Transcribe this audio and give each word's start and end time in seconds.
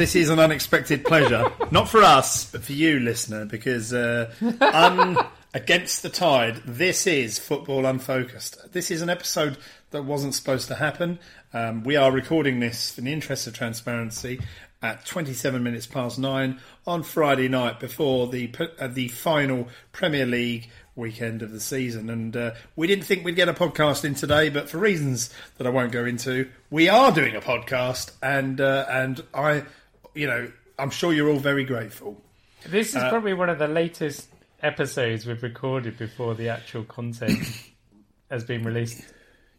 this 0.00 0.16
is 0.16 0.30
an 0.30 0.38
unexpected 0.38 1.04
pleasure, 1.04 1.52
not 1.70 1.86
for 1.86 2.02
us, 2.02 2.50
but 2.50 2.64
for 2.64 2.72
you, 2.72 2.98
listener, 3.00 3.44
because 3.44 3.92
uh, 3.92 4.32
un- 4.62 5.18
against 5.54 6.02
the 6.02 6.08
tide, 6.08 6.56
this 6.64 7.06
is 7.06 7.38
Football 7.38 7.84
Unfocused. 7.84 8.72
This 8.72 8.90
is 8.90 9.02
an 9.02 9.10
episode 9.10 9.58
that 9.90 10.06
wasn't 10.06 10.34
supposed 10.34 10.68
to 10.68 10.74
happen. 10.76 11.18
Um, 11.52 11.84
we 11.84 11.96
are 11.96 12.10
recording 12.10 12.60
this 12.60 12.96
in 12.96 13.04
the 13.04 13.12
interest 13.12 13.46
of 13.46 13.52
transparency 13.52 14.40
at 14.80 15.04
27 15.04 15.62
minutes 15.62 15.86
past 15.86 16.18
nine 16.18 16.60
on 16.86 17.02
Friday 17.02 17.48
night 17.48 17.78
before 17.78 18.26
the 18.28 18.50
uh, 18.78 18.88
the 18.88 19.08
final 19.08 19.68
Premier 19.92 20.24
League 20.24 20.70
weekend 20.96 21.42
of 21.42 21.52
the 21.52 21.60
season. 21.60 22.08
And 22.08 22.36
uh, 22.36 22.52
we 22.74 22.86
didn't 22.86 23.04
think 23.04 23.24
we'd 23.24 23.36
get 23.36 23.50
a 23.50 23.54
podcast 23.54 24.04
in 24.06 24.14
today, 24.14 24.48
but 24.48 24.68
for 24.70 24.78
reasons 24.78 25.30
that 25.58 25.66
I 25.66 25.70
won't 25.70 25.92
go 25.92 26.06
into, 26.06 26.48
we 26.70 26.88
are 26.88 27.12
doing 27.12 27.36
a 27.36 27.40
podcast, 27.40 28.12
and 28.22 28.60
uh, 28.60 28.86
and 28.88 29.22
I, 29.34 29.64
you 30.20 30.26
know, 30.26 30.52
I'm 30.78 30.90
sure 30.90 31.14
you're 31.14 31.30
all 31.30 31.38
very 31.38 31.64
grateful. 31.64 32.20
This 32.66 32.94
Uh, 32.94 32.98
is 32.98 33.04
probably 33.08 33.32
one 33.32 33.48
of 33.48 33.58
the 33.58 33.68
latest 33.68 34.28
episodes 34.62 35.24
we've 35.24 35.42
recorded 35.42 35.96
before 35.96 36.34
the 36.34 36.50
actual 36.50 36.84
content 36.84 37.38
has 38.30 38.44
been 38.44 38.62
released. 38.62 39.02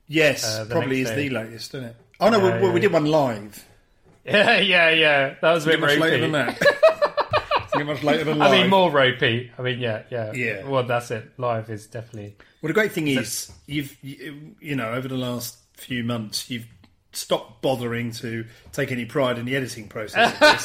Yes, 0.08 0.46
Uh, 0.46 0.66
probably 0.70 1.02
is 1.02 1.10
day. 1.10 1.28
the 1.28 1.30
latest, 1.36 1.74
isn't 1.74 1.90
it? 1.90 1.96
Oh 2.20 2.30
no, 2.30 2.40
we, 2.40 2.70
we, 2.70 2.80
did 2.80 2.94
one 2.94 3.06
live. 3.08 3.66
Yeah, 4.24 4.60
yeah, 4.60 4.92
yeah. 4.92 5.34
That 5.42 5.52
was 5.54 5.66
a 5.66 5.70
bit 5.70 5.80
much 5.80 5.98
later 5.98 6.20
than 6.20 6.32
that. 6.34 6.62
Much 7.84 8.04
later 8.04 8.26
than 8.26 8.38
live. 8.38 8.52
I 8.52 8.62
mean, 8.62 8.70
more 8.70 8.92
ropey. 8.92 9.50
I 9.58 9.62
mean, 9.64 9.80
yeah, 9.80 10.04
yeah, 10.12 10.32
Yeah. 10.34 10.68
Well, 10.68 10.84
that's 10.84 11.10
it. 11.10 11.32
Live 11.40 11.72
is 11.72 11.88
definitely. 11.88 12.36
Well, 12.62 12.68
the 12.68 12.76
great 12.76 12.92
thing 12.92 13.08
is, 13.08 13.52
you've 13.66 13.98
you, 14.04 14.54
you 14.60 14.76
know 14.76 14.92
over 14.92 15.08
the 15.08 15.18
last 15.18 15.58
few 15.74 16.04
months, 16.04 16.52
you've 16.52 16.68
stopped 17.14 17.62
bothering 17.62 18.12
to 18.12 18.46
take 18.72 18.92
any 18.92 19.06
pride 19.06 19.38
in 19.38 19.46
the 19.46 19.56
editing 19.56 19.88
process. 19.88 20.34
Of 20.34 20.40
this. 20.40 20.62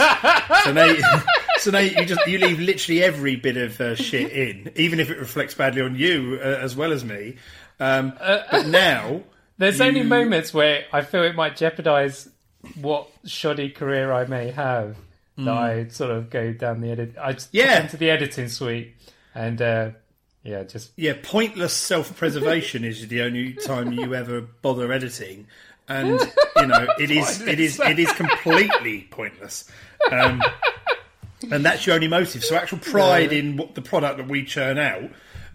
so 0.65 0.73
now, 0.73 1.23
so 1.59 1.71
now 1.71 1.79
you 1.81 2.05
just 2.07 2.27
you 2.27 2.39
leave 2.39 2.61
literally 2.61 3.03
every 3.03 3.37
bit 3.37 3.57
of 3.57 3.81
uh, 3.81 3.95
shit 3.97 4.31
in, 4.33 4.71
even 4.77 5.01
if 5.01 5.11
it 5.11 5.19
reflects 5.19 5.55
badly 5.55 5.83
on 5.83 5.97
you 5.97 6.39
uh, 6.41 6.45
as 6.47 6.77
well 6.77 6.93
as 6.93 7.05
me. 7.05 7.37
Um, 7.81 8.13
but 8.19 8.67
now, 8.67 9.23
There's 9.59 9.81
only 9.81 10.03
moments 10.03 10.53
where 10.53 10.85
I 10.93 11.01
feel 11.03 11.23
it 11.25 11.35
might 11.35 11.57
jeopardize 11.57 12.29
what 12.81 13.09
shoddy 13.25 13.71
career 13.71 14.13
I 14.13 14.27
may 14.27 14.51
have 14.51 14.97
that 15.39 15.49
I 15.49 15.89
sort 15.89 16.11
of 16.11 16.31
go 16.31 16.53
down 16.53 16.81
the 16.81 16.91
edit. 16.91 17.15
I 17.21 17.33
just 17.35 17.51
Hmm. 17.51 17.57
Yeah. 17.59 17.83
into 17.83 17.97
the 17.97 18.11
editing 18.11 18.49
suite 18.49 18.95
and 19.35 19.61
uh, 19.61 19.91
yeah, 20.43 20.63
just 20.63 20.93
yeah, 20.97 21.15
pointless 21.23 21.73
self-preservation 21.73 22.85
is 22.85 23.07
the 23.09 23.23
only 23.23 23.53
time 23.55 23.93
you 23.93 24.15
ever 24.15 24.41
bother 24.43 24.93
editing, 24.93 25.47
and 25.89 26.21
you 26.57 26.67
know 26.67 26.87
it 26.99 27.11
is 27.11 27.41
it 27.43 27.61
is 27.61 27.81
it 27.81 27.99
is 27.99 28.13
completely 28.13 29.07
pointless. 29.11 29.71
Um, 30.11 30.43
and 31.51 31.65
that's 31.65 31.87
your 31.87 31.95
only 31.95 32.09
motive. 32.09 32.45
So 32.45 32.57
actual 32.57 32.79
pride 32.79 33.33
in 33.33 33.57
what 33.57 33.75
the 33.75 33.83
product 33.83 34.19
that 34.19 34.29
we 34.29 34.45
churn 34.45 34.79
out 34.79 35.11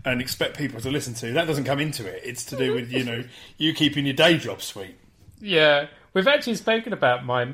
and 0.05 0.21
expect 0.21 0.57
people 0.57 0.81
to 0.81 0.89
listen 0.89 1.13
to 1.13 1.33
that 1.33 1.45
doesn't 1.47 1.65
come 1.65 1.79
into 1.79 2.05
it. 2.07 2.21
It's 2.23 2.43
to 2.45 2.57
do 2.57 2.73
with 2.73 2.91
you 2.91 3.03
know 3.03 3.23
you 3.57 3.73
keeping 3.73 4.05
your 4.05 4.15
day 4.15 4.37
job 4.37 4.61
sweet. 4.61 4.95
Yeah, 5.39 5.87
we've 6.13 6.27
actually 6.27 6.55
spoken 6.55 6.93
about 6.93 7.25
my 7.25 7.53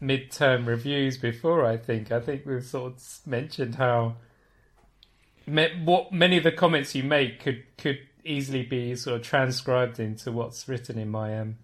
mid-term 0.00 0.66
reviews 0.66 1.16
before. 1.16 1.64
I 1.64 1.76
think. 1.76 2.12
I 2.12 2.20
think 2.20 2.46
we've 2.46 2.64
sort 2.64 2.94
of 2.94 3.20
mentioned 3.26 3.76
how 3.76 4.16
me- 5.46 5.80
what 5.84 6.12
many 6.12 6.36
of 6.36 6.44
the 6.44 6.52
comments 6.52 6.94
you 6.94 7.02
make 7.02 7.40
could 7.40 7.64
could 7.76 7.98
easily 8.24 8.62
be 8.62 8.94
sort 8.94 9.16
of 9.16 9.22
transcribed 9.26 9.98
into 9.98 10.30
what's 10.30 10.68
written 10.68 10.98
in 10.98 11.08
my 11.08 11.38
um 11.38 11.56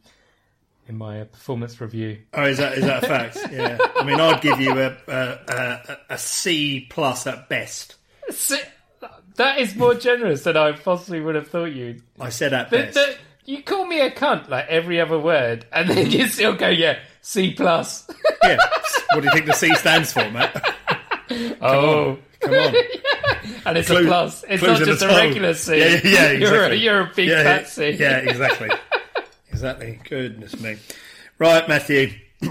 in 0.89 0.97
my 0.99 1.21
uh, 1.21 1.25
performance 1.25 1.81
review. 1.81 2.19
Oh, 2.35 2.45
is 2.45 2.59
that 2.59 2.79
is 2.79 2.85
that 2.85 3.05
a 3.05 3.07
fact? 3.07 3.39
Yeah, 3.53 3.79
I 3.97 4.05
mean 4.05 4.21
I'd 4.21 4.41
give 4.41 4.61
you 4.61 4.73
a 4.79 4.97
a, 5.09 5.39
a, 5.49 5.99
a 6.11 6.19
C 6.19 6.87
plus 6.91 7.27
at 7.27 7.49
best. 7.49 7.97
Si- 8.31 8.61
That 9.37 9.59
is 9.59 9.75
more 9.77 9.95
generous 9.95 10.43
than 10.45 10.57
I 10.57 10.73
possibly 10.73 11.21
would 11.21 11.35
have 11.35 11.49
thought 11.49 11.73
you. 11.73 12.01
I 12.21 12.31
said 12.31 12.53
at 12.53 12.71
The, 12.71 12.77
best. 12.79 12.95
the, 12.95 13.17
you 13.45 13.63
call 13.63 13.87
me 13.87 14.01
a 14.01 14.11
cunt 14.11 14.49
like 14.49 14.67
every 14.69 15.01
other 15.01 15.19
word, 15.19 15.67
and 15.73 15.89
then 15.91 16.11
you 16.11 16.27
still 16.29 16.55
go, 16.55 16.69
yeah, 16.69 16.99
C 17.21 17.53
plus. 17.53 18.09
Yeah. 18.43 18.57
What 19.13 19.21
do 19.21 19.27
you 19.27 19.33
think 19.33 19.47
the 19.47 19.53
C 19.53 19.75
stands 19.77 20.13
for, 20.13 20.29
Matt? 20.31 20.75
oh, 21.61 22.19
Come 22.41 22.55
on. 22.55 22.75
and 23.67 23.79
it's 23.79 23.89
Clue- 23.89 24.05
a 24.05 24.07
plus. 24.07 24.45
It's 24.49 24.63
not 24.63 24.79
just 24.79 25.03
a 25.03 25.09
regular 25.09 25.55
C. 25.55 25.79
Yeah, 25.79 25.87
yeah, 25.87 26.01
yeah, 26.05 26.11
You're, 26.11 26.23
a, 26.31 26.33
exactly. 26.55 26.77
you're 26.79 27.01
a 27.01 27.13
big 27.15 27.29
yeah, 27.29 27.43
fat 27.43 27.69
C. 27.69 27.91
Yeah, 27.91 28.17
exactly. 28.19 28.71
Exactly. 29.56 29.99
Goodness 30.09 30.61
me. 30.61 30.77
Right, 31.39 31.69
Matthew. 31.69 32.12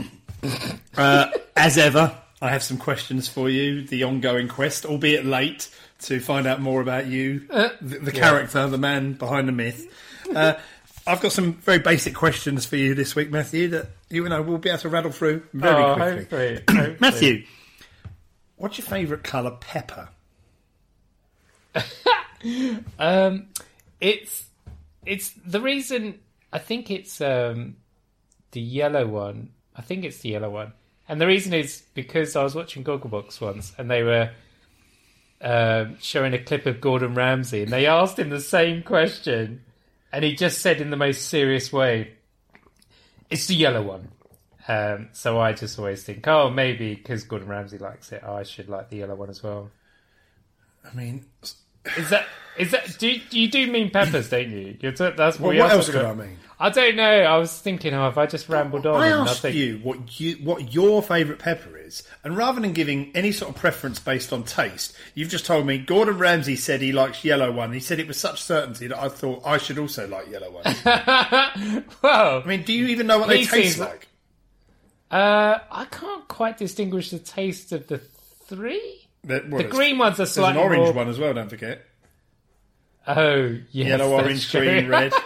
Uh, 0.95 1.29
as 1.57 1.77
ever, 1.77 2.15
I 2.39 2.51
have 2.51 2.61
some 2.61 2.77
questions 2.77 3.27
for 3.27 3.49
you. 3.49 3.81
The 3.81 4.03
ongoing 4.03 4.47
quest, 4.47 4.85
albeit 4.85 5.25
late, 5.25 5.69
to 6.01 6.19
find 6.19 6.45
out 6.45 6.61
more 6.61 6.81
about 6.81 7.07
you, 7.07 7.47
Uh, 7.49 7.69
the, 7.81 7.97
the 7.97 8.11
character, 8.11 8.67
the 8.67 8.77
man 8.77 9.13
behind 9.13 9.47
the 9.47 9.51
myth. 9.51 9.91
Uh, 10.33 10.53
I've 11.07 11.19
got 11.19 11.31
some 11.31 11.53
very 11.53 11.79
basic 11.79 12.13
questions 12.13 12.65
for 12.65 12.75
you 12.75 12.93
this 12.93 13.15
week, 13.15 13.31
Matthew, 13.31 13.69
that 13.69 13.87
you 14.09 14.23
and 14.23 14.33
I 14.33 14.39
will 14.39 14.59
be 14.59 14.69
able 14.69 14.79
to 14.81 14.89
rattle 14.89 15.11
through 15.11 15.41
very 15.51 15.83
oh, 15.83 15.95
quickly. 15.95 16.19
hopefully, 16.19 16.53
hopefully. 16.69 16.97
Matthew, 16.99 17.43
what's 18.57 18.77
your 18.77 18.85
favourite 18.85 19.23
colour 19.23 19.57
pepper? 19.59 20.09
Um, 22.99 23.47
it's 23.99 24.45
it's 25.05 25.31
the 25.45 25.59
reason. 25.59 26.19
I 26.55 26.59
think 26.59 26.89
it's 26.89 27.19
um 27.19 27.75
the 28.51 28.61
yellow 28.61 29.05
one. 29.05 29.49
I 29.75 29.81
think 29.81 30.05
it's 30.05 30.19
the 30.19 30.29
yellow 30.29 30.49
one, 30.49 30.71
and 31.09 31.19
the 31.19 31.27
reason 31.27 31.53
is 31.53 31.83
because 31.93 32.37
I 32.37 32.43
was 32.43 32.55
watching 32.55 32.81
Gogglebox 32.81 33.41
once, 33.41 33.73
and 33.77 33.91
they 33.91 34.03
were 34.03 34.31
um 35.41 35.97
showing 35.99 36.33
a 36.33 36.39
clip 36.41 36.65
of 36.65 36.79
Gordon 36.79 37.13
Ramsay, 37.13 37.63
and 37.63 37.73
they 37.73 37.87
asked 37.87 38.17
him 38.17 38.29
the 38.29 38.39
same 38.39 38.83
question, 38.83 39.63
and 40.13 40.23
he 40.23 40.33
just 40.33 40.61
said 40.61 40.79
in 40.79 40.91
the 40.91 40.95
most 40.95 41.27
serious 41.27 41.73
way, 41.73 42.13
"It's 43.29 43.47
the 43.47 43.55
yellow 43.55 43.81
one." 43.81 44.07
Um, 44.65 45.09
so 45.11 45.37
I 45.37 45.51
just 45.51 45.77
always 45.77 46.03
think, 46.03 46.25
oh, 46.25 46.49
maybe 46.49 46.95
because 46.95 47.25
Gordon 47.25 47.49
Ramsay 47.49 47.79
likes 47.79 48.11
it, 48.13 48.23
I 48.23 48.43
should 48.43 48.69
like 48.69 48.89
the 48.89 48.97
yellow 48.97 49.15
one 49.15 49.29
as 49.29 49.43
well. 49.43 49.69
I 50.89 50.95
mean, 50.95 51.25
Is 51.97 52.09
that 52.09 52.25
is 52.57 52.71
that? 52.71 52.97
Do 52.97 53.09
you, 53.09 53.21
you 53.31 53.47
do 53.49 53.71
mean 53.71 53.89
peppers, 53.91 54.29
don't 54.29 54.49
you? 54.49 54.77
You're 54.79 54.93
t- 54.93 55.11
that's 55.15 55.39
what, 55.39 55.41
well, 55.41 55.49
we 55.51 55.59
what 55.59 55.71
else 55.71 55.89
could 55.89 56.03
I 56.03 56.13
mean? 56.13 56.37
I 56.57 56.69
don't 56.69 56.95
know. 56.95 57.03
I 57.03 57.37
was 57.37 57.59
thinking, 57.59 57.93
oh, 57.93 58.07
if 58.07 58.17
I 58.17 58.27
just 58.27 58.47
rambled 58.47 58.85
on, 58.85 59.01
I 59.01 59.09
asked 59.09 59.41
think, 59.41 59.55
you 59.55 59.79
what 59.83 60.19
you 60.21 60.35
what 60.37 60.73
your 60.73 61.01
favourite 61.03 61.39
pepper 61.39 61.75
is, 61.77 62.03
and 62.23 62.37
rather 62.37 62.61
than 62.61 62.71
giving 62.71 63.11
any 63.13 63.33
sort 63.33 63.53
of 63.53 63.59
preference 63.59 63.99
based 63.99 64.31
on 64.31 64.43
taste, 64.43 64.95
you've 65.15 65.27
just 65.29 65.45
told 65.45 65.65
me 65.67 65.77
Gordon 65.77 66.17
Ramsay 66.17 66.55
said 66.55 66.81
he 66.81 66.93
likes 66.93 67.25
yellow 67.25 67.51
one. 67.51 67.73
He 67.73 67.81
said 67.81 67.99
it 67.99 68.07
with 68.07 68.15
such 68.15 68.41
certainty 68.41 68.87
that 68.87 68.97
I 68.97 69.09
thought 69.09 69.41
I 69.45 69.57
should 69.57 69.77
also 69.77 70.07
like 70.07 70.29
yellow 70.29 70.51
one. 70.51 71.83
Well, 72.01 72.41
I 72.41 72.45
mean, 72.47 72.63
do 72.63 72.71
you 72.73 72.87
even 72.87 73.07
know 73.07 73.19
what 73.19 73.27
they 73.27 73.43
taste 73.45 73.79
like? 73.79 74.07
uh, 75.11 75.59
I 75.71 75.85
can't 75.91 76.27
quite 76.27 76.57
distinguish 76.57 77.09
the 77.11 77.19
taste 77.19 77.71
of 77.73 77.87
the 77.87 77.97
three. 77.97 79.07
The, 79.25 79.45
well, 79.49 79.61
The 79.61 79.67
green 79.67 79.97
ones 79.97 80.19
are 80.21 80.25
slightly. 80.25 80.53
There's 80.61 80.71
an 80.71 80.77
orange 80.79 80.93
more. 80.95 81.03
one 81.03 81.09
as 81.09 81.19
well. 81.19 81.33
Don't 81.33 81.49
forget. 81.49 81.81
Oh, 83.07 83.57
yes, 83.71 83.87
Yellow, 83.89 84.13
orange, 84.13 84.49
true. 84.49 84.61
green, 84.61 84.87
red. 84.87 85.13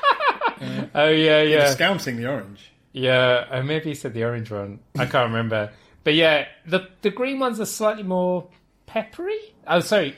Oh 0.95 1.09
yeah, 1.09 1.41
yeah, 1.41 1.65
Discounting 1.67 2.17
the 2.17 2.27
orange. 2.29 2.71
yeah. 2.93 3.45
Oh, 3.51 3.61
maybe 3.63 3.89
you 3.89 3.95
said 3.95 4.13
the 4.13 4.23
orange 4.23 4.51
one. 4.51 4.79
I 4.97 5.05
can't 5.05 5.27
remember. 5.27 5.71
But 6.03 6.15
yeah, 6.15 6.47
the 6.65 6.87
the 7.01 7.09
green 7.11 7.39
ones 7.39 7.59
are 7.59 7.65
slightly 7.65 8.03
more 8.03 8.47
peppery. 8.85 9.37
Oh, 9.67 9.81
sorry, 9.81 10.15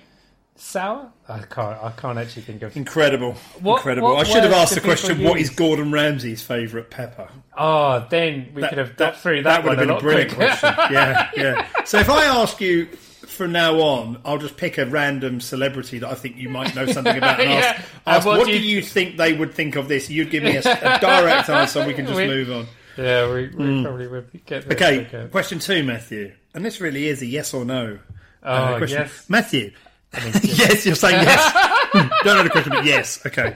sour. 0.56 1.12
I 1.28 1.40
can't. 1.40 1.84
I 1.84 1.92
can't 1.98 2.18
actually 2.18 2.44
think 2.44 2.62
of. 2.62 2.76
Incredible, 2.78 3.34
What- 3.62 3.78
incredible. 3.78 4.10
what 4.14 4.26
I 4.28 4.30
should 4.30 4.44
have 4.44 4.54
asked 4.54 4.76
the 4.76 4.82
question: 4.82 5.16
people 5.18 5.32
What 5.32 5.40
is? 5.40 5.50
Gordon 5.50 5.92
Ramsay's 5.92 6.42
favourite 6.42 6.90
pepper? 6.90 7.28
Oh, 7.58 8.06
then 8.10 8.52
we 8.54 8.62
could 8.68 8.78
have 8.78 8.96
got 8.96 9.18
through 9.20 9.44
that, 9.44 9.64
would 9.64 9.70
one 9.70 9.78
have 9.78 9.88
been 9.88 9.96
a 9.96 9.98
a 9.98 10.02
brilliant 10.02 10.32
quicker. 10.34 10.58
question. 10.58 10.74
Yeah, 10.92 11.30
yeah. 11.36 11.68
So 11.86 12.00
if 12.00 12.10
I 12.10 12.26
ask 12.26 12.62
you 12.62 12.88
from 13.32 13.52
now 13.52 13.80
on, 13.82 14.20
I'll 14.26 14.38
just 14.38 14.58
pick 14.58 14.78
a 14.78 14.86
random 14.86 15.40
celebrity 15.42 16.00
that 16.00 16.10
I 16.10 16.14
think 16.16 16.38
you 16.38 16.50
might 16.50 16.76
know 16.76 16.86
something 16.86 17.18
about 17.18 17.40
and 17.40 17.50
Yeah. 17.52 17.58
ask, 17.58 17.80
And 18.06 18.16
ask 18.18 18.26
what 18.26 18.38
what, 18.40 18.48
do 18.48 18.54
you- 18.54 18.76
you 18.78 18.82
think 18.82 19.18
they 19.18 19.34
would 19.34 19.54
think 19.54 19.76
of 19.76 19.88
this? 19.88 20.10
You'd 20.10 20.30
give 20.32 20.44
me 20.44 20.56
a, 20.58 20.60
a 20.60 21.00
direct 21.02 21.50
answer, 21.50 21.80
and 21.80 21.88
we 21.88 21.94
can 21.94 22.06
just 22.06 22.18
We- 22.18 22.28
move 22.28 22.52
on. 22.52 22.68
Yeah, 22.98 23.32
we, 23.34 23.48
we 23.48 23.84
probably 23.84 24.08
would 24.08 24.46
get 24.46 24.68
there 24.68 24.78
Hmm. 25.00 25.06
Okay, 25.16 25.28
question 25.32 25.60
two, 25.60 25.82
Matthew, 25.84 26.34
and 26.54 26.64
this 26.66 26.82
really 26.82 27.08
is 27.08 27.22
a 27.22 27.26
yes 27.26 27.54
or 27.54 27.64
no 27.64 28.00
Oh, 28.44 28.52
uh, 28.52 28.78
question. 28.78 29.00
yes. 29.04 29.26
Matthew. 29.30 29.72
yes, 30.44 30.86
you're 30.86 30.96
saying 30.96 31.24
yes. 31.24 31.90
Don't 31.94 32.36
know 32.38 32.44
the 32.44 32.50
question, 32.50 32.72
but 32.74 32.84
yes. 32.84 33.26
Okay. 33.26 33.56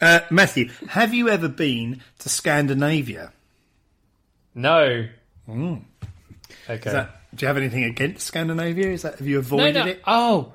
Uh, 0.00 0.20
Matthew, 0.30 0.68
have 0.88 1.14
you 1.14 1.30
ever 1.30 1.48
been 1.48 2.02
to 2.18 2.28
Scandinavia? 2.28 3.32
No. 4.54 5.06
Hmm. 5.46 5.74
Okay. 6.68 7.06
Is 7.32 7.38
do 7.38 7.44
you 7.44 7.46
have 7.48 7.56
anything 7.56 7.84
against 7.84 8.26
Scandinavia? 8.26 8.88
Is 8.88 9.02
that 9.02 9.18
have 9.18 9.26
you 9.26 9.36
no, 9.36 9.40
avoided 9.40 9.74
no. 9.74 9.86
it? 9.86 10.02
Oh, 10.06 10.52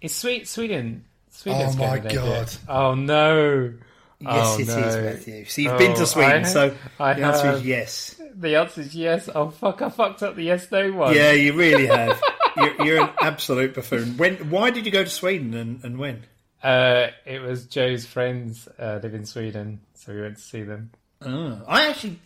it's 0.00 0.14
sweet 0.14 0.48
Sweden. 0.48 1.04
Sweden. 1.30 1.68
Oh, 1.72 1.76
my 1.76 1.98
God. 1.98 2.52
Oh 2.68 2.94
no. 2.94 3.74
Yes, 4.20 4.32
Oh, 4.46 4.54
it 4.58 4.68
is, 4.68 4.68
no. 4.76 5.02
Matthew. 5.02 5.44
So 5.44 5.62
you've 5.62 5.72
Oh, 5.72 5.78
been 5.78 5.94
to 5.96 6.06
Sweden, 6.06 6.44
I- 6.44 6.48
so 6.48 6.74
I 6.98 7.14
the 7.14 7.22
answer 7.24 7.50
is 7.52 7.66
yes. 7.66 8.20
The 8.36 8.56
answer 8.56 8.80
is 8.80 8.94
yes. 8.94 9.28
Oh 9.34 9.50
fuck! 9.50 9.82
I 9.82 9.90
fucked 9.90 10.22
up 10.22 10.34
the 10.36 10.42
yes 10.44 10.70
no 10.72 10.90
one. 10.92 11.14
Yeah, 11.14 11.32
you 11.32 11.52
really 11.52 11.86
have. 11.86 12.20
you're, 12.56 12.84
you're 12.84 13.02
an 13.04 13.10
absolute 13.20 13.74
buffoon. 13.74 14.16
When? 14.16 14.50
Why 14.50 14.70
did 14.70 14.86
you 14.86 14.92
go 14.92 15.04
to 15.04 15.10
Sweden 15.10 15.54
and, 15.54 15.84
and 15.84 15.98
when? 15.98 16.24
Uh, 16.62 17.08
it 17.26 17.42
was 17.42 17.66
Joe's 17.66 18.06
friends 18.06 18.66
uh, 18.78 18.98
live 19.02 19.14
in 19.14 19.26
Sweden, 19.26 19.80
so 19.94 20.14
we 20.14 20.20
went 20.22 20.36
to 20.36 20.42
see 20.42 20.62
them. 20.62 20.90
Oh, 21.22 21.60
I 21.68 21.88
actually 21.88 22.18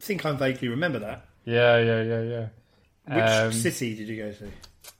think 0.00 0.24
I 0.24 0.32
vaguely 0.32 0.68
remember 0.68 0.98
that. 1.00 1.26
Yeah, 1.44 1.78
yeah, 1.78 2.02
yeah, 2.02 2.22
yeah. 2.22 2.46
Which 3.06 3.16
Um, 3.18 3.52
city 3.52 3.94
did 3.94 4.08
you 4.08 4.16
go 4.22 4.32
to? 4.32 4.48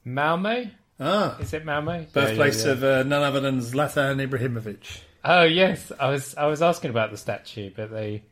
Malmo? 0.04 0.66
Ah, 1.00 1.38
Is 1.38 1.52
it 1.52 1.64
Malmo? 1.64 2.06
birthplace 2.12 2.60
Yeah, 2.64 2.66
yeah, 2.66 2.72
of 2.72 2.84
uh, 2.84 3.02
none 3.04 3.22
other 3.22 3.40
than 3.40 3.58
Zlatan 3.60 4.26
Ibrahimovic. 4.28 5.00
Oh 5.24 5.42
yes, 5.44 5.90
I 5.98 6.10
was 6.10 6.34
I 6.36 6.46
was 6.46 6.62
asking 6.62 6.90
about 6.90 7.10
the 7.10 7.16
statue, 7.16 7.70
but 7.74 7.90
they 7.90 8.22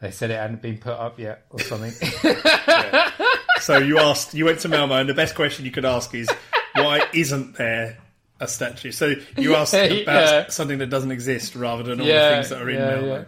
they 0.00 0.10
said 0.10 0.30
it 0.30 0.38
hadn't 0.38 0.62
been 0.62 0.78
put 0.78 0.92
up 0.94 1.18
yet 1.18 1.44
or 1.50 1.60
something. 1.60 1.92
So 3.60 3.76
you 3.76 3.98
asked, 3.98 4.32
you 4.32 4.46
went 4.46 4.60
to 4.60 4.68
Malmo, 4.68 4.94
and 4.94 5.06
the 5.08 5.12
best 5.14 5.34
question 5.34 5.66
you 5.66 5.70
could 5.70 5.84
ask 5.84 6.14
is, 6.14 6.30
why 6.74 7.06
isn't 7.12 7.56
there 7.58 7.98
a 8.40 8.48
statue? 8.48 8.90
So 8.90 9.14
you 9.36 9.54
asked 9.54 9.74
about 10.02 10.50
something 10.50 10.78
that 10.78 10.88
doesn't 10.88 11.10
exist 11.12 11.54
rather 11.54 11.82
than 11.82 12.00
all 12.00 12.06
the 12.06 12.12
things 12.12 12.48
that 12.48 12.62
are 12.62 12.70
in 12.70 12.76
yeah, 12.78 12.86
Malmo. 12.96 13.26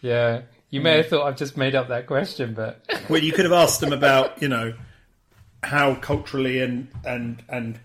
yeah. 0.00 0.40
Yeah, 0.74 0.78
you 0.78 0.84
may 0.84 0.96
have 0.98 1.08
thought 1.08 1.26
I've 1.26 1.36
just 1.36 1.56
made 1.56 1.74
up 1.74 1.88
that 1.88 2.06
question, 2.06 2.54
but 2.54 2.80
Well, 3.08 3.22
you 3.22 3.32
could 3.32 3.44
have 3.44 3.52
asked 3.52 3.80
them 3.80 3.92
about, 3.92 4.40
you 4.42 4.48
know, 4.48 4.74
how 5.62 5.94
culturally 5.94 6.60
and 6.60 6.88
and 7.04 7.42
and 7.48 7.78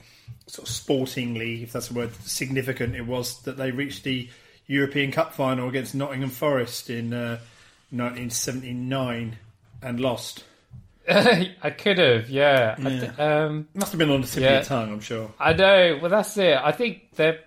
sort 0.48 0.68
of 0.68 0.74
sportingly, 0.74 1.64
if 1.64 1.72
that's 1.74 1.92
a 1.92 1.94
word, 1.94 2.14
significant 2.26 2.96
it 2.96 3.06
was 3.06 3.40
that 3.44 3.56
they 3.58 3.72
reached 3.72 4.04
the 4.04 4.28
European 4.68 5.12
Cup 5.12 5.34
final 5.34 5.70
against 5.70 5.94
Nottingham 5.96 6.30
Forest 6.30 6.90
in 6.90 7.14
uh, 7.14 7.40
1979 7.92 9.38
and 9.82 10.00
lost. 10.00 10.44
I 11.10 11.74
could 11.76 11.98
have. 11.98 12.30
Yeah, 12.30 12.76
I 12.78 12.90
d- 12.90 13.08
um, 13.22 13.68
Must 13.74 13.92
have 13.92 13.98
been 14.00 14.12
on 14.12 14.22
the 14.22 14.28
tip 14.28 14.44
of 14.44 14.52
your 14.52 14.62
tongue, 14.64 14.92
I'm 14.92 15.00
sure. 15.00 15.32
I 15.40 15.54
know. 15.54 16.00
Well, 16.02 16.12
that's 16.12 16.38
it. 16.38 16.58
I 16.62 16.72
think 16.72 17.16
they're. 17.16 17.40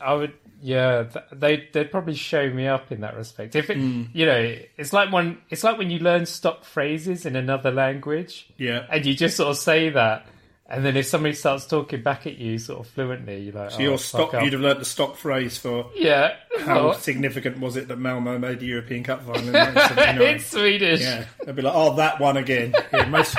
I 0.00 0.14
would. 0.14 0.32
Yeah, 0.66 1.02
th- 1.04 1.24
they 1.30 1.68
they'd 1.74 1.90
probably 1.90 2.14
show 2.14 2.48
me 2.48 2.66
up 2.66 2.90
in 2.90 3.02
that 3.02 3.14
respect. 3.18 3.54
If 3.54 3.68
it, 3.68 3.76
Hmm. 3.76 4.04
you 4.14 4.24
know, 4.24 4.56
it's 4.78 4.94
like 4.94 5.12
when 5.12 5.36
it's 5.50 5.62
like 5.62 5.76
when 5.76 5.90
you 5.90 5.98
learn 5.98 6.24
stock 6.24 6.64
phrases 6.64 7.26
in 7.26 7.36
another 7.36 7.70
language, 7.70 8.46
Yeah. 8.56 8.86
and 8.90 9.04
you 9.04 9.14
just 9.14 9.36
sort 9.36 9.50
of 9.50 9.58
say 9.58 9.90
that, 9.90 10.26
and 10.66 10.82
then 10.82 10.96
if 10.96 11.04
somebody 11.04 11.34
starts 11.34 11.66
talking 11.66 12.00
back 12.02 12.26
at 12.26 12.38
you 12.38 12.56
sort 12.58 12.80
of 12.80 12.86
fluently, 12.86 13.40
you're 13.42 13.52
like, 13.52 13.72
So 13.72 13.76
oh, 13.78 13.82
your 13.82 13.98
stock, 13.98 14.32
you'd 14.32 14.54
have 14.54 14.62
learnt 14.62 14.78
the 14.78 14.86
stock 14.86 15.16
phrase 15.16 15.58
for 15.58 15.90
yeah. 15.94 16.32
how 16.60 16.92
significant 16.92 17.58
was 17.60 17.76
it 17.76 17.88
that 17.88 17.98
Malmo 17.98 18.38
made 18.38 18.60
the 18.60 18.66
European 18.66 19.04
Cup 19.04 19.20
final 19.20 19.42
in 19.46 19.52
1979. 19.52 20.34
it's 20.36 20.46
Swedish. 20.46 21.00
Yeah, 21.02 21.24
they'd 21.44 21.54
be 21.56 21.60
like, 21.60 21.74
"Oh, 21.76 21.94
that 21.96 22.18
one 22.20 22.38
again." 22.38 22.74
Yeah, 22.90 23.04
most 23.04 23.36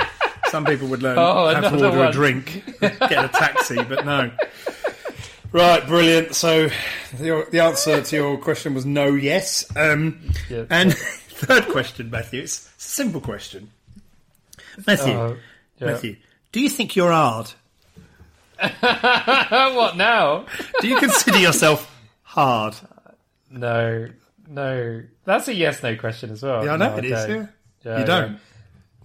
some 0.50 0.64
people 0.64 0.86
would 0.86 1.02
learn 1.02 1.18
Oh, 1.20 1.48
have 1.52 1.64
to 1.64 1.70
order 1.86 1.86
a 1.88 2.02
one. 2.04 2.12
drink, 2.12 2.62
get 2.80 3.24
a 3.24 3.28
taxi, 3.34 3.82
but 3.82 4.06
no. 4.06 4.30
Right, 5.52 5.86
brilliant. 5.86 6.34
So 6.34 6.68
the, 7.16 7.46
the 7.50 7.60
answer 7.60 8.02
to 8.02 8.16
your 8.16 8.36
question 8.38 8.74
was 8.74 8.84
no, 8.84 9.08
yes. 9.14 9.64
Um, 9.76 10.20
Yeah. 10.50 10.64
and 10.70 10.94
third 10.96 11.68
question, 11.68 12.10
Matthew. 12.10 12.42
It's 12.42 12.66
a 12.66 12.80
simple 12.80 13.20
question. 13.20 13.70
Matthew, 14.86 15.14
Oh, 15.14 15.36
yeah. 15.78 15.86
Matthew, 15.86 16.16
do 16.52 16.60
you 16.60 16.68
think 16.68 16.96
you're 16.96 17.12
hard? 17.12 17.50
what 18.80 19.96
now? 19.96 20.46
Do 20.80 20.88
you 20.88 20.98
consider 20.98 21.38
yourself 21.38 21.90
hard? 22.22 22.74
No, 23.50 24.08
no. 24.48 25.02
That's 25.24 25.48
a 25.48 25.54
yes 25.54 25.82
no 25.82 25.96
question 25.96 26.30
as 26.30 26.42
well. 26.42 26.64
Yeah, 26.64 26.72
I 26.72 26.76
know 26.76 26.90
No, 26.90 26.96
it 26.98 27.04
is. 27.04 27.10
don't. 27.26 27.30
Yeah. 27.30 27.46
Yeah, 27.84 27.98
you 28.00 28.04
don't. 28.06 28.32
Do 28.32 28.38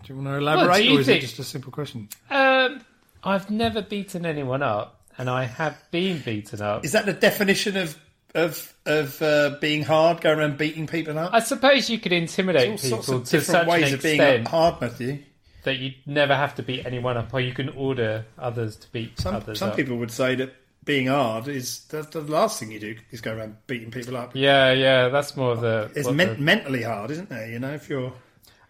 you 0.08 0.16
want 0.16 0.28
to 0.30 0.36
elaborate, 0.38 0.86
you 0.86 0.98
or 0.98 1.02
is 1.02 1.06
think- 1.06 1.20
it 1.24 1.28
just 1.28 1.40
a 1.40 1.44
simple 1.44 1.72
question? 1.72 2.10
Um, 2.30 2.82
I've 3.24 3.50
never 3.52 3.82
beaten 3.82 4.26
anyone 4.26 4.64
up, 4.64 5.00
and 5.18 5.30
I 5.30 5.46
have 5.46 5.78
been 5.92 6.20
beaten 6.20 6.62
up. 6.62 6.84
Is 6.86 6.92
that 6.94 7.06
the 7.06 7.14
definition 7.14 7.78
of 7.78 7.98
of 8.34 8.74
of 8.86 9.22
uh, 9.22 9.58
being 9.62 9.84
hard? 9.84 10.22
Going 10.22 10.40
around 10.40 10.58
beating 10.58 10.88
people 10.88 11.18
up? 11.20 11.34
I 11.34 11.40
suppose 11.40 11.90
you 11.90 12.00
could 12.00 12.14
intimidate 12.14 12.72
all 12.72 12.78
sorts 12.78 13.06
people 13.08 13.22
of 13.22 13.26
to 13.26 13.32
different 13.38 13.62
such 13.62 13.68
ways 13.68 13.88
an 13.90 13.94
of 13.96 14.02
being 14.04 14.22
extent 14.22 14.48
hard, 14.48 14.82
Matthew. 14.82 15.20
that 15.64 15.78
you 15.78 15.94
never 16.06 16.36
have 16.36 16.56
to 16.56 16.64
beat 16.64 16.86
anyone 16.86 17.18
up, 17.18 17.34
or 17.34 17.40
you 17.42 17.54
can 17.54 17.70
order 17.70 18.26
others 18.40 18.76
to 18.78 18.92
beat 18.92 19.20
Some 19.20 19.36
others 19.36 19.60
some 19.60 19.70
up. 19.72 19.76
people 19.76 19.98
would 19.98 20.12
say 20.12 20.36
that 20.36 20.54
being 20.84 21.08
hard 21.08 21.48
is 21.48 21.82
the, 21.90 22.02
the 22.02 22.22
last 22.22 22.60
thing 22.60 22.72
you 22.72 22.80
do 22.80 22.96
is 23.12 23.22
go 23.22 23.36
around 23.36 23.56
beating 23.68 23.92
people 23.92 24.18
up. 24.18 24.32
Yeah, 24.36 24.72
yeah, 24.72 25.10
that's 25.10 25.36
more 25.38 25.52
of 25.52 25.62
the. 25.62 25.92
It's 25.96 26.08
what 26.08 26.16
men- 26.16 26.36
the- 26.36 26.42
mentally 26.42 26.82
hard, 26.84 27.12
isn't 27.12 27.30
there? 27.30 27.48
You 27.48 27.60
know, 27.60 27.74
if 27.74 27.88
you're 27.90 28.14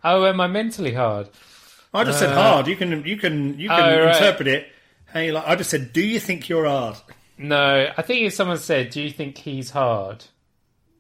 oh, 0.04 0.26
am 0.26 0.42
I 0.42 0.48
mentally 0.48 0.94
hard? 0.94 1.30
I 1.94 2.04
just 2.06 2.20
said 2.20 2.30
Uh, 2.30 2.36
hard. 2.42 2.68
You 2.68 2.76
can 2.76 3.06
you 3.06 3.16
can 3.18 3.60
you 3.60 3.70
can 3.70 3.80
Oh, 3.80 4.06
right. 4.06 4.16
interpret 4.16 4.48
it. 4.48 4.68
Hey, 5.14 5.32
like 5.32 5.46
I 5.48 5.56
just 5.56 5.70
said, 5.70 5.94
do 5.94 6.02
you 6.02 6.20
think 6.20 6.48
you're 6.50 6.66
hard? 6.66 6.96
No, 7.38 7.92
I 7.98 8.02
think 8.02 8.22
if 8.28 8.34
someone 8.34 8.58
said, 8.58 8.92
"Do 8.92 9.02
you 9.02 9.10
think 9.10 9.38
he's 9.38 9.72
hard?" 9.72 10.24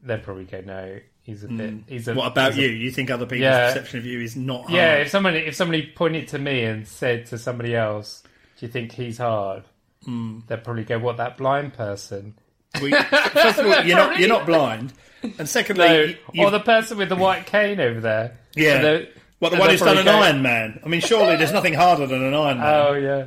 they'd 0.04 0.24
probably 0.24 0.46
go, 0.46 0.62
"No, 0.66 0.98
he's 1.22 1.44
a 1.44 1.48
bit." 1.48 1.74
He's 1.88 2.08
a. 2.08 2.14
Hmm. 2.14 2.18
What 2.18 2.32
about 2.32 2.54
he's 2.56 2.64
a- 2.66 2.68
you? 2.68 2.74
You 2.76 2.92
think 2.92 3.12
other 3.12 3.26
people's 3.26 3.42
Yeah. 3.44 3.68
perception 3.68 4.00
of 4.00 4.06
you 4.08 4.20
is 4.22 4.36
not 4.36 4.62
hard? 4.62 4.74
Yeah, 4.74 4.96
if 4.96 5.10
somebody 5.10 5.40
if 5.40 5.56
somebody 5.56 5.92
pointed 5.96 6.28
to 6.30 6.40
me 6.40 6.64
and 6.64 6.88
said 6.88 7.28
to 7.28 7.38
somebody 7.38 7.76
else, 7.76 8.24
"Do 8.60 8.66
you 8.66 8.72
think 8.72 8.92
he's 8.94 9.20
hard?" 9.20 9.64
Hmm. 10.04 10.40
They'd 10.48 10.64
probably 10.64 10.84
go, 10.84 10.98
"What 10.98 11.18
that 11.18 11.38
blind 11.38 11.74
person?" 11.76 12.34
Well, 12.76 12.88
you- 12.88 12.98
first 13.04 13.60
of 13.60 13.66
all, 13.68 13.84
you're 13.86 13.98
not 13.98 14.18
you're 14.18 14.30
not 14.30 14.48
blind, 14.48 14.94
and 15.38 15.48
secondly, 15.48 15.88
No, 15.88 16.02
you, 16.02 16.18
you- 16.34 16.44
or 16.46 16.50
the 16.50 16.60
person 16.60 16.98
with 16.98 17.10
the 17.10 17.16
white 17.16 17.46
cane 17.46 17.80
over 17.80 18.00
there. 18.00 18.40
Yeah. 18.56 19.02
What 19.38 19.52
the 19.52 19.58
one 19.58 19.70
who's 19.70 19.80
done 19.82 19.98
an 19.98 20.06
go, 20.06 20.12
Iron 20.12 20.42
Man. 20.42 20.80
I 20.84 20.88
mean, 20.88 21.02
surely 21.02 21.36
there's 21.36 21.52
nothing 21.52 21.74
harder 21.74 22.08
than 22.08 22.24
an 22.24 22.34
Iron 22.34 22.58
Man. 22.60 22.68
Oh 22.88 22.94
yeah, 22.94 23.26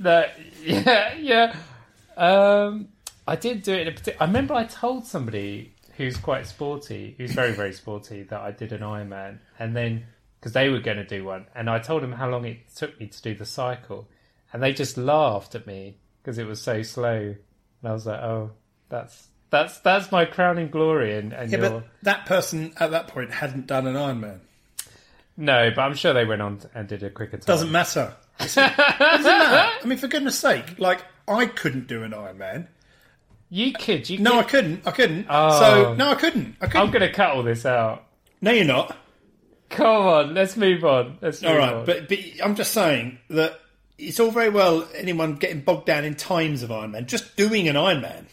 that 0.00 0.38
yeah 0.62 1.14
yeah. 1.14 1.56
Um, 2.16 2.88
I 3.26 3.36
did 3.36 3.62
do 3.62 3.72
it 3.72 3.82
in 3.82 3.88
a 3.88 3.92
particular. 3.92 4.16
I 4.20 4.26
remember 4.26 4.54
I 4.54 4.64
told 4.64 5.06
somebody 5.06 5.72
who's 5.96 6.16
quite 6.16 6.46
sporty, 6.46 7.14
who's 7.16 7.32
very 7.32 7.52
very 7.52 7.72
sporty, 7.72 8.24
that 8.24 8.40
I 8.40 8.50
did 8.50 8.72
an 8.72 8.80
Ironman, 8.80 9.38
and 9.58 9.76
then 9.76 10.04
because 10.38 10.52
they 10.52 10.68
were 10.70 10.80
going 10.80 10.96
to 10.96 11.04
do 11.04 11.24
one, 11.24 11.46
and 11.54 11.68
I 11.68 11.78
told 11.78 12.02
them 12.02 12.12
how 12.12 12.28
long 12.28 12.44
it 12.46 12.74
took 12.74 12.98
me 12.98 13.06
to 13.06 13.22
do 13.22 13.34
the 13.34 13.44
cycle, 13.46 14.08
and 14.52 14.62
they 14.62 14.72
just 14.72 14.96
laughed 14.96 15.54
at 15.54 15.66
me 15.66 15.98
because 16.22 16.38
it 16.38 16.46
was 16.46 16.60
so 16.60 16.82
slow, 16.82 17.16
and 17.16 17.36
I 17.84 17.92
was 17.92 18.06
like, 18.06 18.20
oh, 18.20 18.50
that's 18.88 19.28
that's 19.50 19.78
that's 19.80 20.10
my 20.10 20.24
crowning 20.24 20.68
glory, 20.68 21.16
and, 21.16 21.32
and 21.32 21.50
yeah, 21.50 21.58
you're 21.58 21.70
but 21.70 21.88
that 22.02 22.26
person 22.26 22.72
at 22.78 22.92
that 22.92 23.08
point 23.08 23.32
hadn't 23.32 23.66
done 23.66 23.86
an 23.86 23.96
Iron 23.96 24.20
Man. 24.20 24.40
no, 25.36 25.70
but 25.74 25.82
I'm 25.82 25.94
sure 25.94 26.12
they 26.14 26.24
went 26.24 26.40
on 26.42 26.60
and 26.74 26.88
did 26.88 27.02
a 27.02 27.10
quicker 27.10 27.36
time. 27.36 27.46
Doesn't 27.46 27.72
matter. 27.72 28.14
Doesn't 28.40 28.62
matter. 29.24 29.78
I 29.82 29.86
mean, 29.86 29.98
for 29.98 30.08
goodness 30.08 30.38
sake, 30.38 30.78
like 30.78 31.02
I 31.28 31.46
couldn't 31.46 31.86
do 31.86 32.02
an 32.02 32.14
Iron 32.14 32.38
Man. 32.38 32.68
you 33.48 33.72
could 33.72 34.08
you 34.08 34.18
No, 34.18 34.38
I 34.38 34.42
could, 34.42 34.50
couldn't. 34.50 34.86
I 34.86 34.90
couldn't. 34.90 35.26
Oh. 35.28 35.58
So 35.60 35.94
no, 35.94 36.10
I 36.10 36.14
couldn't. 36.14 36.56
I 36.60 36.66
I'm 36.78 36.90
going 36.90 37.00
to 37.02 37.12
cut 37.12 37.30
all 37.32 37.42
this 37.42 37.64
out. 37.66 38.06
No, 38.40 38.50
you're 38.50 38.64
not. 38.64 38.96
Come 39.68 39.86
on, 39.86 40.34
let's 40.34 40.56
move 40.56 40.84
on. 40.84 41.18
Let's 41.20 41.42
move 41.42 41.52
All 41.52 41.58
right, 41.58 41.74
on. 41.74 41.84
but 41.86 42.08
but 42.08 42.18
I'm 42.42 42.56
just 42.56 42.72
saying 42.72 43.18
that 43.28 43.60
it's 43.98 44.18
all 44.18 44.30
very 44.32 44.48
well 44.50 44.88
anyone 44.96 45.36
getting 45.36 45.60
bogged 45.60 45.86
down 45.86 46.04
in 46.04 46.16
times 46.16 46.62
of 46.64 46.72
Iron 46.72 46.90
Man. 46.90 47.06
Just 47.06 47.36
doing 47.36 47.68
an 47.68 47.76
Iron 47.76 48.00
Man, 48.00 48.26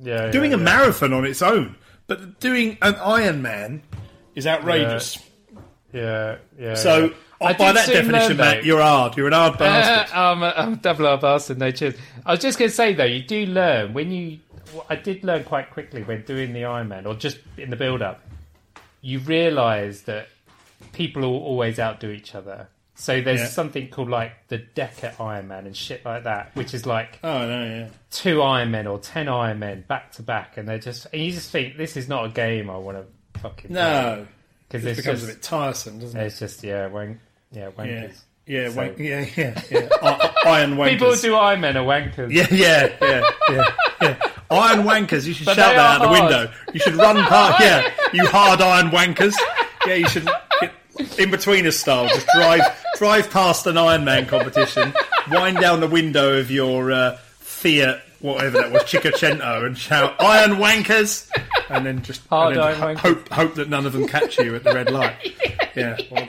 yeah, 0.00 0.26
yeah, 0.26 0.30
doing 0.30 0.54
a 0.54 0.56
yeah. 0.56 0.62
marathon 0.62 1.12
on 1.12 1.24
its 1.26 1.42
own, 1.42 1.74
but 2.06 2.38
doing 2.38 2.78
an 2.80 2.94
Iron 2.96 3.42
Man 3.42 3.82
is 4.36 4.46
outrageous. 4.46 5.18
Yeah, 5.92 6.36
yeah. 6.56 6.74
So 6.74 7.12
I 7.40 7.52
by 7.52 7.72
that 7.72 7.86
definition, 7.86 8.36
learn, 8.36 8.36
Matt, 8.36 8.64
you're 8.64 8.80
hard. 8.82 9.16
You're 9.16 9.28
an 9.28 9.32
hard 9.32 9.60
Uh. 9.60 10.06
I'm, 10.12 10.42
a, 10.42 10.52
I'm 10.56 10.72
a 10.74 10.76
double 10.76 11.06
R 11.06 11.18
bastard. 11.18 11.58
No 11.58 11.70
cheers. 11.70 11.94
I 12.26 12.32
was 12.32 12.40
just 12.40 12.58
going 12.58 12.70
to 12.70 12.74
say 12.74 12.94
though, 12.94 13.04
you 13.04 13.22
do 13.22 13.46
learn 13.46 13.94
when 13.94 14.10
you. 14.10 14.40
well, 14.74 14.84
I 14.90 14.96
did 14.96 15.22
learn 15.24 15.44
quite 15.44 15.70
quickly 15.70 16.02
when 16.02 16.22
doing 16.22 16.52
the 16.52 16.62
Ironman, 16.62 17.06
or 17.06 17.14
just 17.14 17.38
in 17.56 17.70
the 17.70 17.76
build-up. 17.76 18.20
You 19.00 19.20
realise 19.20 20.02
that 20.02 20.28
people 20.92 21.22
will 21.22 21.38
always 21.42 21.78
outdo 21.78 22.10
each 22.10 22.34
other. 22.34 22.68
So 22.96 23.20
there's 23.20 23.38
Yeah. 23.40 23.46
something 23.46 23.88
called 23.90 24.08
like 24.10 24.32
the 24.48 24.58
Deca 24.58 25.14
Ironman 25.18 25.66
and 25.66 25.76
shit 25.76 26.04
like 26.04 26.24
that, 26.24 26.50
which 26.56 26.74
is 26.74 26.84
like 26.84 27.20
oh 27.22 27.46
no, 27.46 27.64
yeah. 27.64 27.86
two 28.10 28.38
Ironmen 28.38 28.90
or 28.90 28.98
ten 28.98 29.26
Ironmen 29.26 29.86
back 29.86 30.10
to 30.12 30.22
back, 30.22 30.56
and 30.56 30.68
they're 30.68 30.80
just. 30.80 31.06
And 31.12 31.22
you 31.22 31.30
just 31.30 31.52
think 31.52 31.76
this 31.76 31.96
is 31.96 32.08
not 32.08 32.24
a 32.26 32.28
game 32.30 32.68
I 32.68 32.76
want 32.76 32.98
to 32.98 33.40
fucking 33.40 33.72
No, 33.72 34.26
because 34.68 34.84
it 34.84 34.90
it's 34.90 34.96
becomes 35.00 35.20
just 35.20 35.30
a 35.30 35.34
bit 35.36 35.42
tiresome, 35.44 36.00
doesn't 36.00 36.18
it? 36.20 36.24
it's 36.26 36.40
just 36.40 36.64
yeah 36.64 36.88
wank 36.88 37.18
yeah 37.52 37.64
Yeah, 37.64 37.70
wankers. 37.70 38.12
yeah, 38.46 38.68
So- 38.70 38.76
wank, 38.76 38.98
yeah, 38.98 39.26
yeah, 39.36 39.62
yeah. 39.70 39.88
I- 40.02 40.32
I- 40.44 40.50
Iron 40.60 40.76
wankers. 40.76 40.88
People 40.90 41.10
who 41.14 41.20
do 41.20 41.32
Ironmen 41.32 41.76
are 41.76 41.84
wankers. 41.84 42.32
Yeah, 42.32 42.46
yeah, 42.50 42.88
yeah, 43.02 43.30
yeah, 43.50 43.64
yeah. 44.02 44.16
Iron 44.50 44.82
wankers. 44.84 45.26
You 45.26 45.34
should 45.34 45.46
But 45.46 45.56
shout 45.56 45.74
that 45.74 45.78
out 45.78 46.00
are 46.00 46.06
the 46.06 46.12
window. 46.12 46.50
You 46.72 46.80
should 46.80 46.94
run 46.94 47.16
past. 47.24 47.60
Yeah, 47.60 47.90
you 48.12 48.26
hard 48.26 48.60
iron 48.62 48.90
wankers. 48.90 49.34
Yeah, 49.86 49.94
you 49.94 50.08
should. 50.08 50.28
In 51.18 51.30
between 51.30 51.66
us 51.66 51.76
style, 51.76 52.08
just 52.08 52.26
drive 52.34 52.62
drive 52.96 53.30
past 53.30 53.66
an 53.66 53.76
Iron 53.78 54.04
Man 54.04 54.26
competition, 54.26 54.92
wind 55.30 55.58
down 55.58 55.80
the 55.80 55.86
window 55.86 56.38
of 56.40 56.50
your 56.50 56.90
uh, 56.90 57.16
Fiat 57.40 58.00
whatever 58.20 58.58
that 58.58 58.72
was, 58.72 58.82
Cinquecento, 58.84 59.64
and 59.64 59.78
shout 59.78 60.20
"Iron 60.20 60.52
Wankers," 60.56 61.28
and 61.70 61.86
then 61.86 62.02
just 62.02 62.26
Hard 62.28 62.56
and 62.56 62.62
then 62.62 62.68
iron 62.68 62.78
ho- 62.78 62.86
wankers. 62.86 62.98
hope 62.98 63.28
hope 63.28 63.54
that 63.56 63.68
none 63.68 63.86
of 63.86 63.92
them 63.92 64.08
catch 64.08 64.38
you 64.38 64.54
at 64.56 64.64
the 64.64 64.72
red 64.72 64.90
light. 64.90 65.14
yeah, 65.78 65.96
well, 66.10 66.28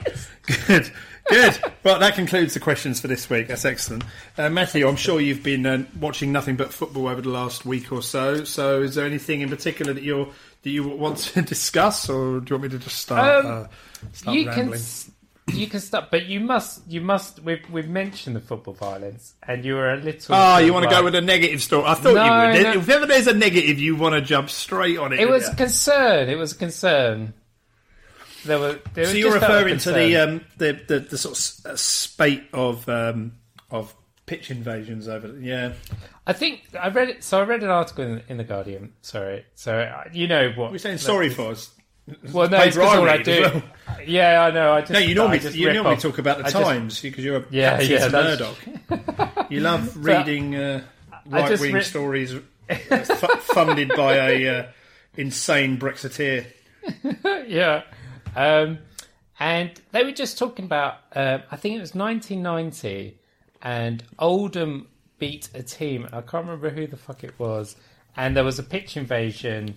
good. 0.68 0.92
Good. 1.30 1.60
Well, 1.84 2.00
that 2.00 2.16
concludes 2.16 2.56
the 2.56 2.60
questions 2.60 3.00
for 3.00 3.08
this 3.08 3.30
week. 3.30 3.50
That's 3.50 3.64
excellent. 3.64 4.04
Uh, 4.36 4.50
Matthew, 4.50 4.88
I'm 4.88 4.96
sure 4.96 5.22
you've 5.22 5.44
been 5.44 5.64
uh, 5.64 5.84
watching 6.00 6.32
nothing 6.32 6.56
but 6.56 6.74
football 6.74 7.08
over 7.08 7.22
the 7.22 7.30
last 7.30 7.66
week 7.66 7.92
or 7.92 8.02
so. 8.02 8.44
So, 8.46 8.82
is 8.82 8.96
there 8.96 9.06
anything 9.06 9.42
in 9.42 9.50
particular 9.50 9.94
that 9.94 10.02
you're 10.02 10.28
that 10.64 10.70
you 10.70 10.88
want 10.88 11.18
to 11.18 11.42
discuss, 11.44 12.10
or 12.10 12.40
do 12.40 12.46
you 12.50 12.60
want 12.60 12.64
me 12.64 12.70
to 12.78 12.84
just 12.84 12.98
start? 12.98 13.46
Um, 13.46 13.52
uh, 13.52 13.68
start 14.12 14.38
you 14.38 14.48
rambling? 14.48 14.80
can 14.80 15.14
you 15.54 15.68
can 15.68 15.80
stop, 15.80 16.12
but 16.12 16.26
you 16.26 16.40
must 16.40 16.82
you 16.88 17.02
must. 17.02 17.44
We've 17.44 17.62
we've 17.72 17.90
mentioned 17.90 18.36
the 18.36 18.42
football 18.42 18.74
violence, 18.74 19.36
and 19.48 19.64
you 19.64 19.76
were 19.76 19.94
a 19.94 19.98
little. 19.98 20.36
Oh, 20.36 20.58
you 20.58 20.74
want 20.74 20.86
to 20.86 20.90
go 20.90 21.04
with 21.04 21.16
a 21.16 21.22
negative 21.22 21.62
story? 21.62 21.86
I 21.86 21.94
thought 21.94 22.16
No, 22.16 22.26
you 22.26 22.54
would. 22.54 22.64
no. 22.64 22.80
If 22.82 22.90
ever 22.90 23.06
there's 23.06 23.28
a 23.28 23.34
negative, 23.34 23.80
you 23.80 23.96
want 23.96 24.16
to 24.16 24.22
jump 24.22 24.50
straight 24.50 24.98
on 24.98 25.14
it. 25.14 25.20
It 25.20 25.30
was 25.30 25.48
a 25.48 25.56
concern. 25.56 26.30
It 26.30 26.38
was 26.38 26.54
a 26.54 26.56
concern. 26.56 27.34
There 28.46 28.60
were. 28.60 28.80
There 28.94 29.06
So 29.06 29.12
was 29.12 29.18
you're 29.18 29.32
just 29.32 29.42
referring 29.42 29.78
to 29.80 29.92
the, 29.92 30.16
um, 30.18 30.42
the 30.58 30.74
the 30.88 31.00
the 31.02 31.18
sort 31.18 31.38
of 31.38 31.72
uh, 31.74 31.76
spate 31.76 32.44
of 32.54 32.88
um, 32.90 33.34
of 33.72 33.94
pitch 34.26 34.52
invasions 34.52 35.08
over. 35.08 35.36
Yeah, 35.40 35.74
I 36.28 36.34
think 36.34 36.64
I 36.80 36.90
read 36.90 37.10
it. 37.10 37.24
So 37.24 37.40
I 37.40 37.44
read 37.44 37.64
an 37.64 37.70
article 37.70 38.04
in, 38.06 38.22
in 38.30 38.38
the 38.38 38.44
Guardian. 38.44 38.94
Sorry. 39.02 39.46
So 39.56 39.78
uh, 39.80 40.04
you 40.14 40.28
know 40.28 40.52
what 40.56 40.72
we're 40.72 40.78
saying 40.78 41.00
sorry 41.00 41.30
for 41.30 41.52
us. 41.52 41.72
Well, 42.34 42.50
no, 42.50 42.60
it's 42.64 42.76
all 42.78 43.08
I 43.08 43.18
do. 43.22 43.42
well. 43.42 43.62
Yeah, 44.06 44.44
I 44.46 44.52
know. 44.52 44.74
I 44.74 44.80
just 44.82 44.92
No, 44.92 45.00
you 45.00 45.14
normally 45.16 45.40
you 45.52 45.72
normally 45.74 45.96
off. 45.96 46.02
talk 46.02 46.18
about 46.20 46.38
the 46.40 46.46
I 46.48 46.50
Times 46.52 47.02
because 47.02 47.24
you're 47.24 47.38
a 47.38 47.46
Yeah, 47.52 47.80
yeah, 47.82 48.08
Murdoch. 48.10 48.56
you 49.52 49.60
love 49.60 49.96
reading 49.98 50.56
uh, 50.56 50.84
right 51.28 51.60
wing 51.60 51.74
re- 51.74 51.84
stories 51.84 52.34
f- 52.70 53.42
funded 53.44 53.90
by 53.96 54.14
a 54.16 54.48
uh, 54.60 54.68
insane 55.18 55.78
Brexiteer. 55.78 56.46
yeah. 57.48 57.84
Um, 58.36 58.80
and 59.40 59.72
they 59.92 60.04
were 60.04 60.12
just 60.12 60.38
talking 60.38 60.66
about, 60.66 60.98
um, 61.16 61.44
I 61.50 61.56
think 61.56 61.76
it 61.76 61.80
was 61.80 61.96
1990, 61.96 63.18
and 63.62 64.04
Oldham 64.18 64.88
beat 65.18 65.50
a 65.54 65.64
team. 65.64 66.08
I 66.08 66.22
can't 66.22 66.46
remember 66.46 66.70
who 66.70 66.88
the 66.88 66.98
fuck 66.98 67.24
it 67.24 67.38
was. 67.38 67.76
And 68.16 68.36
there 68.36 68.44
was 68.44 68.60
a 68.60 68.64
pitch 68.64 68.98
invasion, 68.98 69.76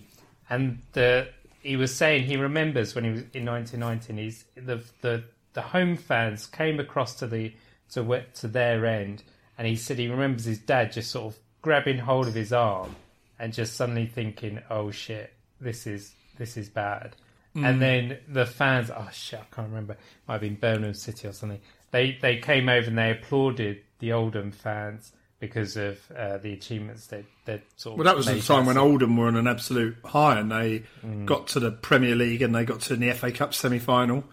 and 0.49 0.79
the 0.93 1.29
he 1.61 1.77
was 1.77 1.95
saying 1.95 2.23
he 2.23 2.35
remembers 2.35 2.93
when 2.93 3.05
he 3.05 3.11
was 3.11 3.23
in 3.33 3.45
1990. 3.45 4.21
He's 4.21 4.45
the 4.55 4.83
the 5.01 5.23
the 5.53 5.61
home 5.61 5.95
fans 5.95 6.47
came 6.47 6.79
across 6.79 7.15
to 7.15 7.27
the 7.27 7.53
to 7.91 8.23
to 8.35 8.47
their 8.47 8.85
end, 8.85 9.23
and 9.57 9.67
he 9.67 9.75
said 9.75 9.97
he 9.97 10.07
remembers 10.07 10.45
his 10.45 10.59
dad 10.59 10.91
just 10.91 11.11
sort 11.11 11.33
of 11.33 11.39
grabbing 11.61 11.99
hold 11.99 12.27
of 12.27 12.33
his 12.33 12.51
arm 12.51 12.95
and 13.39 13.53
just 13.53 13.75
suddenly 13.75 14.07
thinking, 14.07 14.61
"Oh 14.69 14.91
shit, 14.91 15.31
this 15.61 15.87
is 15.87 16.13
this 16.37 16.57
is 16.57 16.69
bad." 16.69 17.15
And 17.55 17.79
then 17.81 18.17
the 18.27 18.45
fans, 18.47 18.89
oh 18.89 19.09
shit, 19.13 19.39
I 19.39 19.55
can't 19.55 19.67
remember. 19.69 19.95
Might 20.27 20.33
have 20.35 20.41
been 20.41 20.55
Birmingham 20.55 20.93
City 20.95 21.27
or 21.27 21.33
something. 21.33 21.61
They 21.91 22.17
they 22.21 22.37
came 22.37 22.67
over 22.67 22.87
and 22.87 22.97
they 22.97 23.11
applauded 23.11 23.81
the 23.99 24.13
Oldham 24.13 24.51
fans 24.51 25.11
because 25.39 25.77
of 25.77 25.99
uh, 26.17 26.37
the 26.37 26.53
achievements 26.53 27.07
they 27.07 27.25
they 27.45 27.61
sort 27.75 27.93
of. 27.93 27.97
Well, 27.99 28.05
that 28.05 28.15
was 28.15 28.25
the 28.25 28.33
made 28.33 28.43
time 28.43 28.65
when 28.65 28.77
Oldham 28.77 29.15
were 29.17 29.27
on 29.27 29.35
an 29.35 29.47
absolute 29.47 29.97
high, 30.03 30.39
and 30.39 30.51
they 30.51 30.83
Mm. 31.05 31.25
got 31.25 31.47
to 31.49 31.59
the 31.59 31.69
Premier 31.71 32.15
League 32.15 32.41
and 32.41 32.55
they 32.55 32.65
got 32.65 32.79
to 32.81 32.95
the 32.95 33.11
FA 33.13 33.31
Cup 33.31 33.53
semi-final 33.53 34.23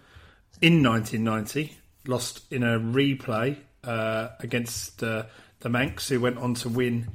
in 0.61 0.81
1990. 0.81 1.77
Lost 2.07 2.51
in 2.51 2.63
a 2.63 2.79
replay 2.79 3.57
uh, 3.83 4.29
against 4.39 5.03
uh, 5.03 5.25
the 5.59 5.69
Mancs, 5.69 6.07
who 6.09 6.19
went 6.19 6.37
on 6.39 6.55
to 6.55 6.69
win 6.69 7.09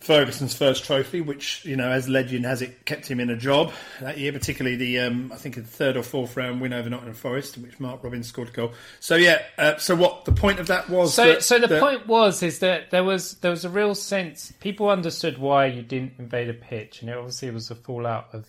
Ferguson's 0.00 0.54
first 0.54 0.84
trophy, 0.84 1.20
which 1.20 1.64
you 1.64 1.76
know, 1.76 1.88
as 1.90 2.08
legend 2.08 2.46
has 2.46 2.62
it, 2.62 2.86
kept 2.86 3.06
him 3.06 3.20
in 3.20 3.28
a 3.28 3.36
job 3.36 3.70
that 4.00 4.16
year. 4.18 4.32
Particularly 4.32 4.76
the, 4.76 4.98
um, 5.00 5.30
I 5.32 5.36
think, 5.36 5.56
the 5.56 5.62
third 5.62 5.96
or 5.96 6.02
fourth 6.02 6.36
round 6.36 6.60
win 6.60 6.72
over 6.72 6.88
Nottingham 6.88 7.14
Forest, 7.14 7.58
in 7.58 7.62
which 7.62 7.78
Mark 7.78 8.02
Robins 8.02 8.26
scored 8.26 8.48
a 8.48 8.52
goal. 8.52 8.72
So 8.98 9.16
yeah, 9.16 9.42
uh, 9.58 9.76
so 9.76 9.94
what 9.94 10.24
the 10.24 10.32
point 10.32 10.58
of 10.58 10.68
that 10.68 10.88
was? 10.88 11.12
So, 11.12 11.26
that- 11.26 11.42
so 11.44 11.58
the 11.58 11.66
that- 11.66 11.80
point 11.82 12.06
was 12.06 12.42
is 12.42 12.60
that 12.60 12.90
there 12.90 13.04
was 13.04 13.34
there 13.36 13.50
was 13.50 13.64
a 13.66 13.68
real 13.70 13.94
sense 13.94 14.52
people 14.60 14.88
understood 14.88 15.36
why 15.38 15.66
you 15.66 15.82
didn't 15.82 16.14
invade 16.18 16.48
a 16.48 16.54
pitch, 16.54 17.02
and 17.02 17.10
it 17.10 17.16
obviously 17.16 17.50
was 17.50 17.70
a 17.70 17.74
fallout 17.74 18.28
of, 18.32 18.46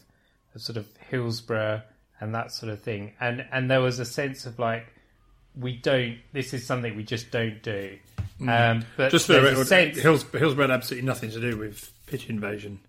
of 0.56 0.62
sort 0.62 0.78
of 0.78 0.88
Hillsborough 1.10 1.82
and 2.22 2.34
that 2.34 2.54
sort 2.54 2.72
of 2.72 2.82
thing, 2.82 3.12
and 3.20 3.46
and 3.52 3.70
there 3.70 3.82
was 3.82 4.00
a 4.00 4.06
sense 4.06 4.46
of 4.46 4.58
like 4.58 4.88
we 5.60 5.76
don't. 5.76 6.18
This 6.32 6.54
is 6.54 6.66
something 6.66 6.96
we 6.96 7.04
just 7.04 7.30
don't 7.30 7.62
do. 7.62 7.98
Um, 8.50 8.86
but 8.98 9.10
Mm. 9.10 9.12
Just 9.12 9.28
for 9.28 9.34
the 9.34 9.40
a 9.40 9.44
record, 9.44 9.68
sense, 9.68 9.98
Hills, 10.00 10.24
Hillsborough 10.32 10.64
had 10.68 10.72
absolutely 10.72 11.06
nothing 11.08 11.32
to 11.32 11.40
do 11.42 11.58
with 11.58 11.92
pitch 12.08 12.28
invasion. 12.30 12.80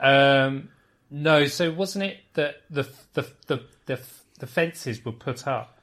um, 0.00 0.68
no. 1.10 1.46
So 1.46 1.70
wasn't 1.72 2.04
it 2.04 2.18
that 2.34 2.56
the 2.70 2.86
the 3.14 3.26
the 3.46 3.62
the, 3.86 4.00
the 4.38 4.46
fences 4.46 5.04
were 5.04 5.12
put 5.12 5.46
up 5.46 5.78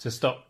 to 0.00 0.10
stop? 0.10 0.44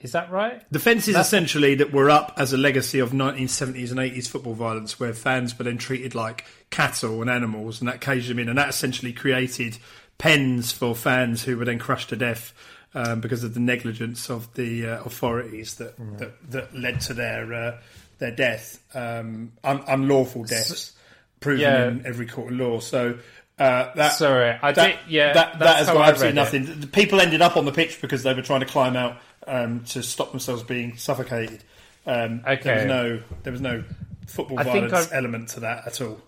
Is 0.00 0.12
that 0.12 0.30
right? 0.32 0.62
The 0.72 0.80
fences 0.80 1.14
That's- 1.14 1.28
essentially 1.28 1.76
that 1.76 1.92
were 1.92 2.10
up 2.10 2.34
as 2.36 2.52
a 2.52 2.56
legacy 2.58 2.98
of 2.98 3.12
1970s 3.12 3.90
and 3.92 4.00
80s 4.00 4.26
football 4.28 4.54
violence, 4.54 4.98
where 4.98 5.12
fans 5.14 5.56
were 5.56 5.64
then 5.64 5.78
treated 5.78 6.14
like 6.16 6.44
cattle 6.70 7.20
and 7.22 7.30
animals, 7.30 7.80
and 7.80 7.88
that 7.88 8.00
caged 8.00 8.28
them 8.28 8.40
in, 8.40 8.48
and 8.48 8.58
that 8.58 8.68
essentially 8.68 9.12
created 9.12 9.78
pens 10.22 10.70
for 10.70 10.94
fans 10.94 11.42
who 11.42 11.56
were 11.58 11.64
then 11.64 11.80
crushed 11.80 12.10
to 12.10 12.16
death 12.16 12.54
um, 12.94 13.20
because 13.20 13.42
of 13.42 13.54
the 13.54 13.60
negligence 13.60 14.30
of 14.30 14.52
the 14.54 14.86
uh, 14.86 15.02
authorities 15.02 15.74
that, 15.76 15.96
that 16.18 16.50
that 16.52 16.74
led 16.74 17.00
to 17.00 17.12
their 17.14 17.52
uh, 17.52 17.80
their 18.18 18.30
death, 18.30 18.80
um, 18.94 19.50
un- 19.64 19.82
unlawful 19.88 20.44
deaths, 20.44 20.92
proven 21.40 21.60
Yeah. 21.60 21.88
in 21.88 22.06
every 22.06 22.26
court 22.26 22.52
of 22.52 22.58
law. 22.58 22.80
So. 22.80 23.18
Uh, 23.58 23.92
that, 23.94 24.08
Sorry, 24.14 24.58
I 24.62 24.72
that, 24.72 24.86
did. 24.86 24.98
Yeah, 25.12 25.32
that, 25.34 25.58
that 25.58 25.76
has 25.76 25.86
got 25.86 26.08
absolutely 26.08 26.28
it. 26.30 26.42
nothing. 26.42 26.80
The 26.80 26.86
people 26.86 27.20
ended 27.20 27.42
up 27.42 27.56
on 27.56 27.64
the 27.64 27.70
pitch 27.70 28.00
because 28.00 28.22
they 28.22 28.32
were 28.34 28.42
trying 28.42 28.60
to 28.60 28.66
climb 28.66 28.96
out 28.96 29.18
um, 29.46 29.84
to 29.90 30.02
stop 30.02 30.30
themselves 30.30 30.62
being 30.64 30.96
suffocated. 30.96 31.62
Um, 32.06 32.42
There 32.44 32.76
was 32.76 32.84
no, 32.86 33.22
there 33.42 33.52
was 33.52 33.60
no 33.60 33.84
football 34.26 34.58
I 34.58 34.62
violence 34.64 35.12
element 35.12 35.48
to 35.50 35.60
that 35.60 35.86
at 35.86 36.00
all. 36.00 36.20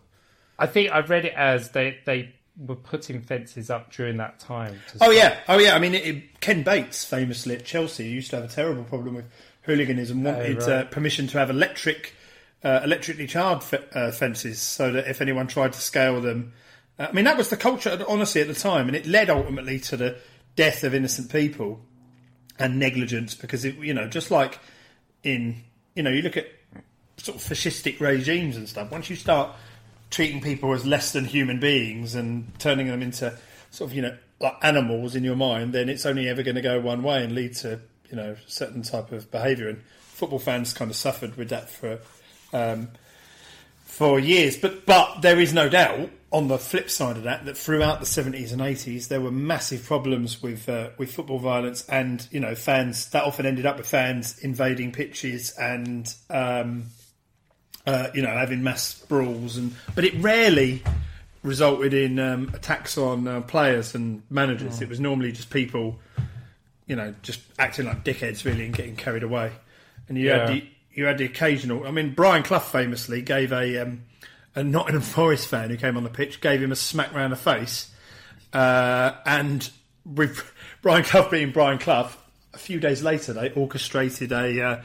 I 0.59 0.67
think 0.67 0.93
I 0.93 1.01
read 1.01 1.25
it 1.25 1.33
as 1.35 1.71
they 1.71 1.99
they 2.05 2.35
were 2.57 2.77
putting 2.77 3.21
fences 3.21 3.71
up 3.71 3.93
during 3.93 4.17
that 4.19 4.39
time. 4.39 4.79
Oh 5.01 5.11
yeah, 5.11 5.39
oh 5.49 5.59
yeah. 5.59 5.75
I 5.75 5.79
mean, 5.79 5.95
it, 5.95 6.07
it- 6.07 6.41
Ken 6.41 6.63
Bates, 6.63 7.05
famously 7.05 7.57
at 7.57 7.65
Chelsea, 7.65 8.07
used 8.07 8.31
to 8.31 8.37
have 8.37 8.45
a 8.45 8.49
terrible 8.49 8.85
problem 8.85 9.15
with 9.15 9.25
hooliganism. 9.63 10.23
Wanted 10.23 10.59
right. 10.59 10.69
uh, 10.69 10.85
permission 10.85 11.27
to 11.29 11.39
have 11.39 11.51
electric, 11.51 12.15
uh, 12.63 12.81
electrically 12.85 13.27
charged 13.27 13.65
fe- 13.65 13.85
uh, 13.95 14.11
fences, 14.13 14.59
so 14.61 14.93
that 14.93 15.09
if 15.09 15.21
anyone 15.21 15.47
tried 15.47 15.73
to 15.73 15.81
scale 15.81 16.21
them, 16.21 16.53
uh, 16.99 17.07
I 17.09 17.13
mean, 17.13 17.25
that 17.25 17.37
was 17.37 17.49
the 17.49 17.57
culture, 17.57 17.99
honestly, 18.07 18.41
at 18.41 18.49
the 18.49 18.55
time, 18.55 18.89
and 18.89 18.97
it 18.97 19.07
led 19.07 19.31
ultimately 19.31 19.81
to 19.81 19.97
the 19.97 20.17
death 20.55 20.85
of 20.85 20.95
innocent 20.95 21.33
people 21.33 21.81
and 22.59 22.79
negligence. 22.79 23.35
Because 23.35 23.65
it, 23.65 23.77
you 23.77 23.95
know, 23.95 24.07
just 24.07 24.31
like 24.31 24.59
in, 25.23 25.65
you 25.95 26.03
know, 26.03 26.11
you 26.11 26.23
look 26.23 26.37
at 26.37 26.47
sort 27.17 27.37
of 27.39 27.43
fascistic 27.43 28.01
regimes 28.01 28.57
and 28.57 28.69
stuff. 28.69 28.91
Once 28.91 29.09
you 29.09 29.17
start 29.17 29.57
treating 30.11 30.41
people 30.41 30.73
as 30.73 30.87
less 30.87 31.13
than 31.13 31.25
human 31.25 31.61
beings 31.61 32.15
and 32.15 32.53
turning 32.59 32.89
them 32.89 33.03
into 33.03 33.37
sort 33.71 33.91
of 33.91 33.97
you 33.97 34.03
know 34.03 34.17
like 34.41 34.57
animals 34.63 35.15
in 35.17 35.25
your 35.25 35.37
mind, 35.37 35.73
then 35.73 35.89
it's 35.89 36.07
only 36.07 36.29
ever 36.29 36.43
going 36.43 36.57
to 36.57 36.61
go 36.61 36.81
one 36.81 37.03
way 37.03 37.23
and 37.25 37.35
lead 37.35 37.55
to 37.55 37.81
you 38.11 38.17
know 38.17 38.37
certain 38.47 38.83
type 38.83 39.13
of 39.13 39.31
behaviour. 39.31 39.69
And 39.69 39.83
football 40.01 40.39
fans 40.39 40.73
kind 40.73 40.91
of 40.91 40.97
suffered 40.97 41.37
with 41.37 41.49
that 41.49 41.71
for 41.71 41.99
um, 42.53 42.89
for 43.85 44.19
years. 44.19 44.57
But 44.57 44.87
but 44.87 45.23
there 45.23 45.41
is 45.41 45.53
no 45.53 45.69
doubt 45.69 46.11
on 46.31 46.49
the 46.49 46.59
flip 46.59 46.91
side 46.91 47.17
of 47.17 47.23
that 47.23 47.45
that 47.47 47.57
throughout 47.57 48.01
the 48.01 48.07
seventies 48.07 48.53
and 48.53 48.61
eighties 48.61 49.09
there 49.09 49.21
were 49.21 49.31
massive 49.31 49.85
problems 49.85 50.43
with 50.43 50.69
uh, 50.69 50.91
with 50.99 51.13
football 51.13 51.39
violence 51.39 51.89
and 51.89 52.27
you 52.31 52.41
know 52.41 52.55
fans 52.55 53.11
that 53.11 53.25
often 53.25 53.47
ended 53.47 53.67
up 53.67 53.77
with 53.77 53.87
fans 53.87 54.39
invading 54.41 54.93
pitches 54.93 55.53
and 55.59 56.15
um, 56.31 56.85
uh, 57.87 58.09
you 58.15 58.23
know 58.23 58.31
having 58.31 58.63
mass 58.63 58.95
brawls 59.09 59.57
and 59.57 59.75
but 59.95 60.05
it 60.05 60.15
rarely 60.23 60.83
resulted 61.43 61.93
in 61.93 62.19
um, 62.19 62.51
attacks 62.55 62.97
on 62.97 63.29
uh, 63.29 63.41
players 63.43 63.95
and 63.95 64.23
managers. 64.31 64.81
It 64.81 64.89
was 64.89 64.99
normally 65.01 65.33
just 65.33 65.51
people 65.51 65.99
you 66.87 66.97
know 66.97 67.15
just 67.23 67.41
acting 67.59 67.87
like 67.87 68.05
dickheads 68.05 68.45
really 68.45 68.65
and 68.67 68.75
getting 68.75 68.97
carried 68.97 69.23
away. 69.23 69.53
And 70.09 70.19
you 70.19 70.29
Yeah. 70.29 70.39
had 70.41 70.49
the 70.49 70.67
you 70.93 71.05
had 71.07 71.19
the 71.19 71.25
occasional. 71.25 71.87
I 71.87 71.91
mean, 71.91 72.15
Brian 72.15 72.43
Clough 72.45 72.61
famously 72.61 73.21
gave 73.21 73.53
a 73.53 73.79
um, 73.79 74.03
a 74.55 74.63
Nottingham 74.63 75.03
Forest 75.03 75.49
fan 75.49 75.71
who 75.71 75.77
came 75.77 75.97
on 75.97 76.05
the 76.05 76.11
pitch 76.11 76.41
gave 76.41 76.63
him 76.63 76.71
a 76.73 76.77
smack 76.77 77.13
round 77.13 77.33
the 77.33 77.37
face, 77.37 77.91
uh, 78.53 79.13
and 79.27 79.69
with 80.07 80.51
Brian 80.83 81.03
Clough 81.05 81.29
being 81.31 81.51
Brian 81.51 81.79
Clough, 81.79 82.11
a 82.53 82.59
few 82.59 82.79
days 82.81 83.03
later 83.03 83.33
they 83.33 83.51
orchestrated 83.51 84.33
a. 84.33 84.63
Uh, 84.63 84.83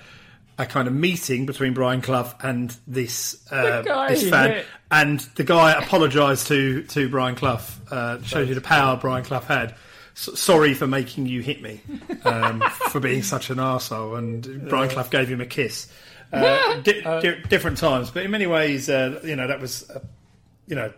a 0.60 0.66
kind 0.66 0.88
of 0.88 0.94
meeting 0.94 1.46
between 1.48 1.74
Brian 1.74 2.02
Clough 2.02 2.34
and 2.44 2.76
this 2.86 3.50
uh, 3.52 3.82
this 4.10 4.30
fan, 4.30 4.52
hit. 4.52 4.66
and 4.92 5.20
the 5.36 5.44
guy 5.44 5.72
apologised 5.72 6.48
to 6.48 6.84
to 6.84 7.10
Brian 7.10 7.34
Clough. 7.36 7.62
Uh, 7.90 8.22
shows 8.22 8.48
you 8.50 8.54
the 8.56 8.62
power 8.62 8.98
Brian 8.98 9.24
Clough 9.24 9.40
had. 9.42 9.74
S- 10.16 10.38
sorry 10.38 10.74
for 10.74 10.86
making 10.86 11.26
you 11.28 11.42
hit 11.42 11.62
me, 11.62 11.82
um, 12.26 12.60
for 12.92 13.00
being 13.00 13.24
such 13.24 13.50
an 13.50 13.58
arsehole. 13.58 14.18
And 14.18 14.68
Brian 14.68 14.90
Clough 14.90 15.08
gave 15.10 15.30
him 15.30 15.40
a 15.40 15.46
kiss. 15.46 15.90
uh, 16.34 16.76
di- 16.82 17.02
di- 17.02 17.42
different 17.48 17.78
times. 17.78 18.12
But 18.12 18.26
in 18.26 18.32
many 18.32 18.46
ways, 18.46 18.90
uh, 18.90 19.22
you 19.24 19.36
know, 19.38 19.48
that 19.48 19.62
was, 19.62 19.90
uh, 19.90 20.00
you 20.68 20.76
know, 20.76 20.92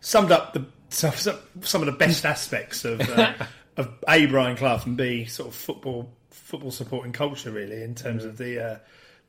summed 0.00 0.30
up 0.30 0.52
the 0.54 0.64
some, 0.90 1.36
some 1.62 1.82
of 1.82 1.86
the 1.86 1.92
best 1.92 2.24
aspects 2.24 2.84
of 2.84 3.00
uh, 3.00 3.32
of 3.76 3.92
a 4.06 4.26
Brian 4.26 4.56
Clough 4.56 4.82
and 4.86 4.96
b 4.96 5.24
sort 5.24 5.48
of 5.48 5.54
football 5.56 6.12
football 6.50 6.70
supporting 6.70 7.12
culture, 7.12 7.50
really, 7.50 7.82
in 7.82 7.94
terms 7.94 8.24
of 8.24 8.36
the 8.36 8.62
uh, 8.64 8.78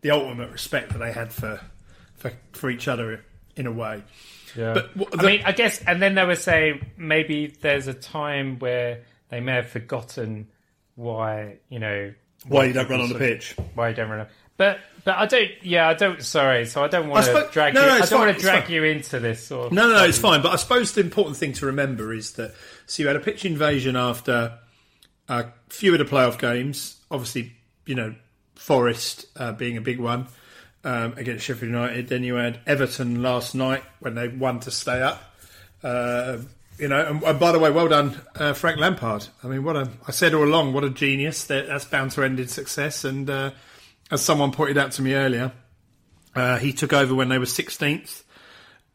the 0.02 0.12
ultimate 0.12 0.52
respect 0.52 0.92
that 0.92 0.98
they 0.98 1.12
had 1.12 1.32
for 1.32 1.62
for 2.16 2.32
for 2.54 2.70
each 2.70 2.88
other 2.88 3.24
in 3.56 3.68
a 3.68 3.72
way. 3.72 4.04
Yeah. 4.56 4.74
But 4.74 4.98
what- 4.98 5.20
I 5.20 5.26
mean, 5.26 5.42
I 5.46 5.52
guess, 5.54 5.82
and 5.84 6.02
then 6.02 6.16
they 6.16 6.26
were 6.26 6.36
saying 6.36 6.86
maybe 6.98 7.48
there's 7.62 7.88
a 7.88 7.94
time 7.94 8.60
where 8.60 9.04
they 9.30 9.40
may 9.40 9.54
have 9.54 9.70
forgotten 9.70 10.48
why, 10.96 11.58
you 11.70 11.80
know, 11.80 12.14
Why 12.48 12.66
you 12.66 12.74
don't 12.74 12.90
run 12.90 13.00
on 13.02 13.10
the 13.10 13.18
pitch? 13.18 13.56
why 13.76 13.90
you 13.90 13.96
don't 13.96 14.10
run. 14.10 14.22
On, 14.22 14.28
But 14.58 14.80
but 15.06 15.16
I 15.18 15.26
don't. 15.26 15.50
Yeah, 15.64 15.88
I 15.88 15.94
don't. 15.94 16.22
Sorry, 16.22 16.66
so 16.66 16.84
I 16.84 16.88
don't 16.88 17.08
want 17.08 17.26
to 17.26 17.50
drag 17.52 17.74
no, 17.76 17.82
you. 17.82 17.88
no, 17.88 17.94
I 17.94 18.00
don't 18.00 18.08
fine, 18.10 18.20
want 18.20 18.36
to 18.38 18.42
drag 18.42 18.70
you 18.70 18.84
into 18.84 19.20
this. 19.20 19.46
Sort 19.48 19.68
of 19.68 19.72
No, 19.72 19.88
no, 19.88 19.96
no, 19.96 20.04
it's 20.06 20.18
fine. 20.20 20.42
But 20.42 20.52
I 20.52 20.56
suppose 20.58 20.92
the 20.94 21.02
important 21.02 21.38
thing 21.38 21.54
to 21.54 21.68
remember 21.68 22.14
is 22.14 22.34
that 22.34 22.54
so 22.88 23.02
you 23.04 23.08
had 23.08 23.16
a 23.16 23.20
pitch 23.22 23.46
invasion 23.46 23.96
after 23.96 24.58
a 25.30 25.46
few 25.70 25.94
of 25.94 26.00
the 26.00 26.06
playoff 26.06 26.38
games. 26.40 26.98
Obviously, 27.12 27.54
you 27.86 27.96
know, 27.96 28.16
Forest 28.56 29.26
uh, 29.36 29.52
being 29.52 29.78
a 29.78 29.82
big 29.82 30.00
one 30.00 30.28
um, 30.84 31.14
against 31.18 31.46
Sheffield 31.46 31.72
United. 31.72 32.08
Then 32.08 32.24
you 32.24 32.36
had 32.36 32.60
Everton 32.66 33.22
last 33.22 33.54
night 33.54 33.84
when 34.00 34.16
they 34.16 34.28
won 34.28 34.60
to 34.62 34.72
stay 34.72 35.02
up. 35.02 35.22
Uh, 35.84 36.38
you 36.78 36.88
know, 36.88 37.06
and, 37.06 37.24
and 37.24 37.40
by 37.40 37.52
the 37.52 37.60
way, 37.60 37.70
well 37.70 37.88
done, 37.88 38.20
uh, 38.36 38.54
Frank 38.54 38.80
Lampard. 38.80 39.28
I 39.44 39.48
mean, 39.48 39.64
what 39.64 39.76
a 39.76 39.90
I 40.08 40.12
said 40.12 40.34
all 40.34 40.44
along, 40.44 40.74
what 40.74 40.84
a 40.84 40.90
genius. 40.90 41.46
That, 41.46 41.68
that's 41.68 41.86
bound 41.86 42.12
to 42.12 42.24
end 42.24 42.40
in 42.40 42.48
success. 42.48 43.04
And 43.04 43.30
uh, 43.30 43.52
as 44.10 44.22
someone 44.22 44.52
pointed 44.52 44.78
out 44.78 44.92
to 44.94 45.02
me 45.02 45.14
earlier, 45.14 45.52
uh, 46.36 46.58
he 46.58 46.74
took 46.74 46.94
over 46.94 47.14
when 47.14 47.30
they 47.30 47.38
were 47.38 47.46
16th 47.46 48.24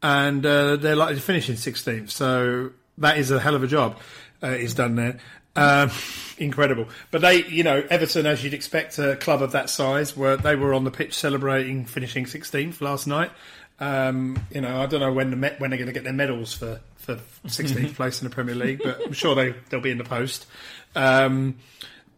and 0.02 0.44
uh, 0.44 0.76
they're 0.76 0.96
likely 0.96 1.16
to 1.16 1.20
finish 1.20 1.48
in 1.48 1.56
16th. 1.56 2.10
So 2.10 2.70
that 2.98 3.18
is 3.18 3.30
a 3.30 3.38
hell 3.38 3.54
of 3.54 3.62
a 3.62 3.66
job 3.66 3.98
uh, 4.42 4.54
he's 4.54 4.74
done 4.74 4.94
there. 4.96 5.18
Um, 5.56 5.90
incredible. 6.38 6.88
But 7.10 7.22
they, 7.22 7.44
you 7.44 7.62
know, 7.62 7.84
Everton, 7.88 8.26
as 8.26 8.44
you'd 8.44 8.54
expect, 8.54 8.98
a 8.98 9.16
club 9.16 9.42
of 9.42 9.52
that 9.52 9.70
size, 9.70 10.16
were 10.16 10.36
they 10.36 10.56
were 10.56 10.74
on 10.74 10.84
the 10.84 10.90
pitch 10.90 11.14
celebrating 11.14 11.84
finishing 11.84 12.24
16th 12.24 12.80
last 12.80 13.06
night. 13.06 13.30
Um, 13.78 14.38
you 14.50 14.60
know, 14.60 14.80
I 14.80 14.86
don't 14.86 15.00
know 15.00 15.12
when 15.12 15.30
the 15.30 15.54
when 15.58 15.70
they're 15.70 15.78
going 15.78 15.88
to 15.88 15.92
get 15.92 16.04
their 16.04 16.12
medals 16.12 16.54
for, 16.54 16.80
for 16.96 17.16
16th 17.46 17.94
place 17.94 18.22
in 18.22 18.28
the 18.28 18.34
Premier 18.34 18.54
League, 18.54 18.80
but 18.82 19.00
I'm 19.04 19.12
sure 19.12 19.34
they 19.34 19.54
they'll 19.68 19.80
be 19.80 19.90
in 19.90 19.98
the 19.98 20.04
post. 20.04 20.46
Um, 20.94 21.56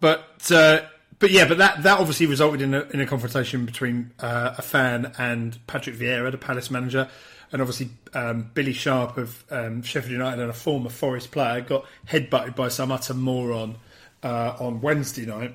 but 0.01 0.51
uh, 0.53 0.83
but 1.19 1.31
yeah, 1.31 1.49
but 1.49 1.59
that 1.59 1.83
that 1.83 1.99
obviously 1.99 2.27
resulted 2.27 2.63
in 2.63 2.75
a, 2.75 2.83
in 2.93 3.01
a 3.01 3.07
confrontation 3.07 3.67
between 3.67 4.13
uh, 4.21 4.55
a 4.57 4.63
fan 4.63 5.13
and 5.19 5.59
Patrick 5.67 5.97
Vieira, 5.97 6.31
the 6.31 6.39
Palace 6.39 6.71
manager, 6.71 7.09
and 7.53 7.63
obviously 7.63 7.91
um, 8.15 8.51
Billy 8.55 8.73
Sharp 8.73 9.17
of 9.17 9.45
um, 9.51 9.83
Sheffield 9.83 10.13
United 10.13 10.41
and 10.41 10.51
a 10.51 10.55
former 10.55 10.91
Forest 10.91 11.31
player 11.31 11.61
got 11.61 11.87
headbutted 12.09 12.55
by 12.55 12.69
some 12.69 12.93
utter 12.93 13.15
moron 13.15 13.77
uh, 14.23 14.57
on 14.59 14.81
Wednesday 14.81 15.27
night. 15.27 15.55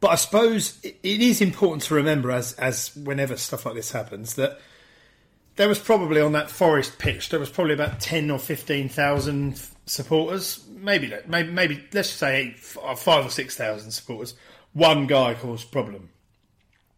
But 0.00 0.08
I 0.08 0.14
suppose 0.16 0.78
it, 0.82 0.98
is 1.02 1.40
important 1.40 1.82
to 1.84 1.94
remember, 1.94 2.30
as 2.30 2.52
as 2.54 2.94
whenever 2.96 3.36
stuff 3.36 3.64
like 3.64 3.74
this 3.74 3.92
happens, 3.92 4.34
that 4.34 4.60
there 5.56 5.68
was 5.68 5.78
probably 5.78 6.20
on 6.20 6.32
that 6.32 6.50
Forest 6.50 6.98
pitch 6.98 7.30
there 7.30 7.40
was 7.40 7.50
probably 7.50 7.74
about 7.74 7.98
ten 8.00 8.30
or 8.30 8.38
fifteen 8.38 8.88
thousand 8.88 9.60
supporters, 9.86 10.64
maybe 10.68 11.12
maybe 11.26 11.50
maybe 11.50 11.84
let's 11.92 12.10
say 12.10 12.52
five 12.58 13.24
or 13.24 13.30
six 13.30 13.56
thousand 13.56 13.92
supporters. 13.92 14.34
One 14.74 15.06
guy 15.06 15.32
caused 15.34 15.72
problem. 15.72 16.10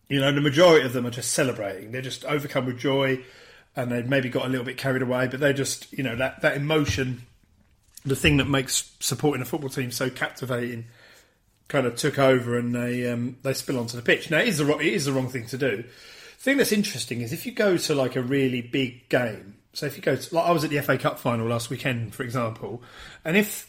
You 0.09 0.21
know, 0.21 0.33
the 0.33 0.41
majority 0.41 0.85
of 0.85 0.93
them 0.93 1.07
are 1.07 1.11
just 1.11 1.33
celebrating. 1.33 1.93
They're 1.93 2.03
just 2.03 2.25
overcome 2.25 2.67
with 2.67 2.79
joy, 2.79 3.21
and 3.79 3.93
they've 3.93 4.09
maybe 4.09 4.29
got 4.29 4.45
a 4.45 4.49
little 4.49 4.67
bit 4.67 4.77
carried 4.77 5.03
away. 5.03 5.29
But 5.29 5.39
they 5.39 5.53
just, 5.53 5.91
you 5.93 6.03
know, 6.03 6.17
that 6.17 6.43
that 6.43 6.57
emotion, 6.57 7.23
the 8.05 8.17
thing 8.17 8.39
that 8.39 8.49
makes 8.49 8.91
supporting 8.99 9.41
a 9.41 9.45
football 9.45 9.71
team 9.71 9.93
so 9.93 10.11
captivating, 10.11 10.87
kind 11.69 11.87
of 11.87 11.95
took 11.95 12.19
over, 12.19 12.59
and 12.59 12.75
they 12.75 13.09
um, 13.09 13.37
they 13.43 13.55
spill 13.55 13.79
onto 13.79 13.97
the 13.97 14.03
pitch. 14.03 14.31
Now, 14.31 14.39
it 14.39 14.49
is 14.49 14.59
the 14.59 14.65
wrong, 14.65 14.81
it 14.81 14.93
is 14.93 15.05
the 15.05 15.13
wrong 15.13 15.29
thing 15.29 15.47
to 15.47 15.57
do. 15.57 15.77
The 15.77 16.43
thing 16.43 16.57
that's 16.57 16.73
interesting 16.73 17.21
is 17.21 17.33
if 17.33 17.47
you 17.47 17.53
go 17.53 17.77
to 17.77 17.95
like 17.95 18.17
a 18.17 18.23
really 18.23 18.61
big 18.61 19.09
game. 19.09 19.55
So 19.75 19.87
if 19.87 19.97
you 19.97 20.03
go 20.03 20.17
to, 20.17 20.35
like 20.35 20.47
I 20.47 20.51
was 20.51 20.65
at 20.65 20.71
the 20.71 20.81
FA 20.81 20.99
Cup 20.99 21.21
final 21.21 21.47
last 21.47 21.71
weekend, 21.71 22.13
for 22.13 22.25
example, 22.25 22.83
and 23.25 23.37
if 23.37 23.68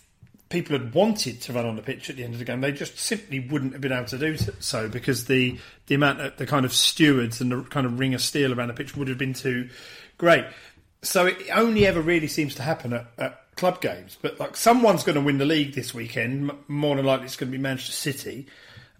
people 0.49 0.77
had 0.77 0.93
wanted 0.93 1.41
to 1.41 1.53
run 1.53 1.65
on 1.65 1.75
the 1.75 1.81
pitch 1.81 2.09
at 2.09 2.15
the 2.15 2.23
end 2.23 2.33
of 2.33 2.39
the 2.39 2.45
game, 2.45 2.62
they 2.62 2.71
just 2.71 2.97
simply 2.97 3.39
wouldn't 3.39 3.73
have 3.73 3.81
been 3.81 3.91
able 3.91 4.05
to 4.07 4.17
do 4.17 4.35
so 4.59 4.89
because 4.89 5.25
the 5.25 5.57
the 5.88 5.95
amount 5.95 6.19
of 6.21 6.38
the 6.38 6.45
kind 6.45 6.65
of 6.65 6.73
stewards 6.73 7.39
and 7.39 7.51
the 7.51 7.62
kind 7.63 7.85
of 7.85 7.99
ring 7.99 8.13
of 8.13 8.21
steel 8.21 8.53
around 8.53 8.67
the 8.67 8.73
pitch 8.73 8.95
would 8.95 9.07
have 9.07 9.17
been 9.17 9.33
too 9.33 9.69
great. 10.17 10.45
So 11.01 11.27
it 11.27 11.38
only 11.53 11.85
ever 11.85 12.01
really 12.01 12.27
seems 12.27 12.55
to 12.55 12.62
happen 12.62 12.93
at, 12.93 13.07
at 13.17 13.55
club 13.55 13.81
games. 13.81 14.17
But 14.21 14.39
like 14.39 14.55
someone's 14.55 15.03
going 15.03 15.15
to 15.15 15.21
win 15.21 15.38
the 15.38 15.45
league 15.45 15.75
this 15.75 15.93
weekend. 15.93 16.51
More 16.67 16.95
than 16.95 17.05
likely, 17.05 17.25
it's 17.25 17.35
going 17.35 17.51
to 17.51 17.57
be 17.57 17.62
Manchester 17.62 17.93
City. 17.93 18.47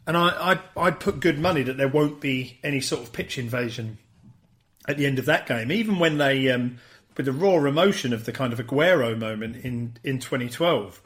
And 0.06 0.18
I, 0.18 0.52
I'd, 0.52 0.60
I'd 0.78 1.00
put 1.00 1.20
good 1.20 1.40
money 1.40 1.64
that 1.64 1.78
there 1.78 1.88
won't 1.88 2.20
be 2.20 2.60
any 2.64 2.82
sort 2.82 3.02
of 3.02 3.14
pitch 3.14 3.38
invasion 3.38 3.98
at 4.88 4.98
the 4.98 5.06
end 5.06 5.20
of 5.20 5.26
that 5.26 5.46
game, 5.46 5.72
even 5.72 6.00
when 6.00 6.18
they, 6.18 6.50
um, 6.50 6.80
with 7.16 7.26
the 7.26 7.32
raw 7.32 7.64
emotion 7.66 8.12
of 8.12 8.26
the 8.26 8.32
kind 8.32 8.52
of 8.54 8.60
Aguero 8.60 9.18
moment 9.18 9.58
in 9.58 9.98
in 10.04 10.20
2012, 10.20 11.02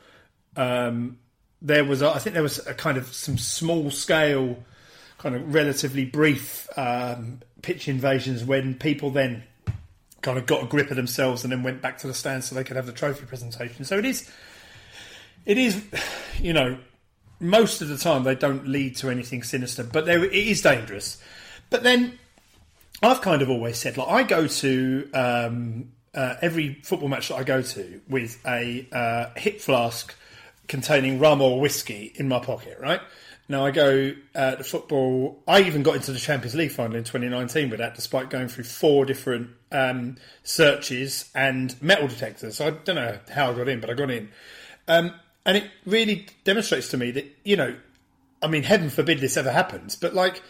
um, 0.56 1.18
there 1.62 1.86
was, 1.86 2.04
I 2.04 2.20
think 2.20 2.34
there 2.34 2.44
was 2.44 2.66
a 2.68 2.74
kind 2.74 2.98
of 2.98 3.08
some 3.14 3.38
small 3.38 3.90
scale, 3.90 4.58
kind 5.18 5.36
of 5.36 5.54
relatively 5.54 6.06
brief 6.06 6.68
um, 6.78 7.40
pitch 7.62 7.88
invasions 7.88 8.44
when 8.44 8.76
people 8.76 9.10
then 9.10 9.44
kind 10.22 10.38
of 10.38 10.46
got 10.46 10.64
a 10.64 10.66
grip 10.68 10.90
of 10.90 10.96
themselves 10.96 11.44
and 11.44 11.52
then 11.52 11.64
went 11.64 11.82
back 11.82 11.98
to 12.00 12.08
the 12.08 12.14
stand 12.14 12.44
so 12.44 12.56
they 12.56 12.64
could 12.64 12.76
have 12.76 12.86
the 12.86 12.92
trophy 12.92 13.26
presentation. 13.26 13.86
So 13.86 13.98
it 13.98 14.06
is, 14.06 14.30
it 15.46 15.58
is, 15.58 15.84
you 16.40 16.54
know, 16.54 16.78
most 17.40 17.82
of 17.82 17.90
the 17.90 17.98
time 17.98 18.24
they 18.24 18.36
don't 18.36 18.68
lead 18.68 18.96
to 18.98 19.10
anything 19.10 19.44
sinister, 19.44 19.84
but 19.84 20.06
there, 20.06 20.24
it 20.24 20.34
is 20.34 20.62
dangerous. 20.62 21.22
But 21.70 21.84
then 21.84 22.20
I've 23.02 23.22
kind 23.22 23.42
of 23.42 23.50
always 23.50 23.78
said, 23.78 23.98
like, 23.98 24.08
I 24.08 24.24
go 24.24 24.48
to 24.48 25.10
um, 25.14 25.92
uh, 26.14 26.36
every 26.42 26.76
football 26.84 27.10
match 27.10 27.30
that 27.30 27.36
I 27.36 27.44
go 27.44 27.62
to 27.62 28.02
with 28.08 28.40
a 28.46 28.88
uh, 28.92 29.40
hip 29.40 29.60
flask 29.60 30.16
containing 30.68 31.20
rum 31.20 31.42
or 31.42 31.60
whiskey 31.60 32.12
in 32.16 32.28
my 32.28 32.40
pocket, 32.40 32.78
right? 32.80 33.02
Now 33.50 33.66
I 33.66 33.72
go 33.72 34.14
uh, 34.34 34.56
to 34.56 34.64
football. 34.64 35.44
I 35.48 35.62
even 35.62 35.84
got 35.84 35.96
into 35.96 36.12
the 36.12 36.20
Champions 36.20 36.56
League 36.56 36.72
final 36.72 36.96
in 36.96 37.04
2019 37.04 37.70
with 37.70 37.80
that, 37.80 37.96
despite 37.96 38.30
going 38.30 38.48
through 38.48 38.64
four 38.64 39.06
different 39.06 39.50
um, 39.72 40.16
searches 40.44 41.30
and 41.36 41.80
metal 41.82 42.08
detectors. 42.08 42.62
I 42.62 42.72
don't 42.72 42.96
know 42.96 43.20
how 43.32 43.52
I 43.52 43.54
got 43.54 43.68
in, 43.68 43.82
but 43.82 43.90
I 43.90 43.94
got 43.94 44.10
in. 44.10 44.30
Um, 44.88 45.14
and 45.46 45.58
it 45.58 45.70
really 45.86 46.28
demonstrates 46.46 46.90
to 46.90 46.98
me 46.98 47.12
that, 47.12 47.26
you 47.44 47.58
know, 47.58 47.76
I 48.42 48.48
mean, 48.48 48.64
heaven 48.64 48.90
forbid 48.90 49.20
this 49.20 49.36
ever 49.36 49.52
happens, 49.52 49.96
but 49.96 50.14
like, 50.14 50.42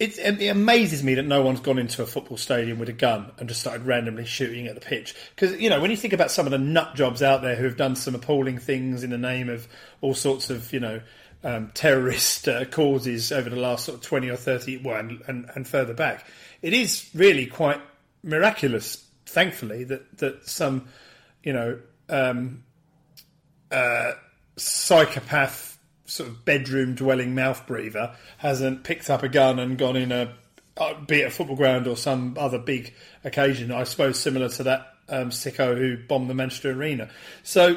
it, 0.00 0.18
it 0.18 0.48
amazes 0.48 1.04
me 1.04 1.14
that 1.16 1.26
no 1.26 1.42
one's 1.42 1.60
gone 1.60 1.78
into 1.78 2.02
a 2.02 2.06
football 2.06 2.38
stadium 2.38 2.78
with 2.78 2.88
a 2.88 2.94
gun 2.94 3.30
and 3.38 3.50
just 3.50 3.60
started 3.60 3.86
randomly 3.86 4.24
shooting 4.24 4.66
at 4.66 4.74
the 4.74 4.80
pitch. 4.80 5.14
Because, 5.34 5.60
you 5.60 5.68
know, 5.68 5.78
when 5.78 5.90
you 5.90 5.96
think 5.96 6.14
about 6.14 6.30
some 6.30 6.46
of 6.46 6.52
the 6.52 6.58
nut 6.58 6.94
jobs 6.94 7.22
out 7.22 7.42
there 7.42 7.54
who 7.54 7.64
have 7.64 7.76
done 7.76 7.94
some 7.94 8.14
appalling 8.14 8.56
things 8.56 9.04
in 9.04 9.10
the 9.10 9.18
name 9.18 9.50
of 9.50 9.68
all 10.00 10.14
sorts 10.14 10.48
of, 10.48 10.72
you 10.72 10.80
know, 10.80 11.02
um, 11.44 11.70
terrorist 11.74 12.48
uh, 12.48 12.64
causes 12.64 13.30
over 13.30 13.50
the 13.50 13.56
last 13.56 13.84
sort 13.84 13.98
of 13.98 14.02
20 14.02 14.30
or 14.30 14.36
30, 14.36 14.78
well, 14.78 14.96
and, 14.96 15.22
and, 15.26 15.50
and 15.54 15.68
further 15.68 15.92
back, 15.92 16.26
it 16.62 16.72
is 16.72 17.10
really 17.14 17.44
quite 17.44 17.80
miraculous, 18.22 19.06
thankfully, 19.26 19.84
that, 19.84 20.16
that 20.16 20.48
some, 20.48 20.88
you 21.42 21.52
know, 21.52 21.78
um, 22.08 22.64
uh, 23.70 24.12
psychopath 24.56 25.69
sort 26.10 26.28
of 26.28 26.44
bedroom 26.44 26.94
dwelling 26.94 27.34
mouth 27.34 27.66
breather 27.66 28.14
hasn't 28.38 28.82
picked 28.82 29.08
up 29.08 29.22
a 29.22 29.28
gun 29.28 29.58
and 29.60 29.78
gone 29.78 29.96
in 29.96 30.10
a 30.10 30.34
uh, 30.76 30.94
be 31.06 31.20
it 31.20 31.26
a 31.26 31.30
football 31.30 31.56
ground 31.56 31.86
or 31.86 31.96
some 31.96 32.36
other 32.38 32.58
big 32.58 32.92
occasion 33.24 33.70
I 33.70 33.84
suppose 33.84 34.18
similar 34.18 34.48
to 34.50 34.62
that 34.64 34.94
um, 35.08 35.30
sicko 35.30 35.76
who 35.76 35.96
bombed 35.96 36.30
the 36.30 36.34
Manchester 36.34 36.72
Arena. 36.72 37.10
So 37.42 37.76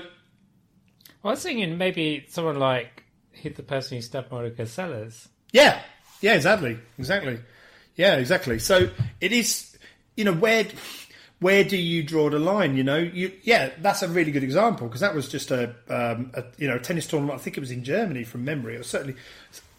I 1.23 1.27
was 1.27 1.43
thinking 1.43 1.77
maybe 1.77 2.25
someone 2.29 2.57
like 2.59 3.03
hit 3.31 3.55
the 3.55 3.63
person 3.63 3.97
who 3.97 4.01
stabbed 4.01 4.31
Monica 4.31 4.63
Seles. 4.63 5.27
yeah. 5.51 5.81
Yeah 6.21 6.35
exactly. 6.35 6.77
Exactly. 6.97 7.39
Yeah 7.95 8.15
exactly. 8.15 8.57
So 8.59 8.89
it 9.19 9.31
is 9.31 9.77
you 10.15 10.23
know 10.23 10.33
where 10.33 10.65
where 11.43 11.63
do 11.63 11.77
you 11.77 12.01
draw 12.01 12.29
the 12.29 12.39
line? 12.39 12.75
You 12.75 12.83
know, 12.83 12.97
you 12.97 13.31
yeah, 13.43 13.69
that's 13.79 14.01
a 14.01 14.07
really 14.07 14.31
good 14.31 14.43
example 14.43 14.87
because 14.87 15.01
that 15.01 15.13
was 15.13 15.27
just 15.27 15.51
a, 15.51 15.75
um, 15.89 16.31
a 16.33 16.43
you 16.57 16.67
know 16.67 16.79
tennis 16.79 17.05
tournament. 17.05 17.39
I 17.39 17.43
think 17.43 17.57
it 17.57 17.59
was 17.59 17.71
in 17.71 17.83
Germany 17.83 18.23
from 18.23 18.43
memory. 18.45 18.75
It 18.75 18.79
was 18.79 18.87
certainly. 18.87 19.15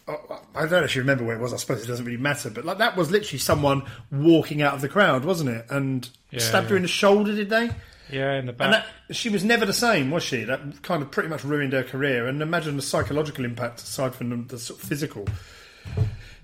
I 0.07 0.67
don't 0.67 0.83
actually 0.83 1.01
remember 1.01 1.23
where 1.23 1.35
it 1.35 1.41
was. 1.41 1.51
I 1.51 1.57
suppose 1.57 1.83
it 1.83 1.87
doesn't 1.87 2.05
really 2.05 2.21
matter. 2.21 2.51
But 2.51 2.63
like 2.63 2.77
that 2.77 2.95
was 2.95 3.09
literally 3.09 3.39
someone 3.39 3.81
walking 4.11 4.61
out 4.61 4.75
of 4.75 4.81
the 4.81 4.87
crowd, 4.87 5.25
wasn't 5.25 5.49
it? 5.49 5.65
And 5.69 6.07
Yeah, 6.29 6.41
stabbed 6.41 6.69
her 6.69 6.75
in 6.75 6.83
the 6.83 6.87
shoulder, 6.87 7.35
did 7.35 7.49
they? 7.49 7.71
Yeah, 8.11 8.33
in 8.33 8.45
the 8.45 8.53
back. 8.53 8.65
And 8.65 8.73
that, 8.75 9.15
she 9.15 9.29
was 9.29 9.43
never 9.43 9.65
the 9.65 9.73
same, 9.73 10.11
was 10.11 10.21
she? 10.21 10.43
That 10.43 10.83
kind 10.83 11.01
of 11.01 11.09
pretty 11.09 11.29
much 11.29 11.43
ruined 11.43 11.73
her 11.73 11.83
career. 11.83 12.27
And 12.27 12.39
imagine 12.41 12.75
the 12.75 12.83
psychological 12.83 13.45
impact 13.45 13.81
aside 13.81 14.13
from 14.13 14.29
the, 14.29 14.55
the 14.55 14.59
sort 14.59 14.79
of 14.79 14.87
physical. 14.87 15.25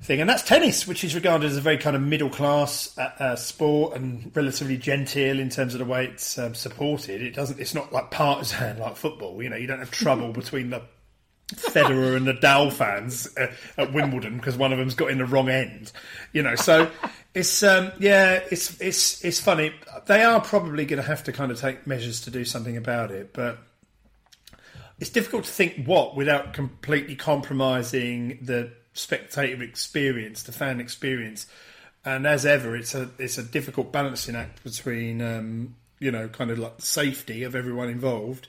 Thing, 0.02 0.20
and 0.20 0.30
that's 0.30 0.44
tennis, 0.44 0.88
which 0.88 1.04
is 1.04 1.14
regarded 1.16 1.46
as 1.50 1.58
a 1.58 1.62
very 1.62 1.78
kind 1.78 1.96
of 1.96 2.02
middle 2.02 2.30
class 2.30 2.98
uh, 2.98 3.12
uh, 3.20 3.36
sport 3.36 3.96
and 3.96 4.32
relatively 4.36 4.78
genteel 4.78 5.40
in 5.40 5.50
terms 5.50 5.74
of 5.74 5.80
the 5.80 5.86
way 5.86 6.06
it's 6.06 6.38
um, 6.38 6.56
supported. 6.56 7.22
It 7.22 7.36
doesn't. 7.36 7.60
It's 7.60 7.76
not 7.76 7.94
like 7.94 8.12
partisan 8.12 8.80
like 8.80 8.98
football. 8.98 9.42
You 9.42 9.50
know, 9.50 9.58
you 9.58 9.68
don't 9.68 9.80
have 9.80 9.92
trouble 9.92 10.32
between 10.34 10.72
the 10.72 10.82
Federer 11.50 12.16
and 12.16 12.26
the 12.26 12.34
Nadal 12.34 12.72
fans 12.72 13.28
uh, 13.38 13.52
at 13.78 13.94
Wimbledon 13.94 14.38
because 14.38 14.56
one 14.56 14.72
of 14.72 14.80
them's 14.80 14.96
got 14.96 15.12
in 15.12 15.18
the 15.18 15.26
wrong 15.26 15.50
end. 15.50 15.92
You 16.32 16.44
know, 16.44 16.56
so 16.56 16.90
it's 17.34 17.62
um, 17.62 17.92
yeah, 18.00 18.42
it's 18.50 18.80
it's 18.82 19.24
it's 19.24 19.40
funny. 19.40 19.74
They 20.08 20.24
are 20.24 20.42
probably 20.42 20.86
going 20.86 21.02
to 21.02 21.08
have 21.08 21.24
to 21.26 21.32
kind 21.32 21.52
of 21.52 21.60
take 21.60 21.86
measures 21.86 22.22
to 22.22 22.32
do 22.32 22.46
something 22.46 22.78
about 22.78 23.12
it, 23.12 23.34
but 23.34 23.60
it's 25.00 25.10
difficult 25.10 25.44
to 25.44 25.52
think 25.52 25.86
what 25.86 26.16
without 26.16 26.54
completely 26.54 27.16
compromising 27.16 28.40
the 28.42 28.72
spectator 28.94 29.64
experience, 29.64 30.44
the 30.44 30.52
fan 30.52 30.80
experience. 30.80 31.48
And 32.04 32.26
as 32.26 32.46
ever, 32.46 32.76
it's 32.76 32.96
a 32.96 33.10
it's 33.20 33.38
a 33.38 33.44
difficult 33.44 33.92
balancing 33.92 34.36
act 34.36 34.64
between 34.64 35.22
um, 35.22 35.76
you 36.00 36.12
know 36.12 36.28
kind 36.28 36.50
of 36.50 36.60
like 36.60 36.78
the 36.78 36.86
safety 36.86 37.44
of 37.44 37.56
everyone 37.56 37.90
involved, 37.90 38.48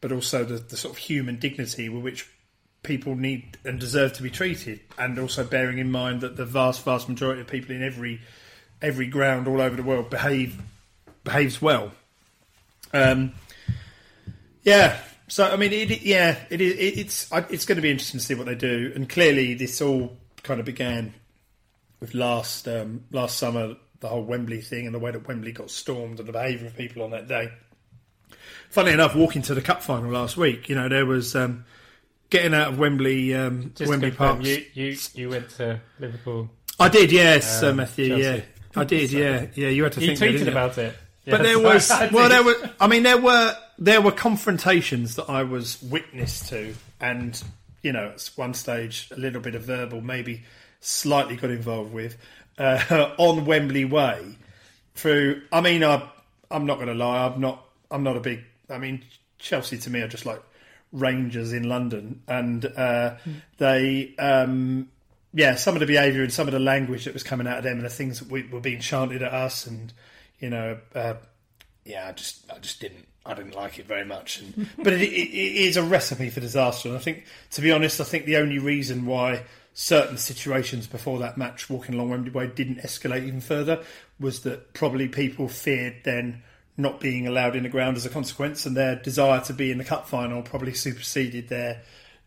but 0.00 0.12
also 0.12 0.44
the, 0.44 0.58
the 0.58 0.76
sort 0.76 0.94
of 0.94 0.98
human 0.98 1.38
dignity 1.38 1.88
with 1.88 2.02
which 2.02 2.28
people 2.82 3.14
need 3.14 3.56
and 3.64 3.78
deserve 3.78 4.12
to 4.14 4.22
be 4.22 4.30
treated, 4.30 4.80
and 4.98 5.18
also 5.18 5.44
bearing 5.44 5.78
in 5.78 5.90
mind 5.90 6.20
that 6.20 6.36
the 6.36 6.44
vast 6.44 6.84
vast 6.84 7.08
majority 7.08 7.40
of 7.40 7.46
people 7.46 7.74
in 7.74 7.82
every 7.82 8.20
every 8.82 9.06
ground 9.06 9.48
all 9.48 9.60
over 9.60 9.76
the 9.76 9.82
world 9.82 10.10
behave 10.10 10.60
behaves 11.24 11.62
well. 11.62 11.92
Um, 12.92 13.32
yeah, 14.64 14.98
so 15.28 15.50
I 15.50 15.56
mean, 15.56 15.72
it, 15.72 16.02
yeah, 16.02 16.36
it, 16.50 16.60
it, 16.60 16.64
it's 16.78 17.28
it's 17.50 17.64
going 17.64 17.76
to 17.76 17.82
be 17.82 17.90
interesting 17.90 18.20
to 18.20 18.24
see 18.26 18.34
what 18.34 18.46
they 18.46 18.54
do, 18.54 18.92
and 18.94 19.08
clearly 19.08 19.54
this 19.54 19.80
all 19.80 20.16
kind 20.42 20.60
of 20.60 20.66
began 20.66 21.14
with 22.00 22.14
last 22.14 22.66
um, 22.68 23.04
last 23.12 23.38
summer, 23.38 23.76
the 24.00 24.08
whole 24.08 24.24
Wembley 24.24 24.60
thing, 24.60 24.86
and 24.86 24.94
the 24.94 24.98
way 24.98 25.10
that 25.10 25.26
Wembley 25.28 25.52
got 25.52 25.70
stormed, 25.70 26.18
and 26.18 26.28
the 26.28 26.32
behaviour 26.32 26.66
of 26.66 26.76
people 26.76 27.02
on 27.02 27.10
that 27.10 27.28
day. 27.28 27.50
Funnily 28.70 28.94
enough, 28.94 29.14
walking 29.14 29.42
to 29.42 29.54
the 29.54 29.60
cup 29.62 29.82
final 29.82 30.10
last 30.10 30.36
week, 30.36 30.68
you 30.68 30.74
know, 30.74 30.88
there 30.88 31.04
was 31.06 31.36
um, 31.36 31.64
getting 32.30 32.54
out 32.54 32.68
of 32.68 32.78
Wembley 32.78 33.34
um, 33.34 33.72
Wembley 33.80 34.10
Park. 34.10 34.42
You, 34.44 34.64
you 34.74 34.96
you 35.14 35.28
went 35.28 35.50
to 35.50 35.80
Liverpool. 35.98 36.50
I 36.80 36.88
did, 36.88 37.12
yes, 37.12 37.62
uh, 37.62 37.68
Um, 37.68 37.76
Matthew. 37.76 38.08
Chelsea. 38.08 38.22
Yeah, 38.22 38.40
I 38.74 38.84
did. 38.84 39.12
Yeah, 39.12 39.46
yeah. 39.54 39.68
You 39.68 39.84
had 39.84 39.92
to 39.92 40.00
You 40.00 40.16
think. 40.16 40.36
tweeted 40.40 40.48
about 40.48 40.78
it. 40.78 40.96
But 41.26 41.42
there 41.42 41.58
was 41.58 41.88
well, 42.12 42.28
there 42.28 42.42
were. 42.42 42.56
I 42.80 42.88
mean, 42.88 43.02
there 43.04 43.18
were 43.20 43.56
there 43.82 44.00
were 44.00 44.12
confrontations 44.12 45.16
that 45.16 45.28
I 45.28 45.42
was 45.42 45.82
witness 45.82 46.48
to, 46.50 46.74
and 47.00 47.42
you 47.82 47.92
know, 47.92 48.12
at 48.14 48.30
one 48.36 48.54
stage, 48.54 49.08
a 49.10 49.18
little 49.18 49.40
bit 49.40 49.56
of 49.56 49.62
verbal, 49.62 50.00
maybe 50.00 50.44
slightly 50.80 51.36
got 51.36 51.50
involved 51.50 51.92
with 51.92 52.16
uh, 52.58 53.14
on 53.18 53.44
Wembley 53.44 53.84
Way. 53.84 54.38
Through, 54.94 55.42
I 55.50 55.60
mean, 55.62 55.82
I, 55.82 56.08
I'm 56.50 56.64
not 56.64 56.76
going 56.76 56.88
to 56.88 56.94
lie, 56.94 57.26
I'm 57.26 57.40
not, 57.40 57.64
I'm 57.90 58.04
not 58.04 58.16
a 58.16 58.20
big. 58.20 58.44
I 58.70 58.78
mean, 58.78 59.04
Chelsea 59.38 59.78
to 59.78 59.90
me 59.90 60.00
are 60.00 60.08
just 60.08 60.26
like 60.26 60.42
Rangers 60.92 61.52
in 61.52 61.68
London, 61.68 62.22
and 62.28 62.64
uh, 62.64 63.16
they. 63.58 64.14
Um, 64.16 64.88
yeah, 65.34 65.54
some 65.54 65.74
of 65.74 65.80
the 65.80 65.86
behaviour 65.86 66.22
and 66.22 66.30
some 66.30 66.46
of 66.46 66.52
the 66.52 66.58
language 66.58 67.06
that 67.06 67.14
was 67.14 67.22
coming 67.22 67.46
out 67.46 67.56
of 67.56 67.64
them 67.64 67.78
and 67.78 67.86
the 67.86 67.90
things 67.90 68.18
that 68.18 68.30
we, 68.30 68.46
were 68.48 68.60
being 68.60 68.80
chanted 68.80 69.22
at 69.22 69.32
us, 69.32 69.66
and 69.66 69.92
you 70.38 70.50
know, 70.50 70.78
uh, 70.94 71.14
yeah, 71.86 72.08
I 72.08 72.12
just, 72.12 72.44
I 72.52 72.58
just 72.58 72.80
didn't, 72.80 73.06
I 73.24 73.34
didn't 73.34 73.54
like 73.54 73.78
it 73.78 73.86
very 73.86 74.04
much. 74.04 74.40
And, 74.40 74.68
but 74.78 74.92
it, 74.92 75.02
it, 75.02 75.30
it 75.30 75.56
is 75.68 75.76
a 75.76 75.82
recipe 75.82 76.30
for 76.30 76.40
disaster. 76.40 76.88
And 76.88 76.98
I 76.98 77.00
think, 77.00 77.24
to 77.52 77.60
be 77.60 77.70
honest, 77.70 78.00
I 78.00 78.04
think 78.04 78.24
the 78.24 78.36
only 78.36 78.58
reason 78.58 79.06
why 79.06 79.44
certain 79.74 80.18
situations 80.18 80.86
before 80.86 81.18
that 81.20 81.38
match, 81.38 81.70
walking 81.70 81.94
along 81.94 82.10
Wembley 82.10 82.30
Way, 82.30 82.48
didn't 82.48 82.78
escalate 82.78 83.26
even 83.26 83.40
further 83.40 83.82
was 84.20 84.40
that 84.42 84.74
probably 84.74 85.08
people 85.08 85.48
feared 85.48 85.96
then 86.04 86.42
not 86.76 87.00
being 87.00 87.26
allowed 87.26 87.54
in 87.54 87.62
the 87.62 87.68
ground 87.68 87.96
as 87.96 88.06
a 88.06 88.08
consequence, 88.08 88.64
and 88.66 88.76
their 88.76 88.96
desire 88.96 89.40
to 89.42 89.52
be 89.52 89.70
in 89.70 89.78
the 89.78 89.84
cup 89.84 90.06
final 90.08 90.42
probably 90.42 90.72
superseded 90.72 91.48
their 91.48 91.82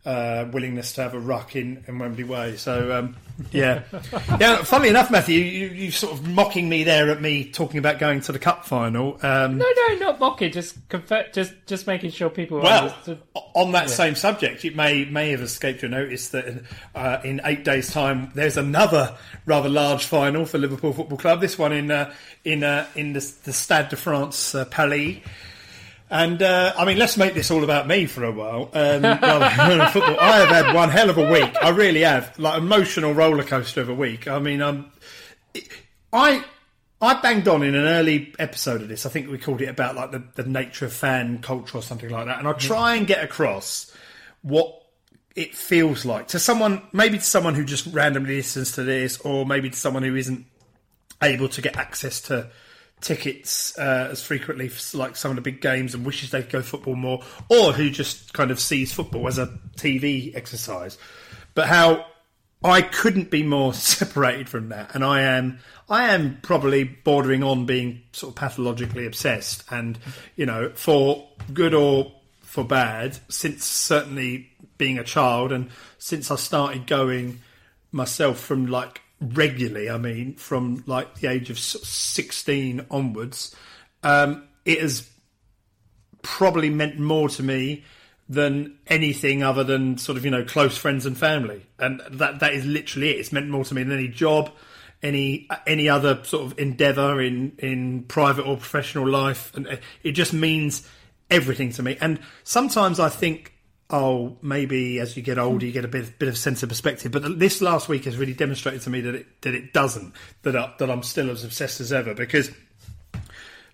uh, 0.06 0.48
willingness 0.52 0.94
to 0.94 1.02
have 1.02 1.14
a 1.14 1.20
ruck 1.20 1.56
in, 1.56 1.84
in 1.88 1.98
Wembley 1.98 2.24
Way. 2.24 2.58
So, 2.58 2.96
um, 2.96 3.16
yeah. 3.52 3.84
yeah, 4.40 4.64
funnily 4.64 4.90
enough, 4.90 5.10
Matthew, 5.10 5.40
you, 5.40 5.68
you 5.68 5.92
sort 5.92 6.14
of 6.14 6.28
mocking 6.28 6.70
me 6.70 6.84
there 6.84 7.10
at 7.10 7.22
me 7.22 7.50
talking 7.50 7.80
about 7.80 7.98
going 7.98 8.22
to 8.22 8.32
the 8.32 8.40
cup 8.40 8.66
final. 8.66 9.20
Um, 9.24 9.58
No, 9.58 9.66
no, 9.66 9.96
not 9.96 10.20
mocking. 10.20 10.52
Just 10.52 10.88
confer- 10.90 11.28
just 11.34 11.54
just 11.66 11.88
making 11.88 12.12
sure 12.12 12.30
people 12.30 12.60
well, 12.60 12.90
understood. 12.90 13.22
on 13.56 13.72
that 13.72 13.90
same 13.90 14.16
subject, 14.16 14.64
it 14.64 14.76
may 14.76 15.06
may 15.06 15.32
have 15.32 15.42
escaped 15.42 15.82
your 15.82 15.90
notice 15.92 16.30
that 16.30 16.46
in, 16.46 16.68
uh, 16.94 17.18
in 17.24 17.42
eight 17.46 17.64
days' 17.64 17.92
time, 17.92 18.32
there's 18.36 18.58
another 18.58 19.18
rather 19.46 19.70
large 19.70 20.06
final 20.06 20.46
for 20.46 20.58
Liverpool 20.58 20.94
Football 20.94 21.18
Club. 21.18 21.42
This 21.42 21.58
one 21.58 21.74
in 21.74 21.90
uh, 21.90 22.14
in 22.44 22.64
uh, 22.64 22.88
in 22.96 23.14
the, 23.14 23.34
the 23.44 23.54
Stade 23.54 23.90
de 23.90 23.96
France, 23.96 24.54
uh, 24.54 24.66
Paris. 24.66 25.18
And 26.16 26.42
uh, 26.42 26.74
I 26.78 26.86
mean, 26.86 26.98
let's 26.98 27.18
make 27.18 27.34
this 27.34 27.52
all 27.52 27.66
about 27.66 27.88
me 27.88 28.06
for 28.06 28.24
a 28.24 28.32
while. 28.32 28.70
Um, 28.74 29.02
football. 29.92 30.18
I 30.18 30.38
have 30.38 30.48
had 30.48 30.74
one 30.74 30.90
hell 30.90 31.10
of 31.10 31.18
a 31.18 31.30
week. 31.30 31.54
I 31.62 31.70
really 31.70 32.02
have, 32.02 32.40
like 32.40 32.58
emotional 32.58 33.14
roller 33.14 33.44
coaster 33.44 33.82
of 33.82 33.90
a 33.90 33.94
week. 33.94 34.26
I 34.26 34.40
mean, 34.40 34.62
um, 34.62 34.94
I 36.14 36.42
I 37.02 37.16
banged 37.16 37.50
on 37.50 37.64
in 37.64 37.76
an 37.76 37.84
early 37.84 38.34
episode 38.40 38.82
of 38.82 38.88
this. 38.88 39.06
I 39.06 39.10
think 39.10 39.30
we 39.30 39.38
called 39.38 39.60
it 39.60 39.68
about 39.68 39.96
like 39.96 40.12
the, 40.12 40.24
the 40.36 40.50
nature 40.50 40.86
of 40.86 40.94
fan 40.94 41.42
culture 41.42 41.80
or 41.80 41.82
something 41.82 42.10
like 42.10 42.28
that. 42.28 42.40
And 42.40 42.48
I 42.48 42.54
try 42.54 42.96
and 42.96 43.06
get 43.06 43.22
across 43.22 43.94
what 44.42 44.84
it 45.36 45.54
feels 45.54 46.06
like 46.06 46.30
to 46.30 46.40
someone, 46.40 46.82
maybe 46.94 47.18
to 47.18 47.24
someone 47.26 47.56
who 47.56 47.66
just 47.66 47.88
randomly 47.88 48.38
listens 48.38 48.72
to 48.74 48.84
this, 48.84 49.20
or 49.20 49.46
maybe 49.46 49.70
to 49.70 49.78
someone 49.78 50.04
who 50.04 50.16
isn't 50.16 50.46
able 51.22 51.50
to 51.50 51.62
get 51.62 51.76
access 51.76 52.22
to 52.22 52.50
tickets 53.06 53.78
uh, 53.78 54.10
as 54.12 54.24
frequently 54.24 54.68
for 54.68 54.98
like 54.98 55.16
some 55.16 55.30
of 55.30 55.36
the 55.36 55.42
big 55.42 55.62
games 55.62 55.94
and 55.94 56.04
wishes 56.04 56.32
they 56.32 56.42
could 56.42 56.52
go 56.52 56.62
football 56.64 56.96
more, 56.96 57.22
or 57.50 57.72
who 57.72 57.92
just 57.92 58.34
kind 58.34 58.50
of 58.50 58.60
sees 58.60 58.92
football 58.92 59.28
as 59.28 59.38
a 59.38 59.48
TV 59.78 60.36
exercise. 60.36 60.98
But 61.54 61.68
how 61.68 62.08
I 62.64 62.82
couldn't 62.82 63.30
be 63.30 63.44
more 63.44 63.74
separated 63.76 64.50
from 64.50 64.70
that, 64.70 64.96
and 64.96 65.06
I 65.06 65.22
am 65.22 65.60
I 65.88 66.14
am 66.16 66.40
probably 66.42 66.84
bordering 66.84 67.44
on 67.44 67.68
being 67.68 68.02
sort 68.12 68.32
of 68.32 68.36
pathologically 68.38 69.06
obsessed, 69.06 69.64
and 69.70 70.00
you 70.36 70.48
know, 70.48 70.72
for 70.74 71.30
good 71.54 71.76
or 71.76 72.12
for 72.42 72.64
bad, 72.64 73.20
since 73.30 73.66
certainly 73.66 74.50
being 74.80 74.98
a 74.98 75.04
child, 75.04 75.52
and 75.52 75.70
since 76.00 76.32
I 76.32 76.38
started 76.38 76.88
going 76.88 77.42
myself 77.92 78.40
from 78.40 78.66
like 78.66 79.02
regularly, 79.22 79.90
I 79.90 79.98
mean, 79.98 80.36
from 80.36 80.84
like 80.86 81.16
the 81.16 81.28
age 81.28 81.50
of 81.50 81.60
sixteen 81.60 82.86
onwards, 82.92 83.56
um, 84.04 84.48
it 84.66 84.82
has 84.82 85.10
probably 86.22 86.70
meant 86.70 87.00
more 87.00 87.30
to 87.30 87.44
me 87.44 87.84
than 88.28 88.78
anything 88.88 89.44
other 89.44 89.64
than 89.64 89.98
sort 89.98 90.18
of 90.18 90.26
you 90.26 90.32
know 90.32 90.44
close 90.44 90.78
friends 90.78 91.06
and 91.06 91.18
family, 91.18 91.66
and 91.80 92.02
that 92.12 92.40
that 92.40 92.54
is 92.54 92.66
literally 92.66 93.10
it. 93.12 93.20
It's 93.20 93.32
meant 93.32 93.50
more 93.50 93.64
to 93.66 93.74
me 93.74 93.84
than 93.84 93.98
any 93.98 94.08
job, 94.08 94.52
any 95.02 95.48
any 95.66 95.90
other 95.90 96.24
sort 96.24 96.46
of 96.46 96.60
endeavour 96.60 97.22
in 97.22 97.54
in 97.60 98.04
private 98.04 98.46
or 98.46 98.58
professional 98.58 99.08
life, 99.08 99.54
and 99.56 99.80
it 100.04 100.12
just 100.12 100.34
means 100.34 100.88
everything 101.30 101.72
to 101.72 101.84
me. 101.84 101.98
And 102.02 102.20
sometimes 102.44 103.00
I 103.00 103.10
think. 103.10 103.54
Oh, 103.90 104.38
maybe 104.42 105.00
as 105.00 105.16
you 105.16 105.22
get 105.22 105.38
older, 105.38 105.64
you 105.64 105.72
get 105.72 105.86
a 105.86 105.88
bit 105.88 106.18
bit 106.18 106.28
of 106.28 106.38
sense 106.38 106.64
of 106.64 106.70
perspective. 106.70 107.12
But 107.12 107.38
this 107.38 107.62
last 107.62 107.88
week 107.88 108.06
has 108.06 108.18
really 108.18 108.34
demonstrated 108.34 108.82
to 108.82 108.90
me 108.90 109.02
that 109.02 109.16
it 109.16 109.42
that 109.42 109.54
it 109.54 109.74
doesn't. 109.74 110.14
That 110.42 110.56
I, 110.56 110.74
that 110.80 110.90
I'm 110.90 111.04
still 111.04 111.30
as 111.30 111.44
obsessed 111.44 111.80
as 111.82 111.94
ever. 111.94 112.16
Because 112.16 112.50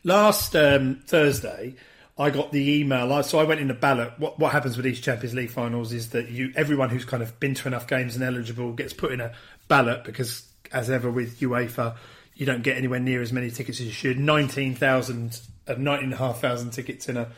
last 0.03 0.53
um, 0.55 1.01
Thursday, 1.07 1.75
I 2.17 2.29
got 2.29 2.51
the 2.51 2.79
email. 2.79 3.23
So 3.23 3.39
I 3.39 3.45
went 3.45 3.61
in 3.61 3.71
a 3.71 3.73
ballot. 3.73 4.13
What 4.17 4.37
what 4.37 4.51
happens 4.51 4.75
with 4.75 4.83
these 4.83 4.99
Champions 4.99 5.33
League 5.33 5.49
finals 5.49 5.93
is 5.93 6.09
that 6.09 6.29
you 6.29 6.51
everyone 6.55 6.89
who's 6.89 7.05
kind 7.05 7.23
of 7.23 7.39
been 7.39 7.53
to 7.55 7.67
enough 7.67 7.87
games 7.87 8.15
and 8.15 8.23
eligible 8.23 8.73
gets 8.73 8.91
put 8.91 9.13
in 9.13 9.21
a 9.21 9.31
ballot 9.69 10.03
because, 10.03 10.43
as 10.73 10.89
ever 10.89 11.09
with 11.09 11.39
UEFA, 11.39 11.95
you 12.35 12.45
don't 12.45 12.63
get 12.63 12.75
anywhere 12.75 12.99
near 12.99 13.21
as 13.21 13.31
many 13.31 13.49
tickets 13.49 13.79
as 13.79 13.85
you 13.85 13.93
should. 13.93 14.19
Nineteen 14.19 14.75
thousand, 14.75 15.39
uh, 15.69 15.75
nineteen 15.77 16.05
and 16.05 16.13
a 16.15 16.17
half 16.17 16.41
thousand 16.41 16.71
tickets 16.71 17.07
in 17.07 17.15
a 17.15 17.29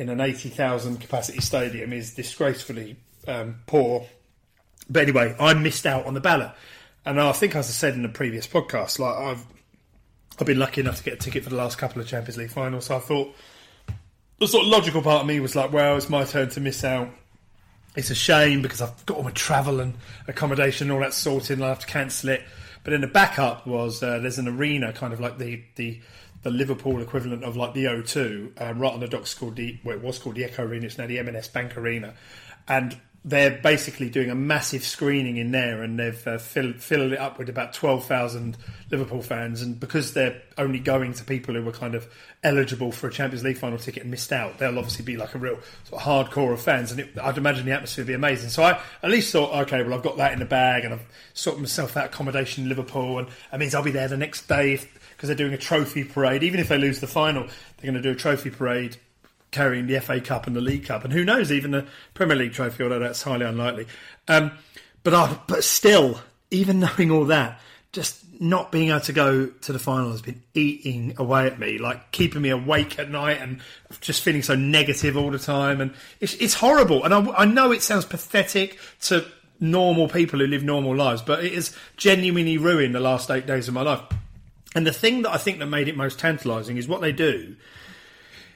in 0.00 0.08
an 0.08 0.18
eighty 0.18 0.48
thousand 0.48 0.98
capacity 0.98 1.42
stadium 1.42 1.92
is 1.92 2.14
disgracefully 2.14 2.96
um, 3.28 3.56
poor. 3.66 4.06
But 4.88 5.02
anyway, 5.02 5.36
I 5.38 5.52
missed 5.52 5.84
out 5.84 6.06
on 6.06 6.14
the 6.14 6.20
ballot, 6.20 6.52
and 7.04 7.20
I 7.20 7.32
think, 7.32 7.54
as 7.54 7.68
I 7.68 7.72
said 7.72 7.92
in 7.94 8.02
the 8.02 8.08
previous 8.08 8.46
podcast, 8.46 8.98
like 8.98 9.14
I've 9.14 9.44
I've 10.38 10.46
been 10.46 10.58
lucky 10.58 10.80
enough 10.80 10.96
to 10.96 11.04
get 11.04 11.14
a 11.14 11.16
ticket 11.18 11.44
for 11.44 11.50
the 11.50 11.56
last 11.56 11.76
couple 11.76 12.00
of 12.00 12.08
Champions 12.08 12.38
League 12.38 12.50
finals. 12.50 12.86
So 12.86 12.96
I 12.96 13.00
thought 13.00 13.34
the 14.38 14.48
sort 14.48 14.64
of 14.64 14.70
logical 14.70 15.02
part 15.02 15.20
of 15.20 15.26
me 15.26 15.38
was 15.38 15.54
like, 15.54 15.70
well, 15.70 15.98
it's 15.98 16.08
my 16.08 16.24
turn 16.24 16.48
to 16.48 16.60
miss 16.60 16.82
out. 16.82 17.10
It's 17.94 18.08
a 18.08 18.14
shame 18.14 18.62
because 18.62 18.80
I've 18.80 19.04
got 19.04 19.18
all 19.18 19.22
my 19.22 19.32
travel 19.32 19.80
and 19.80 19.94
accommodation 20.28 20.86
and 20.86 20.92
all 20.92 21.00
that 21.00 21.12
sorted, 21.12 21.58
and 21.58 21.64
I 21.64 21.68
have 21.68 21.80
to 21.80 21.86
cancel 21.86 22.30
it. 22.30 22.42
But 22.84 22.92
then 22.92 23.02
the 23.02 23.06
backup 23.06 23.66
was 23.66 24.02
uh, 24.02 24.18
there's 24.20 24.38
an 24.38 24.48
arena, 24.48 24.94
kind 24.94 25.12
of 25.12 25.20
like 25.20 25.36
the 25.36 25.62
the 25.76 26.00
the 26.42 26.50
Liverpool 26.50 27.00
equivalent 27.00 27.44
of 27.44 27.56
like 27.56 27.74
the 27.74 27.84
O2, 27.84 28.60
um, 28.60 28.78
right 28.78 28.92
on 28.92 29.00
the 29.00 29.08
docks 29.08 29.34
called 29.34 29.56
the 29.56 29.78
well, 29.84 29.96
it 29.96 30.02
was 30.02 30.18
called 30.18 30.36
the 30.36 30.44
Echo 30.44 30.64
Arena. 30.64 30.86
It's 30.86 30.98
now 30.98 31.06
the 31.06 31.18
M&S 31.18 31.48
Bank 31.48 31.76
Arena, 31.76 32.14
and 32.66 32.96
they're 33.22 33.50
basically 33.50 34.08
doing 34.08 34.30
a 34.30 34.34
massive 34.34 34.82
screening 34.82 35.36
in 35.36 35.50
there, 35.50 35.82
and 35.82 35.98
they've 35.98 36.26
uh, 36.26 36.38
filled, 36.38 36.76
filled 36.76 37.12
it 37.12 37.18
up 37.18 37.38
with 37.38 37.50
about 37.50 37.74
twelve 37.74 38.06
thousand 38.06 38.56
Liverpool 38.90 39.20
fans. 39.20 39.60
And 39.60 39.78
because 39.78 40.14
they're 40.14 40.40
only 40.56 40.78
going 40.78 41.12
to 41.12 41.24
people 41.24 41.54
who 41.54 41.62
were 41.62 41.72
kind 41.72 41.94
of 41.94 42.08
eligible 42.42 42.90
for 42.90 43.08
a 43.08 43.12
Champions 43.12 43.44
League 43.44 43.58
final 43.58 43.76
ticket 43.76 44.04
and 44.04 44.10
missed 44.10 44.32
out, 44.32 44.58
they'll 44.58 44.78
obviously 44.78 45.04
be 45.04 45.18
like 45.18 45.34
a 45.34 45.38
real 45.38 45.58
sort 45.84 46.00
of 46.00 46.08
hardcore 46.08 46.54
of 46.54 46.62
fans. 46.62 46.92
And 46.92 47.00
it, 47.00 47.18
I'd 47.20 47.36
imagine 47.36 47.66
the 47.66 47.72
atmosphere 47.72 48.04
would 48.04 48.08
be 48.08 48.14
amazing. 48.14 48.48
So 48.48 48.62
I 48.62 48.80
at 49.02 49.10
least 49.10 49.30
thought, 49.32 49.54
okay, 49.66 49.82
well 49.82 49.92
I've 49.92 50.02
got 50.02 50.16
that 50.16 50.32
in 50.32 50.38
the 50.38 50.46
bag, 50.46 50.86
and 50.86 50.94
I've 50.94 51.06
sorted 51.34 51.60
myself 51.60 51.98
out 51.98 52.06
accommodation 52.06 52.62
in 52.62 52.70
Liverpool, 52.70 53.18
and 53.18 53.28
that 53.50 53.60
means 53.60 53.74
I'll 53.74 53.82
be 53.82 53.90
there 53.90 54.08
the 54.08 54.16
next 54.16 54.48
day 54.48 54.80
because 55.20 55.28
they're 55.28 55.36
doing 55.36 55.52
a 55.52 55.58
trophy 55.58 56.02
parade. 56.02 56.42
Even 56.42 56.58
if 56.60 56.68
they 56.68 56.78
lose 56.78 57.00
the 57.00 57.06
final, 57.06 57.42
they're 57.42 57.92
going 57.92 57.92
to 57.92 58.00
do 58.00 58.12
a 58.12 58.14
trophy 58.14 58.48
parade 58.48 58.96
carrying 59.50 59.86
the 59.86 60.00
FA 60.00 60.18
Cup 60.18 60.46
and 60.46 60.56
the 60.56 60.62
League 60.62 60.86
Cup, 60.86 61.04
and 61.04 61.12
who 61.12 61.26
knows, 61.26 61.52
even 61.52 61.72
the 61.72 61.86
Premier 62.14 62.34
League 62.34 62.54
trophy, 62.54 62.84
although 62.84 63.00
that's 63.00 63.20
highly 63.20 63.44
unlikely. 63.44 63.86
Um, 64.28 64.52
but 65.02 65.12
uh, 65.12 65.36
but 65.46 65.62
still, 65.62 66.22
even 66.50 66.80
knowing 66.96 67.10
all 67.10 67.26
that, 67.26 67.60
just 67.92 68.24
not 68.40 68.72
being 68.72 68.88
able 68.88 69.00
to 69.00 69.12
go 69.12 69.44
to 69.44 69.72
the 69.74 69.78
final 69.78 70.10
has 70.10 70.22
been 70.22 70.42
eating 70.54 71.12
away 71.18 71.46
at 71.46 71.58
me, 71.58 71.76
like 71.76 72.12
keeping 72.12 72.40
me 72.40 72.48
awake 72.48 72.98
at 72.98 73.10
night 73.10 73.42
and 73.42 73.60
just 74.00 74.22
feeling 74.22 74.40
so 74.40 74.54
negative 74.54 75.18
all 75.18 75.30
the 75.30 75.38
time, 75.38 75.82
and 75.82 75.92
it's, 76.20 76.32
it's 76.36 76.54
horrible. 76.54 77.04
And 77.04 77.12
I, 77.12 77.26
I 77.32 77.44
know 77.44 77.72
it 77.72 77.82
sounds 77.82 78.06
pathetic 78.06 78.78
to 79.02 79.26
normal 79.60 80.08
people 80.08 80.38
who 80.38 80.46
live 80.46 80.62
normal 80.62 80.96
lives, 80.96 81.20
but 81.20 81.44
it 81.44 81.52
has 81.52 81.76
genuinely 81.98 82.56
ruined 82.56 82.94
the 82.94 83.00
last 83.00 83.30
eight 83.30 83.46
days 83.46 83.68
of 83.68 83.74
my 83.74 83.82
life. 83.82 84.00
And 84.74 84.86
the 84.86 84.92
thing 84.92 85.22
that 85.22 85.32
I 85.32 85.36
think 85.36 85.58
that 85.58 85.66
made 85.66 85.88
it 85.88 85.96
most 85.96 86.18
tantalising 86.18 86.76
is 86.76 86.86
what 86.86 87.00
they 87.00 87.12
do 87.12 87.56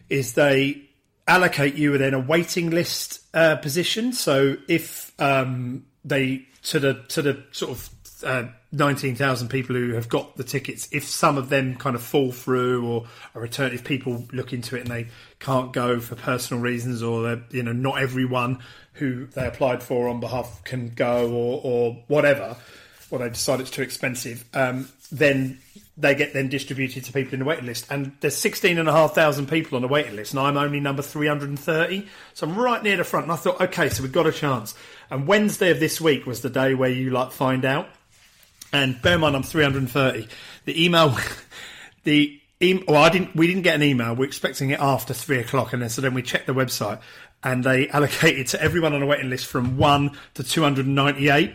is 0.09 0.35
they 0.35 0.83
allocate 1.27 1.75
you 1.75 1.91
within 1.91 2.15
a 2.15 2.21
waiting 2.21 2.71
list 2.71 3.21
uh, 3.35 3.57
position. 3.57 4.13
So 4.13 4.57
if 4.69 5.13
um, 5.19 5.87
they 6.05 6.47
to 6.65 6.79
the 6.79 6.95
to 7.09 7.23
the 7.23 7.43
sort 7.51 7.73
of 7.73 7.91
uh, 8.23 8.45
nineteen 8.71 9.17
thousand 9.17 9.49
people 9.49 9.75
who 9.75 9.95
have 9.95 10.09
got 10.09 10.37
the 10.37 10.45
tickets, 10.45 10.89
if 10.93 11.05
some 11.05 11.37
of 11.37 11.49
them 11.49 11.75
kind 11.77 11.97
of 11.97 12.03
fall 12.03 12.31
through 12.31 12.87
or 12.87 13.07
are 13.35 13.41
returned, 13.41 13.75
if 13.75 13.85
people 13.85 14.25
look 14.33 14.53
into 14.53 14.77
it 14.77 14.83
and 14.83 14.91
they 14.91 15.09
can't 15.41 15.73
go 15.73 15.99
for 15.99 16.15
personal 16.15 16.63
reasons, 16.63 17.03
or 17.03 17.43
you 17.51 17.63
know 17.63 17.73
not 17.73 18.01
everyone 18.01 18.61
who 18.95 19.27
they 19.27 19.47
applied 19.47 19.83
for 19.83 20.09
on 20.09 20.21
behalf 20.21 20.63
can 20.65 20.91
go, 20.91 21.31
or 21.33 21.61
or 21.65 22.05
whatever, 22.07 22.57
or 23.11 23.19
they 23.19 23.29
decide 23.29 23.61
it's 23.61 23.71
too 23.71 23.83
expensive, 23.83 24.45
um, 24.55 24.89
then 25.11 25.59
they 25.97 26.15
get 26.15 26.33
then 26.33 26.49
distributed 26.49 27.05
to 27.05 27.13
people 27.13 27.35
in 27.35 27.39
the 27.41 27.45
waiting 27.45 27.67
list. 27.67 27.87
And 27.91 28.13
there's 28.21 28.37
16,500 28.37 29.49
people 29.49 29.77
on 29.77 29.83
the 29.83 29.89
waiting 29.89 30.17
list, 30.17 30.33
and 30.33 30.41
I'm 30.41 30.57
only 30.57 30.81
number 30.81 31.03
330. 31.03 32.07
So 32.35 32.47
I'm 32.47 32.59
right 32.59 32.83
near 32.83 32.97
the 32.97 33.05
front. 33.05 33.27
And 33.27 33.33
I 33.33 33.37
thought, 33.37 33.61
okay, 33.61 33.89
so 33.89 34.03
we've 34.03 34.13
got 34.13 34.27
a 34.27 34.33
chance. 34.33 34.75
And 35.11 35.27
Wednesday 35.27 35.71
of 35.71 35.79
this 35.79 36.01
week 36.01 36.27
was 36.27 36.41
the 36.41 36.51
day 36.51 36.75
where 36.75 36.91
you 36.91 37.11
like 37.11 37.31
find 37.31 37.65
out. 37.65 37.89
And 38.73 39.01
bear 39.03 39.15
in 39.15 39.21
mind, 39.21 39.37
I'm 39.37 39.45
330. 39.45 40.29
The 40.65 40.85
email, 40.85 41.17
the 42.05 42.41
email, 42.61 42.85
well, 42.89 43.03
I 43.03 43.09
didn't, 43.11 43.37
we 43.37 43.47
didn't 43.47 43.63
get 43.63 43.77
an 43.77 43.85
email. 43.85 44.17
We're 44.17 44.25
expecting 44.25 44.71
it 44.71 44.81
after 44.81 45.15
three 45.15 45.39
o'clock. 45.39 45.73
And 45.73 45.81
then, 45.81 45.91
so 45.91 46.03
then 46.03 46.15
we 46.15 46.23
checked 46.23 46.49
the 46.49 46.55
website 46.55 47.01
and 47.45 47.63
they 47.63 47.89
allocated 47.91 48.49
to 48.49 48.61
everyone 48.61 48.95
on 48.95 49.01
the 49.01 49.07
waiting 49.07 49.31
list 49.31 49.47
from 49.47 49.77
1 49.77 50.11
to 50.35 50.43
298. 50.43 51.55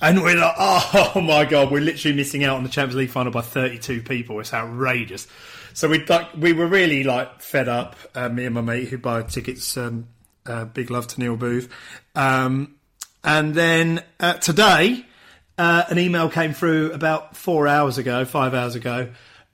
And 0.00 0.22
we're 0.22 0.36
like, 0.36 0.54
oh 0.58 1.20
my 1.22 1.44
god, 1.44 1.70
we're 1.70 1.80
literally 1.80 2.16
missing 2.16 2.44
out 2.44 2.56
on 2.56 2.62
the 2.62 2.70
Champions 2.70 2.96
League 2.96 3.10
final 3.10 3.32
by 3.32 3.42
32 3.42 4.02
people. 4.02 4.40
It's 4.40 4.54
outrageous. 4.54 5.26
So 5.74 5.88
we 5.88 6.04
like 6.06 6.34
we 6.36 6.52
were 6.52 6.66
really 6.66 7.04
like 7.04 7.42
fed 7.42 7.68
up. 7.68 7.96
Uh, 8.14 8.28
me 8.28 8.46
and 8.46 8.54
my 8.54 8.60
mate 8.60 8.88
who 8.88 8.98
buy 8.98 9.22
tickets. 9.22 9.76
Um, 9.76 10.08
uh, 10.46 10.64
big 10.64 10.90
love 10.90 11.06
to 11.08 11.20
Neil 11.20 11.36
Booth. 11.36 11.68
Um, 12.14 12.76
and 13.22 13.54
then 13.54 14.02
uh, 14.18 14.34
today, 14.34 15.04
uh, 15.58 15.84
an 15.88 15.98
email 15.98 16.30
came 16.30 16.54
through 16.54 16.92
about 16.92 17.36
four 17.36 17.68
hours 17.68 17.98
ago, 17.98 18.24
five 18.24 18.54
hours 18.54 18.74
ago, 18.74 19.10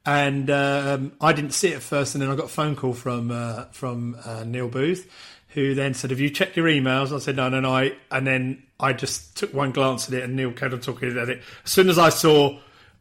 and 0.07 0.49
um, 0.51 1.13
I 1.21 1.33
didn't 1.33 1.53
see 1.53 1.69
it 1.69 1.83
first. 1.83 2.15
And 2.15 2.23
then 2.23 2.31
I 2.31 2.37
got 2.37 2.47
a 2.47 2.49
phone 2.49 2.77
call 2.77 2.93
from 2.93 3.33
uh, 3.33 3.65
from 3.73 4.17
uh, 4.25 4.45
Neil 4.45 4.69
Booth 4.69 5.11
who 5.57 5.75
then 5.75 5.95
said, 5.95 6.11
"Have 6.11 6.21
you 6.21 6.29
checked 6.29 6.57
your 6.57 6.67
emails?" 6.67 7.17
I 7.17 7.19
said, 7.19 7.35
"No, 7.35 7.49
no, 7.49 7.61
no." 7.61 7.75
I, 7.75 7.93
and 8.11 8.27
then 8.27 8.63
I 8.79 8.93
just 8.93 9.37
took 9.39 9.55
one 9.55 9.73
glance 9.73 10.07
at 10.07 10.15
it, 10.15 10.23
and 10.23 10.37
Neil 10.37 10.53
carried 10.53 10.75
on 10.75 10.81
talking 10.81 11.17
at 11.17 11.31
it. 11.31 11.43
As 11.65 11.71
soon 11.71 11.89
as 11.89 11.99
I 11.99 12.11
saw 12.11 12.59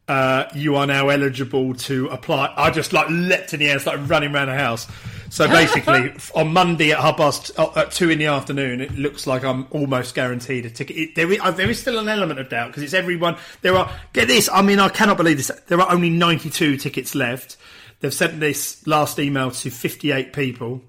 uh, 0.08 0.46
you 0.56 0.78
are 0.78 0.88
now 0.88 1.10
eligible 1.10 1.74
to 1.74 2.08
apply, 2.08 2.54
I 2.56 2.72
just 2.72 2.94
like 2.94 3.08
leapt 3.10 3.54
in 3.54 3.60
the 3.60 3.70
air, 3.70 3.78
started 3.80 4.10
running 4.10 4.34
around 4.34 4.48
the 4.48 4.56
house. 4.56 4.88
So 5.30 5.48
basically, 5.50 6.14
on 6.34 6.54
Monday 6.54 6.94
at 6.94 7.00
half 7.00 7.18
past 7.18 7.52
uh, 7.60 7.72
at 7.76 7.92
two 7.92 8.10
in 8.10 8.20
the 8.20 8.28
afternoon, 8.28 8.80
it 8.80 8.94
looks 8.94 9.28
like 9.28 9.44
I'm 9.44 9.68
almost 9.72 10.16
guaranteed 10.16 10.66
a 10.66 10.70
ticket. 10.70 10.96
It, 10.96 11.16
there, 11.16 11.30
is, 11.30 11.40
uh, 11.42 11.52
there 11.52 11.70
is 11.70 11.78
still 11.82 12.00
an 12.00 12.08
element 12.08 12.40
of 12.40 12.48
doubt 12.48 12.68
because 12.68 12.84
it's 12.84 12.94
everyone. 12.94 13.36
There 13.64 13.76
are 13.76 13.92
get 14.14 14.30
this. 14.30 14.48
I 14.48 14.62
mean, 14.62 14.80
I 14.80 14.88
cannot 14.88 15.18
believe 15.18 15.36
this. 15.36 15.52
There 15.68 15.82
are 15.82 15.92
only 15.92 16.10
92 16.10 16.78
tickets 16.78 17.16
left. 17.16 17.58
They've 18.00 18.14
sent 18.14 18.40
this 18.40 18.88
last 18.88 19.20
email 19.20 19.52
to 19.52 19.70
58 19.70 20.32
people 20.32 20.82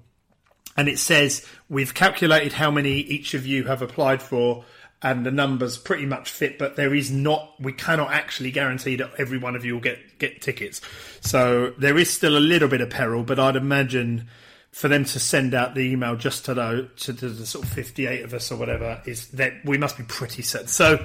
and 0.77 0.87
it 0.87 0.99
says 0.99 1.45
we've 1.69 1.93
calculated 1.93 2.53
how 2.53 2.71
many 2.71 2.91
each 2.91 3.33
of 3.33 3.45
you 3.45 3.63
have 3.65 3.81
applied 3.81 4.21
for 4.21 4.63
and 5.01 5.25
the 5.25 5.31
numbers 5.31 5.77
pretty 5.77 6.05
much 6.05 6.29
fit 6.29 6.57
but 6.57 6.75
there 6.75 6.93
is 6.93 7.11
not 7.11 7.53
we 7.59 7.73
cannot 7.73 8.11
actually 8.11 8.51
guarantee 8.51 8.95
that 8.95 9.11
every 9.17 9.37
one 9.37 9.55
of 9.55 9.65
you 9.65 9.73
will 9.73 9.81
get 9.81 9.99
get 10.19 10.41
tickets. 10.41 10.81
So 11.21 11.73
there 11.77 11.97
is 11.97 12.09
still 12.09 12.37
a 12.37 12.39
little 12.39 12.69
bit 12.69 12.81
of 12.81 12.89
peril 12.89 13.23
but 13.23 13.39
i'd 13.39 13.55
imagine 13.55 14.27
for 14.71 14.87
them 14.87 15.05
to 15.05 15.19
send 15.19 15.53
out 15.53 15.75
the 15.75 15.81
email 15.81 16.15
just 16.15 16.45
to 16.45 16.53
the 16.53 16.89
to 16.97 17.11
the 17.11 17.45
sort 17.45 17.65
of 17.65 17.71
58 17.71 18.23
of 18.23 18.33
us 18.33 18.51
or 18.51 18.57
whatever 18.57 19.01
is 19.05 19.27
that 19.29 19.53
we 19.65 19.77
must 19.77 19.97
be 19.97 20.03
pretty 20.03 20.41
set 20.41 20.69
so 20.69 21.03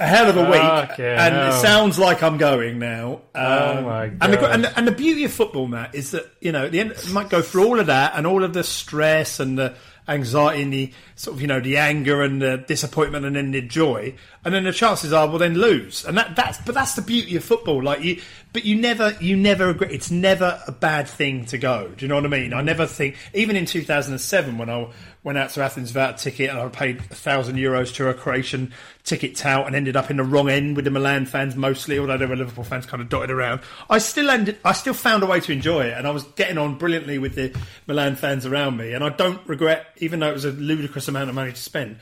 a 0.00 0.06
hell 0.06 0.28
of 0.28 0.36
a 0.36 0.50
week, 0.50 0.90
okay, 0.92 1.16
and 1.16 1.34
no. 1.34 1.48
it 1.48 1.52
sounds 1.60 1.98
like 1.98 2.22
I'm 2.22 2.36
going 2.36 2.78
now. 2.78 3.20
Oh 3.34 3.70
um, 3.70 3.78
oh 3.78 3.82
my 3.82 4.08
god! 4.08 4.18
And 4.20 4.32
the, 4.32 4.50
and, 4.50 4.64
the, 4.64 4.78
and 4.78 4.88
the 4.88 4.92
beauty 4.92 5.24
of 5.24 5.32
football, 5.32 5.68
Matt, 5.68 5.94
is 5.94 6.10
that 6.10 6.26
you 6.40 6.52
know, 6.52 6.66
at 6.66 6.72
the 6.72 6.80
end 6.80 6.94
might 7.12 7.28
go 7.30 7.42
through 7.42 7.66
all 7.66 7.80
of 7.80 7.86
that 7.86 8.14
and 8.16 8.26
all 8.26 8.42
of 8.42 8.52
the 8.52 8.64
stress 8.64 9.38
and 9.38 9.58
the 9.58 9.74
anxiety 10.08 10.62
and 10.62 10.72
the 10.72 10.92
sort 11.14 11.36
of 11.36 11.40
you 11.40 11.46
know 11.46 11.60
the 11.60 11.76
anger 11.76 12.22
and 12.22 12.42
the 12.42 12.58
disappointment 12.66 13.24
and 13.24 13.36
then 13.36 13.52
the 13.52 13.60
joy, 13.60 14.14
and 14.44 14.54
then 14.54 14.64
the 14.64 14.72
chances 14.72 15.12
are 15.12 15.28
we'll 15.28 15.38
then 15.38 15.54
lose, 15.54 16.04
and 16.04 16.16
that 16.18 16.36
that's 16.36 16.58
but 16.58 16.74
that's 16.74 16.94
the 16.94 17.02
beauty 17.02 17.36
of 17.36 17.44
football. 17.44 17.82
Like 17.82 18.02
you, 18.02 18.20
but 18.52 18.64
you 18.64 18.76
never 18.76 19.16
you 19.20 19.36
never 19.36 19.70
agree. 19.70 19.88
It's 19.88 20.10
never 20.10 20.60
a 20.66 20.72
bad 20.72 21.08
thing 21.08 21.46
to 21.46 21.58
go. 21.58 21.88
Do 21.88 22.04
you 22.04 22.08
know 22.08 22.16
what 22.16 22.24
I 22.24 22.28
mean? 22.28 22.52
I 22.52 22.62
never 22.62 22.86
think 22.86 23.16
even 23.32 23.56
in 23.56 23.64
2007 23.66 24.58
when 24.58 24.68
I 24.68 24.88
went 25.24 25.38
out 25.38 25.50
to 25.50 25.62
Athens 25.62 25.90
without 25.90 26.20
a 26.20 26.22
ticket 26.22 26.50
and 26.50 26.58
I 26.58 26.68
paid 26.68 26.98
a 26.98 27.14
thousand 27.14 27.56
euros 27.56 27.94
to 27.94 28.08
a 28.10 28.14
Croatian 28.14 28.72
ticket 29.02 29.34
tout 29.34 29.66
and 29.66 29.74
ended 29.74 29.96
up 29.96 30.10
in 30.10 30.18
the 30.18 30.22
wrong 30.22 30.50
end 30.50 30.76
with 30.76 30.84
the 30.84 30.90
Milan 30.90 31.24
fans 31.24 31.56
mostly, 31.56 31.98
although 31.98 32.18
there 32.18 32.28
were 32.28 32.36
Liverpool 32.36 32.64
fans 32.64 32.84
kind 32.84 33.02
of 33.02 33.08
dotted 33.08 33.30
around. 33.30 33.62
I 33.88 33.98
still 33.98 34.28
ended, 34.28 34.58
I 34.64 34.72
still 34.72 34.92
found 34.92 35.22
a 35.22 35.26
way 35.26 35.40
to 35.40 35.52
enjoy 35.52 35.86
it 35.86 35.94
and 35.96 36.06
I 36.06 36.10
was 36.10 36.24
getting 36.36 36.58
on 36.58 36.76
brilliantly 36.76 37.18
with 37.18 37.34
the 37.34 37.56
Milan 37.86 38.16
fans 38.16 38.44
around 38.44 38.76
me 38.76 38.92
and 38.92 39.02
I 39.02 39.08
don't 39.08 39.40
regret, 39.48 39.86
even 39.96 40.20
though 40.20 40.28
it 40.28 40.34
was 40.34 40.44
a 40.44 40.52
ludicrous 40.52 41.08
amount 41.08 41.30
of 41.30 41.34
money 41.34 41.52
to 41.52 41.60
spend, 41.60 41.98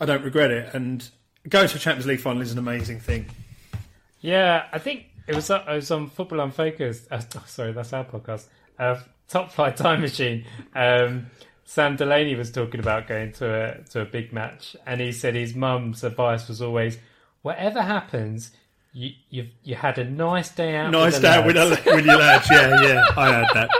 I 0.00 0.04
don't 0.04 0.24
regret 0.24 0.50
it. 0.50 0.74
And 0.74 1.08
going 1.48 1.68
to 1.68 1.76
a 1.76 1.78
Champions 1.78 2.06
League 2.06 2.20
final 2.20 2.42
is 2.42 2.52
an 2.52 2.58
amazing 2.58 3.00
thing. 3.00 3.26
Yeah, 4.20 4.66
I 4.72 4.78
think 4.78 5.06
it 5.26 5.34
was, 5.34 5.50
it 5.50 5.62
was 5.66 5.90
on 5.90 6.08
Football 6.08 6.40
Unfocused. 6.40 7.06
Uh, 7.10 7.20
sorry, 7.46 7.72
that's 7.72 7.92
our 7.92 8.04
podcast. 8.04 8.44
Uh, 8.78 8.96
Top 9.28 9.50
Flight 9.50 9.76
Time 9.76 10.00
Machine. 10.00 10.44
Um, 10.74 11.26
Sam 11.64 11.96
Delaney 11.96 12.36
was 12.36 12.52
talking 12.52 12.78
about 12.78 13.08
going 13.08 13.32
to 13.32 13.80
a 13.80 13.82
to 13.90 14.02
a 14.02 14.04
big 14.04 14.32
match, 14.32 14.76
and 14.86 15.00
he 15.00 15.10
said 15.10 15.34
his 15.34 15.54
mum's 15.54 16.04
advice 16.04 16.46
was 16.46 16.62
always, 16.62 16.96
whatever 17.42 17.82
happens, 17.82 18.52
you 18.92 19.10
you 19.30 19.48
you 19.64 19.74
had 19.74 19.98
a 19.98 20.04
nice 20.04 20.50
day 20.50 20.76
out. 20.76 20.92
Nice 20.92 21.18
day 21.18 21.28
out 21.28 21.44
with, 21.44 21.56
with 21.56 22.06
your 22.06 22.16
lads. 22.18 22.48
Yeah, 22.48 22.82
yeah, 22.82 23.04
I 23.16 23.32
heard 23.32 23.48
that. 23.54 23.70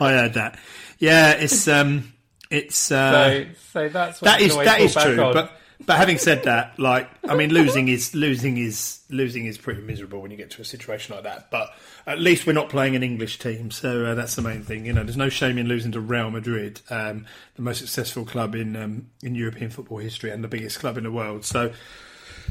I 0.00 0.10
heard 0.12 0.34
that. 0.34 0.58
Yeah, 0.98 1.32
it's 1.32 1.66
um, 1.66 2.12
it's 2.50 2.92
uh, 2.92 3.12
so 3.12 3.46
so 3.72 3.88
that's 3.88 4.20
that 4.20 4.40
is 4.42 4.54
that 4.56 4.80
is 4.80 4.94
true, 4.94 5.22
on. 5.22 5.32
but 5.32 5.57
but 5.86 5.96
having 5.96 6.18
said 6.18 6.42
that, 6.44 6.78
like 6.78 7.08
I 7.28 7.36
mean, 7.36 7.50
losing 7.50 7.88
is 7.88 8.14
losing 8.14 8.56
is 8.56 9.00
losing 9.10 9.46
is 9.46 9.56
pretty 9.56 9.80
miserable 9.80 10.20
when 10.20 10.30
you 10.30 10.36
get 10.36 10.50
to 10.52 10.62
a 10.62 10.64
situation 10.64 11.14
like 11.14 11.24
that. 11.24 11.50
But 11.50 11.70
at 12.06 12.18
least 12.18 12.46
we're 12.46 12.52
not 12.52 12.68
playing 12.68 12.96
an 12.96 13.02
English 13.02 13.38
team, 13.38 13.70
so 13.70 14.06
uh, 14.06 14.14
that's 14.14 14.34
the 14.34 14.42
main 14.42 14.62
thing. 14.62 14.86
You 14.86 14.92
know, 14.92 15.04
there's 15.04 15.16
no 15.16 15.28
shame 15.28 15.56
in 15.56 15.68
losing 15.68 15.92
to 15.92 16.00
Real 16.00 16.30
Madrid, 16.30 16.80
um, 16.90 17.26
the 17.54 17.62
most 17.62 17.78
successful 17.78 18.24
club 18.24 18.54
in 18.54 18.74
um, 18.74 19.10
in 19.22 19.34
European 19.34 19.70
football 19.70 19.98
history 19.98 20.30
and 20.30 20.42
the 20.42 20.48
biggest 20.48 20.80
club 20.80 20.98
in 20.98 21.04
the 21.04 21.12
world. 21.12 21.44
So. 21.44 21.72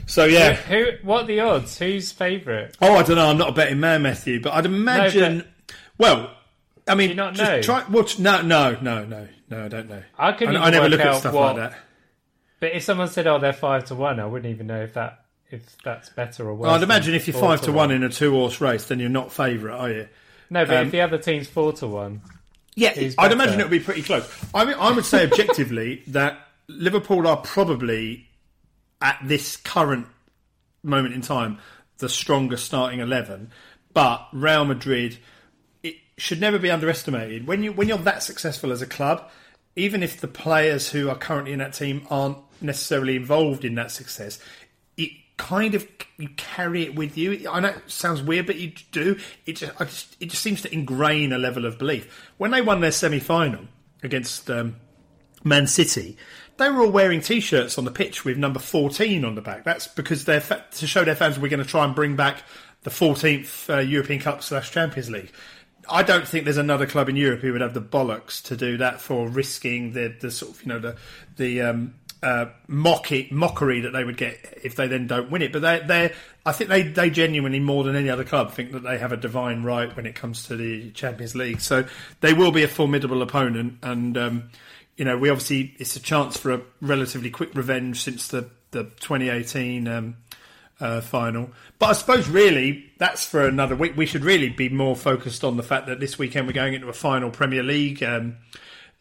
So 0.06 0.26
yeah, 0.26 0.54
who, 0.54 0.76
who 0.76 0.92
what 1.02 1.24
are 1.24 1.26
the 1.26 1.40
odds? 1.40 1.80
Who's 1.80 2.12
favourite? 2.12 2.78
Oh, 2.80 2.98
I 2.98 3.02
don't 3.02 3.16
know. 3.16 3.32
I'm 3.32 3.38
not 3.38 3.50
a 3.50 3.52
betting 3.52 3.80
man, 3.80 4.04
Matthew, 4.04 4.40
but 4.40 4.54
I'd 4.54 4.68
imagine. 4.68 5.40
No, 5.40 5.44
but 5.68 5.78
well, 5.98 6.38
I 6.88 6.94
mean, 6.94 7.10
you 7.10 7.16
not 7.16 7.36
know? 7.36 7.62
Try, 7.64 7.84
well, 7.90 8.08
no, 8.20 8.44
no, 8.44 8.78
no, 8.80 9.06
no, 9.06 9.28
no. 9.50 9.66
I 9.66 9.68
don't 9.68 9.90
know. 9.90 10.04
I. 10.18 10.30
I, 10.30 10.46
I 10.46 10.70
never 10.70 10.88
look 10.88 11.00
at 11.00 11.16
stuff 11.16 11.34
what, 11.34 11.56
like 11.56 11.72
that. 11.72 11.80
But 12.60 12.74
if 12.74 12.84
someone 12.84 13.08
said, 13.08 13.28
"Oh, 13.28 13.40
they're 13.40 13.54
five 13.54 13.86
to 13.86 13.96
one," 13.96 14.20
I 14.20 14.26
wouldn't 14.26 14.52
even 14.52 14.68
know 14.68 14.82
if 14.82 14.94
that 14.96 15.26
if 15.50 15.78
that's 15.84 16.10
better 16.10 16.48
or 16.48 16.54
worse. 16.54 16.68
Well, 16.68 16.76
I'd 16.76 16.84
imagine 16.84 17.14
if 17.14 17.28
you're 17.28 17.40
five 17.40 17.62
to, 17.62 17.72
one, 17.72 17.90
one 17.90 17.92
in 17.92 18.04
a 18.04 18.10
two 18.10 18.32
horse 18.32 18.60
race, 18.60 18.86
then 18.86 19.00
you're 19.00 19.10
not 19.10 19.32
favourite, 19.32 19.78
are 19.78 19.90
you? 19.90 20.08
No, 20.50 20.66
but 20.66 20.78
um, 20.78 20.86
if 20.88 20.92
the 20.92 21.02
other 21.02 21.18
team's 21.18 21.48
four 21.48 21.74
to 21.74 21.88
one, 21.88 22.22
yeah, 22.76 22.94
I'd 23.18 23.32
imagine 23.32 23.60
it 23.60 23.64
would 23.64 23.72
be 23.72 23.80
pretty 23.80 24.04
close. 24.04 24.30
I 24.54 24.66
mean, 24.66 24.76
I 24.80 24.92
would 24.92 25.06
say 25.06 25.24
objectively 25.26 26.04
that 26.08 26.48
Liverpool 26.68 27.28
are 27.28 27.38
probably 27.38 28.28
at 29.02 29.20
this 29.24 29.56
current 29.58 30.08
moment 30.84 31.14
in 31.14 31.22
time 31.22 31.60
the 32.00 32.10
strongest 32.10 32.66
starting 32.66 33.00
eleven, 33.00 33.52
but 33.94 34.28
Real 34.34 34.66
Madrid 34.66 35.18
it 35.84 35.96
should 36.18 36.42
never 36.42 36.60
be 36.60 36.72
underestimated. 36.72 37.48
When 37.48 37.64
you 37.64 37.72
when 37.72 37.88
you're 37.88 37.98
that 38.00 38.24
successful 38.24 38.72
as 38.72 38.82
a 38.82 38.88
club, 38.88 39.30
even 39.76 40.04
if 40.04 40.20
the 40.20 40.28
players 40.28 40.90
who 40.90 41.10
are 41.10 41.18
currently 41.18 41.54
in 41.54 41.60
that 41.60 41.74
team 41.74 42.06
aren't 42.10 42.38
necessarily 42.62 43.16
involved 43.16 43.66
in 43.66 43.76
that 43.76 43.92
success, 43.92 44.40
it 44.98 45.12
kind 45.38 45.76
of 45.76 45.88
you 46.18 46.30
carry 46.36 46.84
it 46.84 46.96
with 46.96 47.18
you. 47.18 47.50
I 47.50 47.60
know 47.60 47.70
it 47.70 47.92
sounds 47.92 48.22
weird, 48.22 48.48
but 48.48 48.58
you 48.58 48.74
do. 48.92 49.18
It 49.46 49.58
just, 49.58 49.78
just 49.78 50.18
it 50.20 50.30
just 50.30 50.42
seems 50.42 50.62
to 50.64 50.74
ingrain 50.74 51.32
a 51.32 51.38
level 51.38 51.66
of 51.66 51.78
belief. 51.78 52.32
When 52.38 52.52
they 52.52 52.62
won 52.62 52.82
their 52.82 52.92
semi 52.92 53.20
final 53.20 53.66
against 54.04 54.50
um, 54.50 54.78
Man 55.44 55.68
City, 55.68 56.18
they 56.58 56.70
were 56.70 56.82
all 56.82 56.92
wearing 56.92 57.22
T-shirts 57.22 57.78
on 57.78 57.86
the 57.86 57.92
pitch 57.92 58.26
with 58.26 58.38
number 58.38 58.60
14 58.60 59.24
on 59.24 59.36
the 59.36 59.42
back. 59.42 59.64
That's 59.64 59.88
because 59.88 60.26
they're 60.26 60.42
fa- 60.42 60.66
to 60.72 60.88
show 60.88 61.04
their 61.04 61.16
fans 61.16 61.40
we're 61.40 61.50
going 61.50 61.64
to 61.64 61.70
try 61.70 61.86
and 61.86 61.96
bring 61.96 62.16
back 62.16 62.44
the 62.82 62.90
14th 62.90 63.74
uh, 63.74 63.80
European 63.80 64.20
Cup 64.20 64.44
slash 64.44 64.72
Champions 64.72 65.10
League. 65.10 65.32
I 65.90 66.04
don't 66.04 66.28
think 66.28 66.44
there's 66.44 66.58
another 66.58 66.86
club 66.86 67.10
in 67.10 67.16
Europe 67.16 67.42
who 67.42 67.52
would 67.54 67.62
have 67.62 67.74
the 67.74 67.82
bollocks 67.82 68.42
to 68.44 68.58
do 68.58 68.78
that 68.78 69.00
for 69.00 69.28
risking 69.28 69.94
the, 69.94 70.14
the 70.20 70.32
sort 70.32 70.52
of 70.56 70.62
you 70.64 70.70
know 70.70 70.80
the 70.80 70.98
the 71.38 71.62
um, 71.62 71.96
uh, 72.24 72.48
mockery 72.68 73.82
that 73.82 73.92
they 73.92 74.04
would 74.04 74.18
get 74.18 74.60
if 74.64 74.76
they 74.76 74.88
then 74.88 75.08
don't 75.08 75.30
win 75.30 75.42
it. 75.42 75.54
But 75.54 75.62
they 75.62 75.80
they 75.86 76.14
I 76.46 76.52
think 76.52 76.70
they 76.70 76.84
they 76.84 77.10
genuinely 77.10 77.60
more 77.60 77.84
than 77.84 77.96
any 77.96 78.10
other 78.10 78.24
club 78.24 78.52
think 78.52 78.72
that 78.72 78.84
they 78.84 78.98
have 78.98 79.12
a 79.12 79.18
divine 79.18 79.64
right 79.64 79.96
when 79.96 80.06
it 80.06 80.16
comes 80.16 80.48
to 80.48 80.56
the 80.56 80.92
Champions 80.92 81.36
League. 81.36 81.62
So 81.62 81.86
they 82.22 82.34
will 82.34 82.52
be 82.52 82.64
a 82.64 82.68
formidable 82.68 83.22
opponent 83.22 83.80
and. 83.84 84.18
Um, 84.18 84.50
you 84.98 85.06
know, 85.06 85.16
we 85.16 85.30
obviously 85.30 85.76
it's 85.78 85.96
a 85.96 86.00
chance 86.00 86.38
for 86.38 86.52
a 86.52 86.62
relatively 86.82 87.30
quick 87.30 87.54
revenge 87.54 88.02
since 88.02 88.30
the 88.30 88.50
the 88.72 88.84
2018 88.84 89.88
um, 89.88 90.18
uh, 90.80 91.02
final. 91.02 91.52
But 91.80 91.90
I 91.92 91.94
suppose 91.94 92.28
really 92.28 92.92
that's 92.98 93.26
for 93.26 93.48
another 93.48 93.76
week. 93.76 93.96
We 93.96 94.06
should 94.06 94.24
really 94.24 94.50
be 94.50 94.70
more 94.70 94.96
focused 94.96 95.44
on 95.44 95.58
the 95.58 95.64
fact 95.64 95.88
that 95.88 96.00
this 96.00 96.18
weekend 96.18 96.48
we're 96.48 96.54
going 96.54 96.74
into 96.74 96.90
a 96.90 96.94
final 96.94 97.30
Premier 97.30 97.64
League 97.64 98.04
um, 98.04 98.38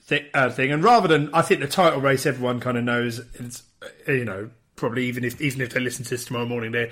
th- 0.09 0.31
uh, 0.35 0.51
thing, 0.51 0.73
and 0.73 0.83
rather 0.83 1.09
than 1.09 1.31
I 1.35 1.42
think 1.42 1.61
the 1.61 1.69
title 1.69 2.01
race, 2.01 2.27
everyone 2.27 2.61
kind 2.61 2.79
of 2.79 2.85
knows. 2.85 3.21
It's 3.35 3.62
you 4.07 4.25
know 4.25 4.51
probably 4.77 5.07
even 5.07 5.25
if 5.25 5.40
even 5.40 5.61
if 5.61 5.73
they 5.73 5.81
listen 5.81 6.05
to 6.05 6.11
this 6.11 6.25
tomorrow 6.25 6.47
morning, 6.47 6.73
they 6.73 6.90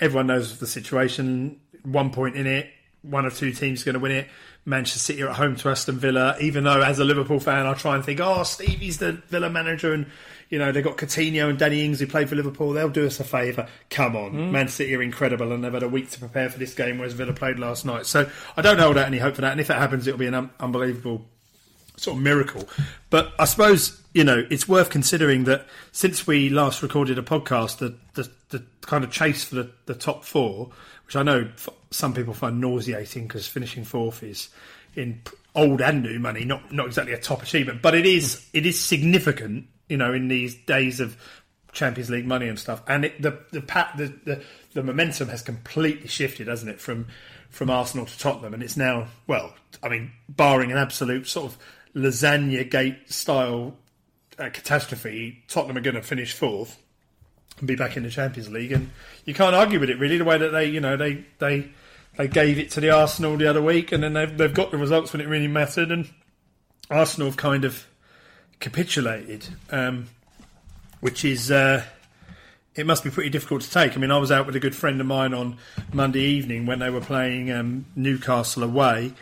everyone 0.00 0.26
knows 0.28 0.58
the 0.58 0.66
situation. 0.66 1.60
One 1.82 2.10
point 2.10 2.36
in 2.36 2.46
it, 2.46 2.70
one 3.02 3.26
or 3.26 3.30
two 3.30 3.52
teams 3.52 3.82
going 3.82 3.94
to 3.94 4.00
win 4.00 4.12
it. 4.12 4.28
Manchester 4.64 5.00
City 5.00 5.22
are 5.22 5.30
at 5.30 5.36
home 5.36 5.56
to 5.56 5.68
Aston 5.70 5.98
Villa. 5.98 6.36
Even 6.40 6.62
though, 6.62 6.80
as 6.80 7.00
a 7.00 7.04
Liverpool 7.04 7.40
fan, 7.40 7.66
I 7.66 7.74
try 7.74 7.96
and 7.96 8.04
think, 8.04 8.20
oh, 8.20 8.44
Stevie's 8.44 8.98
the 8.98 9.12
Villa 9.28 9.50
manager, 9.50 9.92
and 9.92 10.06
you 10.50 10.58
know 10.58 10.70
they've 10.70 10.84
got 10.84 10.98
Coutinho 10.98 11.50
and 11.50 11.58
Danny 11.58 11.84
Ings 11.84 11.98
who 11.98 12.06
played 12.06 12.28
for 12.28 12.36
Liverpool. 12.36 12.72
They'll 12.72 12.88
do 12.88 13.06
us 13.06 13.18
a 13.18 13.24
favour. 13.24 13.66
Come 13.90 14.14
on, 14.14 14.32
mm. 14.32 14.50
Man 14.52 14.68
City 14.68 14.94
are 14.94 15.02
incredible, 15.02 15.52
and 15.52 15.64
they've 15.64 15.72
had 15.72 15.82
a 15.82 15.88
week 15.88 16.10
to 16.10 16.20
prepare 16.20 16.48
for 16.48 16.60
this 16.60 16.74
game, 16.74 16.98
whereas 16.98 17.14
Villa 17.14 17.32
played 17.32 17.58
last 17.58 17.84
night. 17.84 18.06
So 18.06 18.30
I 18.56 18.62
don't 18.62 18.78
hold 18.78 18.96
out 18.96 19.06
any 19.06 19.18
hope 19.18 19.34
for 19.34 19.40
that. 19.40 19.52
And 19.52 19.60
if 19.60 19.66
that 19.66 19.78
happens, 19.78 20.06
it'll 20.06 20.18
be 20.18 20.28
an 20.28 20.34
un- 20.34 20.50
unbelievable 20.60 21.26
sort 21.96 22.16
of 22.16 22.22
miracle. 22.22 22.68
But 23.10 23.32
I 23.38 23.44
suppose 23.44 24.00
you 24.12 24.24
know 24.24 24.46
it's 24.50 24.68
worth 24.68 24.90
considering 24.90 25.44
that 25.44 25.66
since 25.92 26.26
we 26.26 26.48
last 26.48 26.82
recorded 26.82 27.18
a 27.18 27.22
podcast, 27.22 27.78
the 27.78 27.94
the, 28.14 28.30
the 28.50 28.64
kind 28.82 29.04
of 29.04 29.10
chase 29.10 29.44
for 29.44 29.56
the, 29.56 29.70
the 29.86 29.94
top 29.94 30.24
four, 30.24 30.70
which 31.06 31.16
I 31.16 31.22
know 31.22 31.50
some 31.90 32.14
people 32.14 32.34
find 32.34 32.60
nauseating 32.60 33.26
because 33.26 33.46
finishing 33.46 33.84
fourth 33.84 34.22
is 34.22 34.48
in 34.94 35.20
old 35.54 35.80
and 35.80 36.02
new 36.02 36.18
money, 36.18 36.44
not 36.44 36.72
not 36.72 36.86
exactly 36.86 37.12
a 37.12 37.18
top 37.18 37.42
achievement, 37.42 37.82
but 37.82 37.94
it 37.94 38.06
is 38.06 38.46
it 38.52 38.66
is 38.66 38.78
significant, 38.78 39.66
you 39.88 39.96
know, 39.96 40.12
in 40.12 40.28
these 40.28 40.54
days 40.54 41.00
of 41.00 41.16
Champions 41.72 42.10
League 42.10 42.26
money 42.26 42.48
and 42.48 42.58
stuff. 42.58 42.82
And 42.86 43.06
it, 43.06 43.20
the 43.20 43.38
the, 43.50 43.60
the 43.60 44.14
the 44.24 44.42
the 44.74 44.82
momentum 44.82 45.28
has 45.28 45.42
completely 45.42 46.08
shifted, 46.08 46.48
hasn't 46.48 46.70
it, 46.70 46.80
from 46.80 47.06
from 47.50 47.68
Arsenal 47.68 48.06
to 48.06 48.18
Tottenham, 48.18 48.54
and 48.54 48.62
it's 48.62 48.76
now 48.76 49.08
well, 49.26 49.54
I 49.82 49.88
mean, 49.88 50.12
barring 50.28 50.72
an 50.72 50.78
absolute 50.78 51.26
sort 51.26 51.52
of 51.52 51.58
lasagna 51.94 52.68
gate 52.68 53.10
style 53.10 53.74
uh, 54.38 54.48
catastrophe, 54.50 55.42
Tottenham 55.48 55.76
are 55.76 55.80
going 55.80 55.96
to 55.96 56.02
finish 56.02 56.32
fourth 56.32 56.78
and 57.58 57.68
be 57.68 57.76
back 57.76 57.96
in 57.96 58.02
the 58.02 58.10
Champions 58.10 58.50
League, 58.50 58.72
and 58.72 58.90
you 59.24 59.34
can't 59.34 59.54
argue 59.54 59.78
with 59.78 59.90
it 59.90 59.98
really. 59.98 60.18
The 60.18 60.24
way 60.24 60.38
that 60.38 60.50
they, 60.50 60.66
you 60.66 60.80
know, 60.80 60.96
they 60.96 61.24
they 61.38 61.68
they 62.16 62.28
gave 62.28 62.58
it 62.58 62.70
to 62.72 62.80
the 62.80 62.90
Arsenal 62.90 63.36
the 63.36 63.48
other 63.48 63.62
week, 63.62 63.92
and 63.92 64.02
then 64.02 64.14
they've 64.14 64.36
they've 64.36 64.54
got 64.54 64.70
the 64.70 64.78
results 64.78 65.12
when 65.12 65.20
it 65.20 65.28
really 65.28 65.48
mattered, 65.48 65.90
and 65.90 66.08
Arsenal 66.90 67.28
have 67.28 67.36
kind 67.36 67.64
of 67.64 67.86
capitulated, 68.60 69.46
um, 69.70 70.08
which 71.00 71.24
is. 71.24 71.50
Uh, 71.50 71.84
it 72.74 72.86
must 72.86 73.04
be 73.04 73.10
pretty 73.10 73.28
difficult 73.28 73.60
to 73.60 73.70
take. 73.70 73.94
I 73.94 74.00
mean, 74.00 74.10
I 74.10 74.16
was 74.16 74.32
out 74.32 74.46
with 74.46 74.56
a 74.56 74.60
good 74.60 74.74
friend 74.74 74.98
of 74.98 75.06
mine 75.06 75.34
on 75.34 75.58
Monday 75.92 76.20
evening 76.20 76.64
when 76.64 76.78
they 76.78 76.88
were 76.88 77.02
playing 77.02 77.52
um, 77.52 77.84
Newcastle 77.94 78.62
away, 78.62 79.12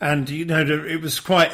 and 0.00 0.28
you 0.28 0.44
know 0.44 0.62
it 0.62 1.00
was 1.00 1.20
quite 1.20 1.52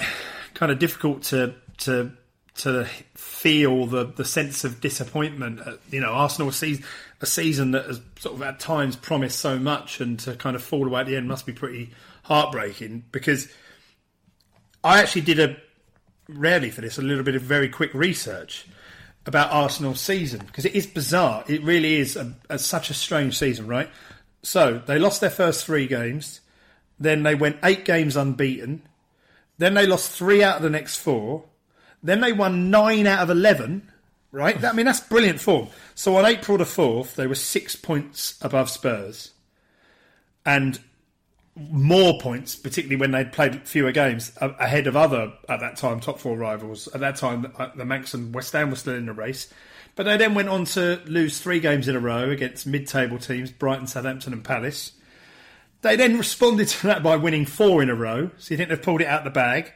kind 0.54 0.70
of 0.70 0.78
difficult 0.78 1.22
to 1.24 1.54
to 1.78 2.12
to 2.56 2.84
feel 3.14 3.86
the 3.86 4.04
the 4.04 4.24
sense 4.24 4.64
of 4.64 4.80
disappointment. 4.80 5.60
You 5.90 6.00
know, 6.00 6.12
Arsenal 6.12 6.52
sees 6.52 6.84
a 7.20 7.26
season 7.26 7.72
that 7.72 7.86
has 7.86 8.00
sort 8.18 8.36
of 8.36 8.42
at 8.42 8.60
times 8.60 8.96
promised 8.96 9.40
so 9.40 9.58
much, 9.58 10.00
and 10.00 10.18
to 10.20 10.34
kind 10.36 10.56
of 10.56 10.62
fall 10.62 10.86
away 10.86 11.00
at 11.00 11.06
the 11.06 11.16
end 11.16 11.28
must 11.28 11.46
be 11.46 11.52
pretty 11.52 11.90
heartbreaking. 12.24 13.04
Because 13.10 13.48
I 14.82 15.00
actually 15.00 15.22
did 15.22 15.40
a 15.40 15.56
rarely 16.28 16.70
for 16.70 16.80
this 16.80 16.98
a 16.98 17.02
little 17.02 17.24
bit 17.24 17.34
of 17.34 17.42
very 17.42 17.68
quick 17.68 17.92
research 17.92 18.66
about 19.26 19.50
Arsenal's 19.50 20.00
season 20.00 20.40
because 20.46 20.64
it 20.64 20.74
is 20.74 20.86
bizarre. 20.86 21.44
It 21.48 21.62
really 21.62 21.96
is 21.96 22.16
a, 22.16 22.34
a, 22.50 22.58
such 22.58 22.90
a 22.90 22.94
strange 22.94 23.38
season, 23.38 23.66
right? 23.66 23.88
So 24.42 24.82
they 24.86 24.98
lost 24.98 25.20
their 25.20 25.30
first 25.30 25.64
three 25.64 25.86
games. 25.86 26.40
Then 26.98 27.22
they 27.22 27.34
went 27.34 27.58
eight 27.62 27.84
games 27.84 28.16
unbeaten. 28.16 28.82
Then 29.58 29.74
they 29.74 29.86
lost 29.86 30.10
three 30.10 30.42
out 30.42 30.56
of 30.56 30.62
the 30.62 30.70
next 30.70 30.96
four. 30.96 31.44
Then 32.02 32.20
they 32.20 32.32
won 32.32 32.70
nine 32.70 33.06
out 33.06 33.20
of 33.20 33.30
11, 33.30 33.90
right? 34.30 34.62
I 34.62 34.72
mean, 34.72 34.86
that's 34.86 35.00
brilliant 35.00 35.40
form. 35.40 35.68
So 35.94 36.16
on 36.16 36.26
April 36.26 36.58
the 36.58 36.64
4th, 36.64 37.14
they 37.14 37.26
were 37.26 37.34
six 37.34 37.76
points 37.76 38.38
above 38.42 38.68
Spurs. 38.68 39.30
And 40.44 40.78
more 41.56 42.18
points, 42.18 42.56
particularly 42.56 42.96
when 42.96 43.12
they'd 43.12 43.32
played 43.32 43.66
fewer 43.66 43.92
games, 43.92 44.32
ahead 44.40 44.86
of 44.86 44.96
other, 44.96 45.32
at 45.48 45.60
that 45.60 45.76
time, 45.76 46.00
top 46.00 46.18
four 46.18 46.36
rivals. 46.36 46.88
At 46.88 47.00
that 47.00 47.16
time, 47.16 47.50
uh, 47.56 47.70
the 47.74 47.84
Mancs 47.84 48.12
and 48.12 48.34
West 48.34 48.52
Ham 48.52 48.70
were 48.70 48.76
still 48.76 48.94
in 48.94 49.06
the 49.06 49.12
race. 49.12 49.52
But 49.96 50.04
they 50.04 50.16
then 50.16 50.34
went 50.34 50.48
on 50.48 50.64
to 50.66 51.00
lose 51.06 51.38
three 51.38 51.60
games 51.60 51.86
in 51.86 51.94
a 51.94 52.00
row 52.00 52.28
against 52.30 52.66
mid 52.66 52.88
table 52.88 53.18
teams 53.18 53.52
Brighton, 53.52 53.86
Southampton, 53.86 54.32
and 54.32 54.42
Palace. 54.42 54.92
They 55.84 55.96
then 55.96 56.16
responded 56.16 56.68
to 56.68 56.86
that 56.86 57.02
by 57.02 57.16
winning 57.16 57.44
four 57.44 57.82
in 57.82 57.90
a 57.90 57.94
row. 57.94 58.30
So 58.38 58.52
you 58.52 58.56
think 58.56 58.70
they've 58.70 58.80
pulled 58.80 59.02
it 59.02 59.06
out 59.06 59.18
of 59.18 59.24
the 59.24 59.38
bag. 59.38 59.70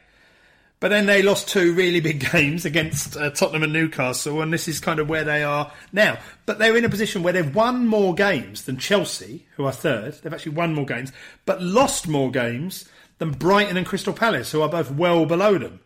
But 0.81 0.89
then 0.89 1.05
they 1.05 1.21
lost 1.21 1.51
two 1.51 1.75
really 1.75 2.01
big 2.01 2.31
games 2.33 2.65
against 2.65 3.15
uh, 3.15 3.29
Tottenham 3.29 3.63
and 3.63 3.75
Newcastle, 3.75 4.41
and 4.41 4.51
this 4.51 4.69
is 4.69 4.81
kind 4.81 5.01
of 5.01 5.11
where 5.11 5.25
they 5.25 5.45
are 5.45 5.71
now. 5.93 6.17
But 6.47 6.59
they're 6.59 6.79
in 6.79 6.87
a 6.87 6.89
position 6.89 7.23
where 7.23 7.35
they've 7.35 7.55
won 7.55 7.87
more 7.87 8.15
games 8.15 8.63
than 8.63 8.79
Chelsea, 8.79 9.45
who 9.57 9.67
are 9.67 9.73
third. 9.73 10.15
They've 10.23 10.33
actually 10.33 10.53
won 10.53 10.73
more 10.73 10.87
games, 10.87 11.13
but 11.45 11.61
lost 11.61 12.09
more 12.09 12.31
games 12.31 12.89
than 13.19 13.33
Brighton 13.33 13.77
and 13.77 13.85
Crystal 13.85 14.15
Palace, 14.15 14.51
who 14.51 14.63
are 14.63 14.69
both 14.71 14.91
well 14.91 15.27
below 15.27 15.59
them. 15.59 15.81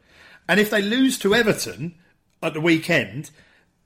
And 0.48 0.60
if 0.60 0.70
they 0.70 0.82
lose 0.82 1.18
to 1.18 1.34
Everton 1.34 1.96
at 2.40 2.54
the 2.54 2.60
weekend, 2.60 3.30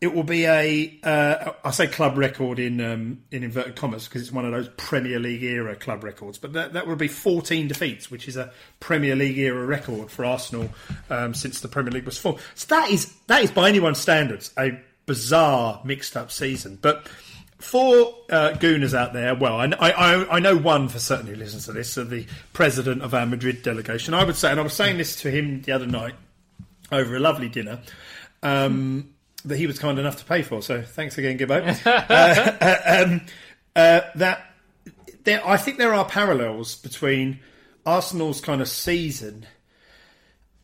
it 0.01 0.15
will 0.15 0.25
be 0.25 0.45
a 0.45 0.99
uh, 1.03 1.53
I 1.65 1.71
say 1.71 1.87
club 1.87 2.19
record 2.19 2.59
in 2.59 2.81
um, 2.81 3.23
in 3.31 3.43
inverted 3.43 3.77
commas 3.77 4.07
because 4.07 4.23
it's 4.23 4.33
one 4.33 4.45
of 4.45 4.53
those 4.53 4.69
Premier 4.77 5.19
League 5.19 5.43
era 5.43 5.75
club 5.75 6.05
records. 6.05 6.39
But 6.39 6.53
that 6.53 6.75
that 6.75 6.87
would 6.87 6.99
be 6.99 7.09
14 7.09 7.69
defeats, 7.69 8.11
which 8.11 8.29
is 8.29 8.37
a 8.37 8.53
Premier 8.79 9.17
League 9.17 9.39
era 9.39 9.65
record 9.65 10.11
for 10.11 10.25
Arsenal 10.25 10.69
um, 11.09 11.33
since 11.33 11.61
the 11.61 11.69
Premier 11.69 11.93
League 11.93 12.05
was 12.05 12.19
formed. 12.19 12.41
So 12.55 12.75
that 12.75 12.91
is 12.91 13.15
that 13.29 13.43
is 13.43 13.51
by 13.51 13.69
anyone's 13.69 13.99
standards 13.99 14.53
a 14.59 14.79
bizarre 15.07 15.81
mixed 15.85 16.17
up 16.17 16.31
season. 16.31 16.79
But 16.81 17.09
for 17.59 18.15
uh, 18.31 18.51
Gooners 18.53 18.93
out 18.93 19.15
there, 19.15 19.35
well, 19.35 19.57
I, 19.57 19.67
I, 19.81 20.37
I 20.37 20.41
know 20.41 20.57
one 20.57 20.89
for 20.89 20.99
certain 20.99 21.27
who 21.27 21.37
listens 21.37 21.65
to 21.67 21.73
this, 21.73 21.91
so 21.91 22.05
the 22.05 22.27
president 22.53 23.01
of 23.01 23.15
our 23.15 23.25
Madrid 23.25 23.63
delegation. 23.63 24.13
I 24.13 24.25
would 24.25 24.37
say, 24.37 24.51
and 24.51 24.61
I 24.61 24.63
was 24.63 24.75
saying 24.75 24.99
this 24.99 25.23
to 25.23 25.31
him 25.31 25.63
the 25.63 25.73
other 25.73 25.87
night 25.87 26.15
over 26.93 27.17
a 27.17 27.21
lovely 27.21 27.49
dinner. 27.49 27.81
Um, 28.43 29.15
that 29.47 29.57
he 29.57 29.67
was 29.67 29.79
kind 29.79 29.99
enough 29.99 30.19
to 30.19 30.25
pay 30.25 30.43
for. 30.43 30.61
So 30.61 30.83
thanks 30.83 31.17
again, 31.17 31.39
Gibbo. 31.39 31.63
uh, 31.87 33.05
um, 33.05 33.21
uh, 33.75 34.01
that 34.17 34.51
there, 35.25 35.47
I 35.47 35.57
think 35.57 35.79
there 35.79 35.95
are 35.95 36.05
parallels 36.05 36.77
between 36.77 37.41
Arsenal's 37.85 38.41
kind 38.41 38.61
of 38.61 38.69
season 38.69 39.47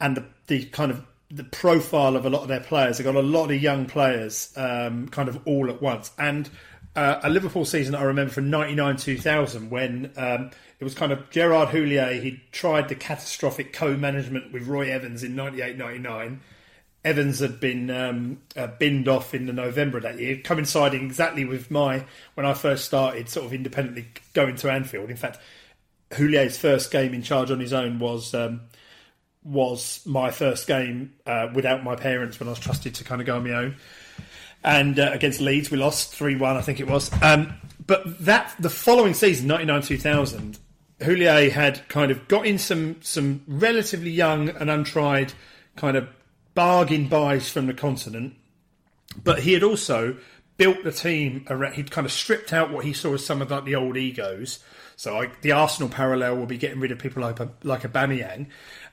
and 0.01 0.17
the, 0.17 0.25
the 0.49 0.65
kind 0.67 0.91
of 0.91 1.05
the 1.31 1.45
profile 1.45 2.17
of 2.17 2.27
a 2.27 2.31
lot 2.31 2.43
of 2.43 2.49
their 2.49 2.61
players. 2.61 2.99
They've 2.99 3.05
got 3.05 3.15
a 3.15 3.23
lot 3.23 3.51
of 3.51 3.63
young 3.63 3.87
players, 3.87 4.53
um, 4.57 5.09
kind 5.09 5.29
of 5.29 5.41
all 5.47 5.71
at 5.71 5.81
once, 5.81 6.11
and 6.19 6.51
uh, 6.95 7.21
a 7.23 7.31
Liverpool 7.31 7.65
season 7.65 7.95
I 7.95 8.03
remember 8.03 8.33
from 8.33 8.51
'99 8.51 8.97
2000 8.97 9.71
when 9.71 10.13
um, 10.17 10.51
it 10.79 10.85
was 10.85 10.95
kind 10.95 11.13
of 11.13 11.31
Gerard 11.31 11.71
Houllier. 11.71 12.21
He 12.21 12.43
tried 12.53 12.89
the 12.89 12.95
catastrophic 12.95 13.73
co-management 13.73 14.53
with 14.53 14.67
Roy 14.67 14.91
Evans 14.91 15.23
in 15.23 15.35
'98 15.35 15.79
'99 15.79 16.41
Evans 17.05 17.41
had 17.41 17.59
been 17.59 17.91
um, 17.91 18.41
uh, 18.57 18.69
binned 18.79 19.09
off 19.09 19.35
in 19.35 19.47
the 19.47 19.53
November 19.53 19.97
of 19.97 20.05
that 20.05 20.21
year, 20.21 20.37
coinciding 20.37 21.05
exactly 21.05 21.45
with 21.45 21.71
my 21.71 22.05
when 22.35 22.47
I 22.47 22.55
first 22.55 22.85
started, 22.85 23.29
sort 23.29 23.47
of 23.47 23.53
independently 23.53 24.07
going 24.35 24.55
to 24.57 24.71
Anfield. 24.71 25.11
In 25.11 25.17
fact, 25.17 25.39
Houllier's 26.13 26.57
first 26.57 26.91
game 26.93 27.13
in 27.13 27.23
charge 27.23 27.51
on 27.51 27.59
his 27.59 27.73
own 27.73 27.99
was 27.99 28.35
um, 28.35 28.61
was 29.43 30.01
my 30.07 30.31
first 30.31 30.69
game 30.69 31.13
uh, 31.27 31.49
without 31.53 31.83
my 31.83 31.97
parents 31.97 32.39
when 32.39 32.49
I 32.49 32.53
was 32.53 32.61
trusted 32.61 32.95
to 32.97 33.05
kind 33.05 33.21
of 33.21 33.27
go 33.27 33.37
on 33.37 33.45
my 33.45 33.55
own. 33.55 33.77
And 34.63 35.01
uh, 35.01 35.11
against 35.13 35.41
Leeds, 35.41 35.73
we 35.73 35.79
lost 35.79 36.15
three 36.15 36.37
one, 36.37 36.57
I 36.57 36.61
think 36.61 36.79
it 36.79 36.89
was. 36.89 37.11
Um, 37.21 37.55
but 37.85 38.25
that 38.25 38.55
the 38.61 38.71
following 38.71 39.15
season, 39.15 39.49
ninety 39.49 39.65
nine 39.65 39.83
two 39.83 39.99
thousand, 39.99 40.59
Houllier 41.01 41.51
had 41.51 41.89
kind 41.89 42.13
of 42.13 42.29
got 42.29 42.47
in 42.47 42.59
some 42.59 43.03
some 43.03 43.43
relatively 43.49 44.11
young 44.11 44.51
and 44.51 44.71
untried 44.71 45.33
kind 45.75 45.97
of 45.97 46.09
bargain 46.55 47.09
buys 47.09 47.49
from 47.49 47.67
the 47.67 47.75
continent, 47.75 48.35
but 49.23 49.41
he 49.41 49.53
had 49.53 49.63
also 49.63 50.17
built 50.57 50.85
the 50.85 50.93
team 50.93 51.45
around. 51.49 51.75
He'd 51.75 51.91
kind 51.91 52.05
of 52.05 52.13
stripped 52.13 52.53
out 52.53 52.73
what 52.73 52.85
he 52.85 52.93
saw 52.93 53.15
as 53.15 53.25
some 53.25 53.43
of 53.43 53.51
like 53.51 53.65
the 53.65 53.75
old 53.75 53.97
egos. 53.97 54.59
So 54.97 55.15
like 55.15 55.43
the 55.43 55.53
Arsenal 55.53 55.89
parallel 55.89 56.37
will 56.37 56.47
be 56.47 56.59
getting 56.59 56.81
rid 56.81 56.93
of 56.93 56.99
people 56.99 57.23
like 57.23 57.39
like 57.65 57.83
Aubameyang, 57.83 58.47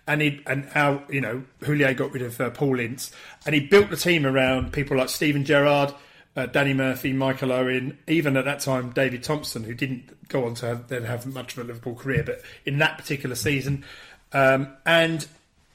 and 0.07 0.21
he 0.21 0.41
and 0.47 0.65
how 0.65 1.03
you 1.09 1.21
know 1.21 1.43
Houllier 1.61 1.95
got 1.95 2.11
rid 2.11 2.23
of 2.23 2.39
uh, 2.41 2.49
Paul 2.49 2.79
Ince, 2.79 3.11
and 3.45 3.53
he 3.53 3.61
built 3.61 3.89
the 3.89 3.97
team 3.97 4.25
around 4.25 4.73
people 4.73 4.97
like 4.97 5.09
Steven 5.09 5.45
Gerrard. 5.45 5.93
Uh, 6.35 6.45
Danny 6.45 6.73
Murphy, 6.73 7.11
Michael 7.11 7.51
Owen, 7.51 7.97
even 8.07 8.37
at 8.37 8.45
that 8.45 8.59
time 8.59 8.91
David 8.91 9.23
Thompson, 9.23 9.63
who 9.63 9.73
didn't 9.73 10.29
go 10.29 10.45
on 10.45 10.53
to 10.55 10.67
have, 10.67 10.87
then 10.87 11.03
have 11.03 11.25
much 11.25 11.57
of 11.57 11.63
a 11.63 11.67
Liverpool 11.67 11.95
career, 11.95 12.23
but 12.23 12.41
in 12.65 12.77
that 12.77 12.97
particular 12.97 13.35
season, 13.35 13.83
um, 14.31 14.71
and 14.85 15.27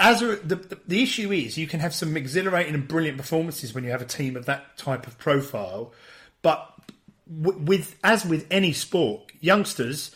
as 0.05 0.21
a, 0.21 0.37
the, 0.37 0.79
the, 0.87 1.03
issue 1.03 1.33
is, 1.33 1.57
you 1.57 1.67
can 1.67 1.81
have 1.81 1.95
some 1.95 2.15
exhilarating 2.15 2.75
and 2.75 2.87
brilliant 2.87 3.17
performances 3.17 3.75
when 3.75 3.85
you 3.85 3.91
have 3.91 4.03
a 4.03 4.07
team 4.07 4.37
of 4.37 4.45
that 4.45 4.77
type 4.77 5.07
of 5.07 5.17
profile, 5.17 5.95
but 6.43 6.71
with 7.27 7.97
as 8.05 8.27
with 8.27 8.47
any 8.51 8.75
sport, 8.75 9.33
youngsters, 9.41 10.15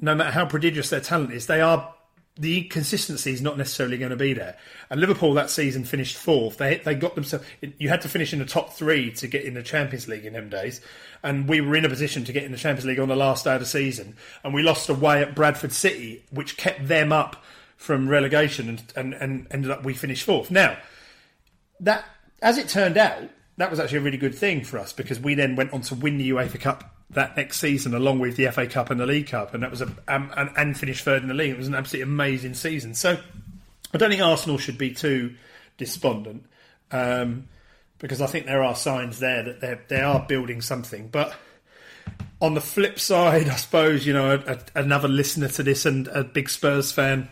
no 0.00 0.12
matter 0.16 0.32
how 0.32 0.44
prodigious 0.44 0.90
their 0.90 1.00
talent 1.00 1.32
is, 1.32 1.46
they 1.46 1.60
are 1.60 1.94
the 2.36 2.62
consistency 2.64 3.32
is 3.32 3.40
not 3.40 3.58
necessarily 3.58 3.98
going 3.98 4.10
to 4.10 4.16
be 4.16 4.32
there. 4.32 4.56
And 4.90 5.00
Liverpool 5.00 5.34
that 5.34 5.50
season 5.50 5.84
finished 5.84 6.16
fourth. 6.16 6.56
They 6.56 6.78
they 6.78 6.96
got 6.96 7.14
themselves. 7.14 7.46
You 7.78 7.88
had 7.88 8.00
to 8.02 8.08
finish 8.08 8.32
in 8.32 8.40
the 8.40 8.44
top 8.44 8.72
three 8.72 9.12
to 9.12 9.28
get 9.28 9.44
in 9.44 9.54
the 9.54 9.62
Champions 9.62 10.08
League 10.08 10.24
in 10.24 10.32
them 10.32 10.48
days, 10.48 10.80
and 11.22 11.48
we 11.48 11.60
were 11.60 11.76
in 11.76 11.84
a 11.84 11.88
position 11.88 12.24
to 12.24 12.32
get 12.32 12.42
in 12.42 12.50
the 12.50 12.58
Champions 12.58 12.86
League 12.86 12.98
on 12.98 13.08
the 13.08 13.14
last 13.14 13.44
day 13.44 13.54
of 13.54 13.60
the 13.60 13.66
season, 13.66 14.16
and 14.42 14.52
we 14.52 14.62
lost 14.64 14.88
away 14.88 15.22
at 15.22 15.36
Bradford 15.36 15.72
City, 15.72 16.24
which 16.32 16.56
kept 16.56 16.88
them 16.88 17.12
up 17.12 17.44
from 17.78 18.08
relegation 18.08 18.68
and, 18.68 18.82
and, 18.96 19.14
and 19.14 19.46
ended 19.50 19.70
up 19.70 19.84
we 19.84 19.94
finished 19.94 20.24
fourth. 20.24 20.50
Now, 20.50 20.76
that 21.80 22.04
as 22.42 22.58
it 22.58 22.68
turned 22.68 22.98
out, 22.98 23.22
that 23.56 23.70
was 23.70 23.80
actually 23.80 23.98
a 23.98 24.02
really 24.02 24.18
good 24.18 24.34
thing 24.34 24.64
for 24.64 24.78
us 24.78 24.92
because 24.92 25.18
we 25.18 25.34
then 25.34 25.56
went 25.56 25.72
on 25.72 25.80
to 25.82 25.94
win 25.94 26.18
the 26.18 26.30
UEFA 26.30 26.60
Cup 26.60 26.94
that 27.10 27.36
next 27.36 27.60
season 27.60 27.94
along 27.94 28.18
with 28.18 28.36
the 28.36 28.48
FA 28.50 28.66
Cup 28.66 28.90
and 28.90 29.00
the 29.00 29.06
League 29.06 29.28
Cup, 29.28 29.54
and 29.54 29.62
that 29.62 29.70
was 29.70 29.80
a 29.80 29.86
um, 30.08 30.30
and, 30.36 30.50
and 30.56 30.78
finished 30.78 31.04
third 31.04 31.22
in 31.22 31.28
the 31.28 31.34
league. 31.34 31.52
It 31.52 31.56
was 31.56 31.68
an 31.68 31.74
absolutely 31.74 32.12
amazing 32.12 32.54
season. 32.54 32.94
So 32.94 33.18
I 33.94 33.98
don't 33.98 34.10
think 34.10 34.20
Arsenal 34.20 34.58
should 34.58 34.76
be 34.76 34.92
too 34.92 35.34
despondent 35.78 36.44
um, 36.90 37.48
because 37.98 38.20
I 38.20 38.26
think 38.26 38.46
there 38.46 38.62
are 38.62 38.74
signs 38.74 39.20
there 39.20 39.44
that 39.44 39.60
they 39.60 39.78
they 39.88 40.00
are 40.00 40.20
building 40.26 40.60
something, 40.60 41.08
but. 41.08 41.32
On 42.40 42.54
the 42.54 42.60
flip 42.60 43.00
side, 43.00 43.48
I 43.48 43.56
suppose 43.56 44.06
you 44.06 44.12
know 44.12 44.36
a, 44.36 44.52
a, 44.52 44.58
another 44.76 45.08
listener 45.08 45.48
to 45.48 45.64
this 45.64 45.84
and 45.84 46.06
a 46.06 46.22
big 46.22 46.48
Spurs 46.48 46.92
fan 46.92 47.28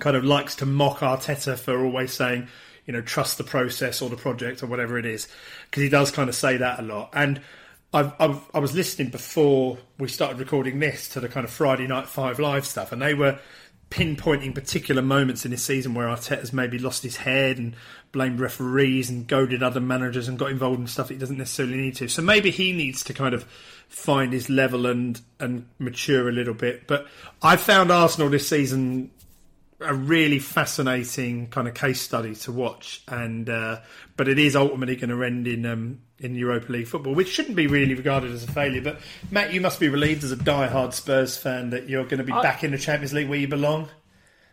kind 0.00 0.16
of 0.16 0.24
likes 0.24 0.56
to 0.56 0.66
mock 0.66 0.98
Arteta 0.98 1.58
for 1.58 1.84
always 1.84 2.12
saying, 2.12 2.48
you 2.86 2.92
know, 2.92 3.00
trust 3.00 3.38
the 3.38 3.44
process 3.44 4.02
or 4.02 4.10
the 4.10 4.16
project 4.16 4.62
or 4.62 4.66
whatever 4.66 4.98
it 4.98 5.06
is, 5.06 5.28
because 5.66 5.82
he 5.82 5.88
does 5.88 6.10
kind 6.10 6.28
of 6.28 6.34
say 6.34 6.56
that 6.56 6.80
a 6.80 6.82
lot. 6.82 7.10
And 7.12 7.40
I've, 7.92 8.12
I've, 8.18 8.50
i 8.54 8.58
was 8.58 8.74
listening 8.74 9.10
before 9.10 9.78
we 9.98 10.08
started 10.08 10.38
recording 10.38 10.78
this 10.78 11.08
to 11.10 11.20
the 11.20 11.28
kind 11.28 11.44
of 11.44 11.50
Friday 11.50 11.86
Night 11.86 12.06
Five 12.06 12.38
Live 12.38 12.66
stuff, 12.66 12.92
and 12.92 13.02
they 13.02 13.14
were 13.14 13.38
pinpointing 13.90 14.54
particular 14.54 15.02
moments 15.02 15.44
in 15.44 15.50
this 15.50 15.64
season 15.64 15.94
where 15.94 16.06
Arteta's 16.06 16.52
maybe 16.52 16.78
lost 16.78 17.02
his 17.02 17.16
head 17.16 17.58
and 17.58 17.74
blamed 18.12 18.38
referees 18.38 19.10
and 19.10 19.26
goaded 19.26 19.64
other 19.64 19.80
managers 19.80 20.28
and 20.28 20.38
got 20.38 20.50
involved 20.50 20.78
in 20.78 20.86
stuff 20.86 21.08
he 21.08 21.16
doesn't 21.16 21.38
necessarily 21.38 21.76
need 21.76 21.96
to. 21.96 22.08
So 22.08 22.22
maybe 22.22 22.52
he 22.52 22.72
needs 22.72 23.02
to 23.04 23.12
kind 23.12 23.34
of 23.34 23.42
find 23.88 24.32
his 24.32 24.48
level 24.48 24.86
and 24.86 25.20
and 25.40 25.66
mature 25.80 26.28
a 26.28 26.32
little 26.32 26.54
bit. 26.54 26.86
But 26.86 27.08
I 27.42 27.56
found 27.56 27.90
Arsenal 27.90 28.30
this 28.30 28.48
season 28.48 29.10
a 29.80 29.94
really 29.94 30.38
fascinating 30.38 31.48
kind 31.48 31.66
of 31.66 31.74
case 31.74 32.00
study 32.00 32.34
to 32.34 32.52
watch, 32.52 33.02
and 33.08 33.48
uh, 33.48 33.80
but 34.16 34.28
it 34.28 34.38
is 34.38 34.54
ultimately 34.54 34.96
going 34.96 35.10
to 35.10 35.22
end 35.22 35.46
in 35.46 35.64
um, 35.66 36.00
in 36.18 36.34
Europa 36.34 36.70
League 36.72 36.86
football, 36.86 37.14
which 37.14 37.28
shouldn't 37.28 37.56
be 37.56 37.66
really 37.66 37.94
regarded 37.94 38.30
as 38.30 38.44
a 38.44 38.50
failure. 38.50 38.82
But 38.82 39.00
Matt, 39.30 39.52
you 39.52 39.60
must 39.60 39.80
be 39.80 39.88
relieved 39.88 40.22
as 40.22 40.32
a 40.32 40.36
die-hard 40.36 40.92
Spurs 40.92 41.36
fan 41.36 41.70
that 41.70 41.88
you're 41.88 42.04
going 42.04 42.18
to 42.18 42.24
be 42.24 42.32
I, 42.32 42.42
back 42.42 42.62
in 42.62 42.72
the 42.72 42.78
Champions 42.78 43.12
League 43.12 43.28
where 43.28 43.38
you 43.38 43.48
belong. 43.48 43.88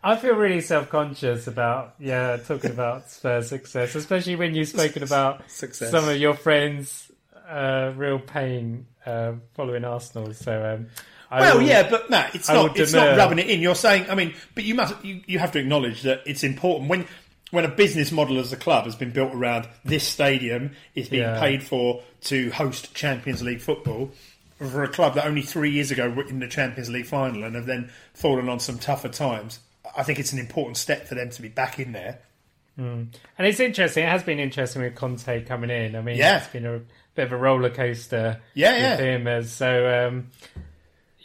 I 0.03 0.15
feel 0.15 0.35
really 0.35 0.61
self-conscious 0.61 1.47
about 1.47 1.95
yeah 1.99 2.37
talking 2.37 2.71
about 2.71 3.09
Spurs 3.09 3.49
success, 3.49 3.95
especially 3.95 4.35
when 4.35 4.55
you've 4.55 4.69
spoken 4.69 5.03
about 5.03 5.49
success. 5.49 5.91
some 5.91 6.07
of 6.07 6.17
your 6.17 6.35
friends' 6.35 7.11
uh, 7.47 7.91
real 7.95 8.19
pain 8.19 8.87
uh, 9.05 9.33
following 9.55 9.83
Arsenal. 9.83 10.33
So. 10.33 10.75
Um, 10.75 10.87
well, 11.31 11.57
will, 11.57 11.63
yeah, 11.63 11.89
but 11.89 12.09
Matt, 12.09 12.35
it's 12.35 12.47
not 12.47 12.77
it's 12.77 12.93
not 12.93 13.17
rubbing 13.17 13.39
it 13.39 13.49
in. 13.49 13.61
You're 13.61 13.75
saying, 13.75 14.09
I 14.09 14.15
mean, 14.15 14.33
but 14.55 14.63
you 14.63 14.75
must 14.75 15.03
you, 15.03 15.21
you 15.25 15.39
have 15.39 15.51
to 15.53 15.59
acknowledge 15.59 16.03
that 16.03 16.21
it's 16.25 16.43
important 16.43 16.89
when 16.89 17.07
when 17.51 17.65
a 17.65 17.69
business 17.69 18.11
model 18.11 18.39
as 18.39 18.51
a 18.51 18.57
club 18.57 18.85
has 18.85 18.95
been 18.95 19.11
built 19.11 19.33
around 19.33 19.67
this 19.85 20.05
stadium 20.05 20.71
is 20.95 21.09
being 21.09 21.23
yeah. 21.23 21.39
paid 21.39 21.63
for 21.63 22.01
to 22.21 22.51
host 22.51 22.93
Champions 22.93 23.41
League 23.41 23.61
football 23.61 24.11
for 24.57 24.83
a 24.83 24.87
club 24.87 25.15
that 25.15 25.25
only 25.25 25.41
three 25.41 25.71
years 25.71 25.91
ago 25.91 26.09
were 26.09 26.27
in 26.27 26.39
the 26.39 26.47
Champions 26.47 26.89
League 26.89 27.05
final 27.05 27.43
and 27.43 27.55
have 27.55 27.65
then 27.65 27.91
fallen 28.13 28.49
on 28.49 28.59
some 28.59 28.77
tougher 28.77 29.09
times. 29.09 29.59
I 29.95 30.03
think 30.03 30.19
it's 30.19 30.33
an 30.33 30.39
important 30.39 30.77
step 30.77 31.07
for 31.07 31.15
them 31.15 31.29
to 31.29 31.41
be 31.41 31.47
back 31.47 31.79
in 31.79 31.91
there. 31.91 32.19
Mm. 32.77 33.07
And 33.37 33.47
it's 33.47 33.59
interesting. 33.59 34.03
It 34.03 34.09
has 34.09 34.23
been 34.23 34.39
interesting 34.39 34.81
with 34.81 34.95
Conte 34.95 35.43
coming 35.45 35.69
in. 35.69 35.95
I 35.95 36.01
mean, 36.01 36.17
yeah. 36.17 36.39
it's 36.39 36.47
been 36.47 36.65
a 36.65 36.81
bit 37.15 37.25
of 37.25 37.31
a 37.31 37.37
roller 37.37 37.69
coaster. 37.69 38.41
Yeah, 38.53 38.77
yeah. 38.77 38.97
Him 38.97 39.27
as 39.27 39.51
so. 39.51 40.07
Um, 40.07 40.27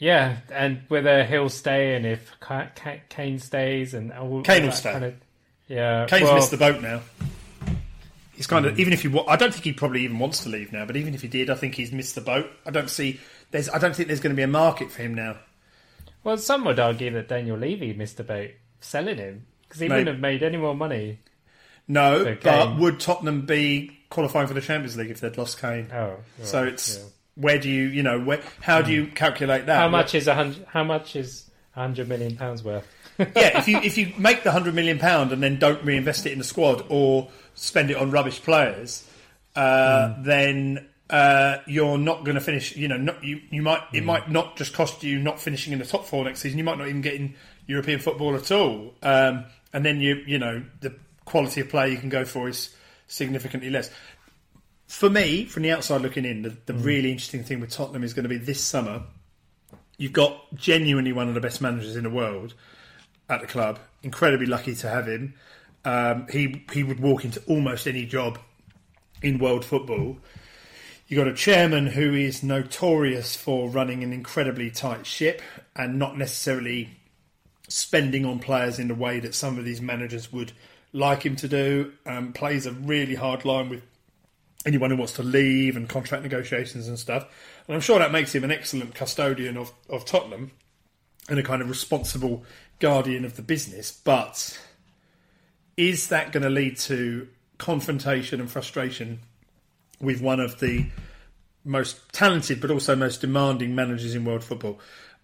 yeah, 0.02 0.38
and 0.52 0.82
whether 0.88 1.22
he'll 1.22 1.48
stay 1.48 1.94
and 1.94 2.04
if 2.04 2.32
Kane 3.08 3.38
stays 3.38 3.94
and 3.94 4.12
all, 4.12 4.42
Kane 4.42 4.64
will 4.64 4.72
stay. 4.72 4.90
Kind 4.90 5.04
of, 5.04 5.14
yeah, 5.68 6.06
Kane's 6.06 6.24
well, 6.24 6.34
missed 6.34 6.50
the 6.50 6.56
boat 6.56 6.82
now. 6.82 7.02
He's 8.32 8.48
kind 8.48 8.66
of 8.66 8.80
even 8.80 8.92
if 8.92 9.02
he 9.02 9.24
I 9.28 9.36
don't 9.36 9.52
think 9.52 9.62
he 9.62 9.72
probably 9.72 10.02
even 10.02 10.18
wants 10.18 10.42
to 10.42 10.48
leave 10.48 10.72
now. 10.72 10.84
But 10.86 10.96
even 10.96 11.14
if 11.14 11.22
he 11.22 11.28
did, 11.28 11.50
I 11.50 11.54
think 11.54 11.76
he's 11.76 11.92
missed 11.92 12.16
the 12.16 12.20
boat. 12.20 12.50
I 12.66 12.72
don't 12.72 12.90
see 12.90 13.20
there's 13.52 13.68
I 13.68 13.78
don't 13.78 13.94
think 13.94 14.08
there's 14.08 14.18
going 14.18 14.34
to 14.34 14.36
be 14.36 14.42
a 14.42 14.48
market 14.48 14.90
for 14.90 15.02
him 15.02 15.14
now. 15.14 15.36
Well, 16.24 16.36
some 16.36 16.64
would 16.64 16.80
argue 16.80 17.12
that 17.12 17.28
Daniel 17.28 17.56
Levy 17.56 17.92
missed 17.92 18.16
the 18.16 18.24
boat 18.24 18.50
selling 18.80 19.18
him 19.18 19.46
because 19.62 19.82
he 19.82 19.88
wouldn't 19.88 20.08
have 20.08 20.18
made 20.18 20.42
any 20.42 20.56
more 20.56 20.74
money. 20.74 21.20
No, 21.86 22.36
but 22.42 22.76
would 22.76 22.98
Tottenham 22.98 23.46
be 23.46 24.00
qualifying 24.10 24.48
for 24.48 24.54
the 24.54 24.60
Champions 24.60 24.96
League 24.96 25.10
if 25.10 25.20
they'd 25.20 25.38
lost 25.38 25.60
Kane? 25.60 25.90
Oh, 25.92 26.16
right, 26.16 26.18
so 26.42 26.64
it's. 26.64 26.98
Yeah 26.98 27.04
where 27.34 27.58
do 27.58 27.68
you, 27.68 27.84
you 27.84 28.02
know, 28.02 28.20
where, 28.20 28.42
how 28.60 28.82
do 28.82 28.92
you 28.92 29.06
hmm. 29.06 29.12
calculate 29.12 29.66
that? 29.66 29.76
How 29.76 29.88
much 29.88 30.14
is 30.14 30.26
a 30.26 30.34
hundred? 30.34 30.64
How 30.68 30.84
much 30.84 31.16
is 31.16 31.50
a 31.76 31.80
hundred 31.80 32.08
million 32.08 32.36
pounds 32.36 32.62
worth? 32.62 32.86
yeah, 33.18 33.58
if 33.58 33.68
you 33.68 33.78
if 33.78 33.98
you 33.98 34.12
make 34.18 34.42
the 34.42 34.52
hundred 34.52 34.74
million 34.74 34.98
pound 34.98 35.32
and 35.32 35.42
then 35.42 35.58
don't 35.58 35.84
reinvest 35.84 36.26
it 36.26 36.32
in 36.32 36.38
the 36.38 36.44
squad 36.44 36.84
or 36.88 37.28
spend 37.54 37.90
it 37.90 37.96
on 37.96 38.10
rubbish 38.10 38.42
players, 38.42 39.06
uh, 39.54 40.08
mm. 40.08 40.24
then 40.24 40.88
uh, 41.10 41.58
you're 41.66 41.98
not 41.98 42.24
going 42.24 42.34
to 42.36 42.40
finish. 42.40 42.74
You 42.76 42.88
know, 42.88 42.96
not, 42.96 43.22
you 43.22 43.40
you 43.50 43.62
might 43.62 43.82
it 43.92 44.02
mm. 44.02 44.06
might 44.06 44.30
not 44.30 44.56
just 44.56 44.72
cost 44.72 45.02
you 45.02 45.18
not 45.18 45.40
finishing 45.40 45.72
in 45.72 45.78
the 45.78 45.84
top 45.84 46.06
four 46.06 46.24
next 46.24 46.40
season. 46.40 46.58
You 46.58 46.64
might 46.64 46.78
not 46.78 46.88
even 46.88 47.02
get 47.02 47.14
in 47.14 47.34
European 47.66 48.00
football 48.00 48.34
at 48.34 48.50
all. 48.50 48.94
Um, 49.02 49.44
and 49.72 49.84
then 49.84 50.00
you 50.00 50.22
you 50.26 50.38
know 50.38 50.62
the 50.80 50.94
quality 51.24 51.60
of 51.60 51.68
play 51.68 51.90
you 51.90 51.98
can 51.98 52.08
go 52.08 52.24
for 52.24 52.48
is 52.48 52.74
significantly 53.06 53.68
less 53.68 53.90
for 54.92 55.08
me, 55.08 55.46
from 55.46 55.62
the 55.62 55.72
outside 55.72 56.02
looking 56.02 56.26
in, 56.26 56.42
the, 56.42 56.50
the 56.66 56.74
mm. 56.74 56.84
really 56.84 57.10
interesting 57.10 57.42
thing 57.42 57.60
with 57.60 57.70
Tottenham 57.70 58.04
is 58.04 58.12
going 58.12 58.24
to 58.24 58.28
be 58.28 58.36
this 58.36 58.60
summer. 58.60 59.02
You've 59.96 60.12
got 60.12 60.54
genuinely 60.54 61.12
one 61.12 61.28
of 61.28 61.34
the 61.34 61.40
best 61.40 61.62
managers 61.62 61.96
in 61.96 62.04
the 62.04 62.10
world 62.10 62.52
at 63.30 63.40
the 63.40 63.46
club. 63.46 63.78
Incredibly 64.02 64.44
lucky 64.44 64.74
to 64.74 64.90
have 64.90 65.08
him. 65.08 65.32
Um, 65.86 66.26
he 66.30 66.66
he 66.72 66.84
would 66.84 67.00
walk 67.00 67.24
into 67.24 67.42
almost 67.46 67.86
any 67.86 68.04
job 68.04 68.38
in 69.22 69.38
world 69.38 69.64
football. 69.64 70.18
You've 71.08 71.18
got 71.18 71.26
a 71.26 71.34
chairman 71.34 71.86
who 71.86 72.14
is 72.14 72.42
notorious 72.42 73.34
for 73.34 73.70
running 73.70 74.04
an 74.04 74.12
incredibly 74.12 74.70
tight 74.70 75.06
ship 75.06 75.40
and 75.74 75.98
not 75.98 76.18
necessarily 76.18 76.90
spending 77.66 78.26
on 78.26 78.40
players 78.40 78.78
in 78.78 78.88
the 78.88 78.94
way 78.94 79.20
that 79.20 79.34
some 79.34 79.58
of 79.58 79.64
these 79.64 79.80
managers 79.80 80.30
would 80.30 80.52
like 80.92 81.24
him 81.24 81.34
to 81.36 81.48
do. 81.48 81.92
Um, 82.04 82.34
plays 82.34 82.66
a 82.66 82.72
really 82.72 83.14
hard 83.14 83.46
line 83.46 83.70
with 83.70 83.82
anyone 84.64 84.90
who 84.90 84.96
wants 84.96 85.14
to 85.14 85.22
leave 85.22 85.76
and 85.76 85.88
contract 85.88 86.22
negotiations 86.22 86.88
and 86.88 86.98
stuff. 86.98 87.26
And 87.66 87.74
I'm 87.74 87.80
sure 87.80 87.98
that 87.98 88.12
makes 88.12 88.34
him 88.34 88.44
an 88.44 88.50
excellent 88.50 88.94
custodian 88.94 89.56
of, 89.56 89.72
of 89.88 90.04
Tottenham 90.04 90.52
and 91.28 91.38
a 91.38 91.42
kind 91.42 91.62
of 91.62 91.68
responsible 91.68 92.44
guardian 92.78 93.24
of 93.24 93.36
the 93.36 93.42
business. 93.42 93.90
But 93.92 94.60
is 95.76 96.08
that 96.08 96.32
going 96.32 96.42
to 96.42 96.50
lead 96.50 96.76
to 96.78 97.28
confrontation 97.58 98.40
and 98.40 98.50
frustration 98.50 99.20
with 100.00 100.20
one 100.20 100.40
of 100.40 100.58
the 100.58 100.86
most 101.64 102.12
talented 102.12 102.60
but 102.60 102.70
also 102.70 102.96
most 102.96 103.20
demanding 103.20 103.74
managers 103.74 104.14
in 104.14 104.24
world 104.24 104.42
football. 104.42 104.80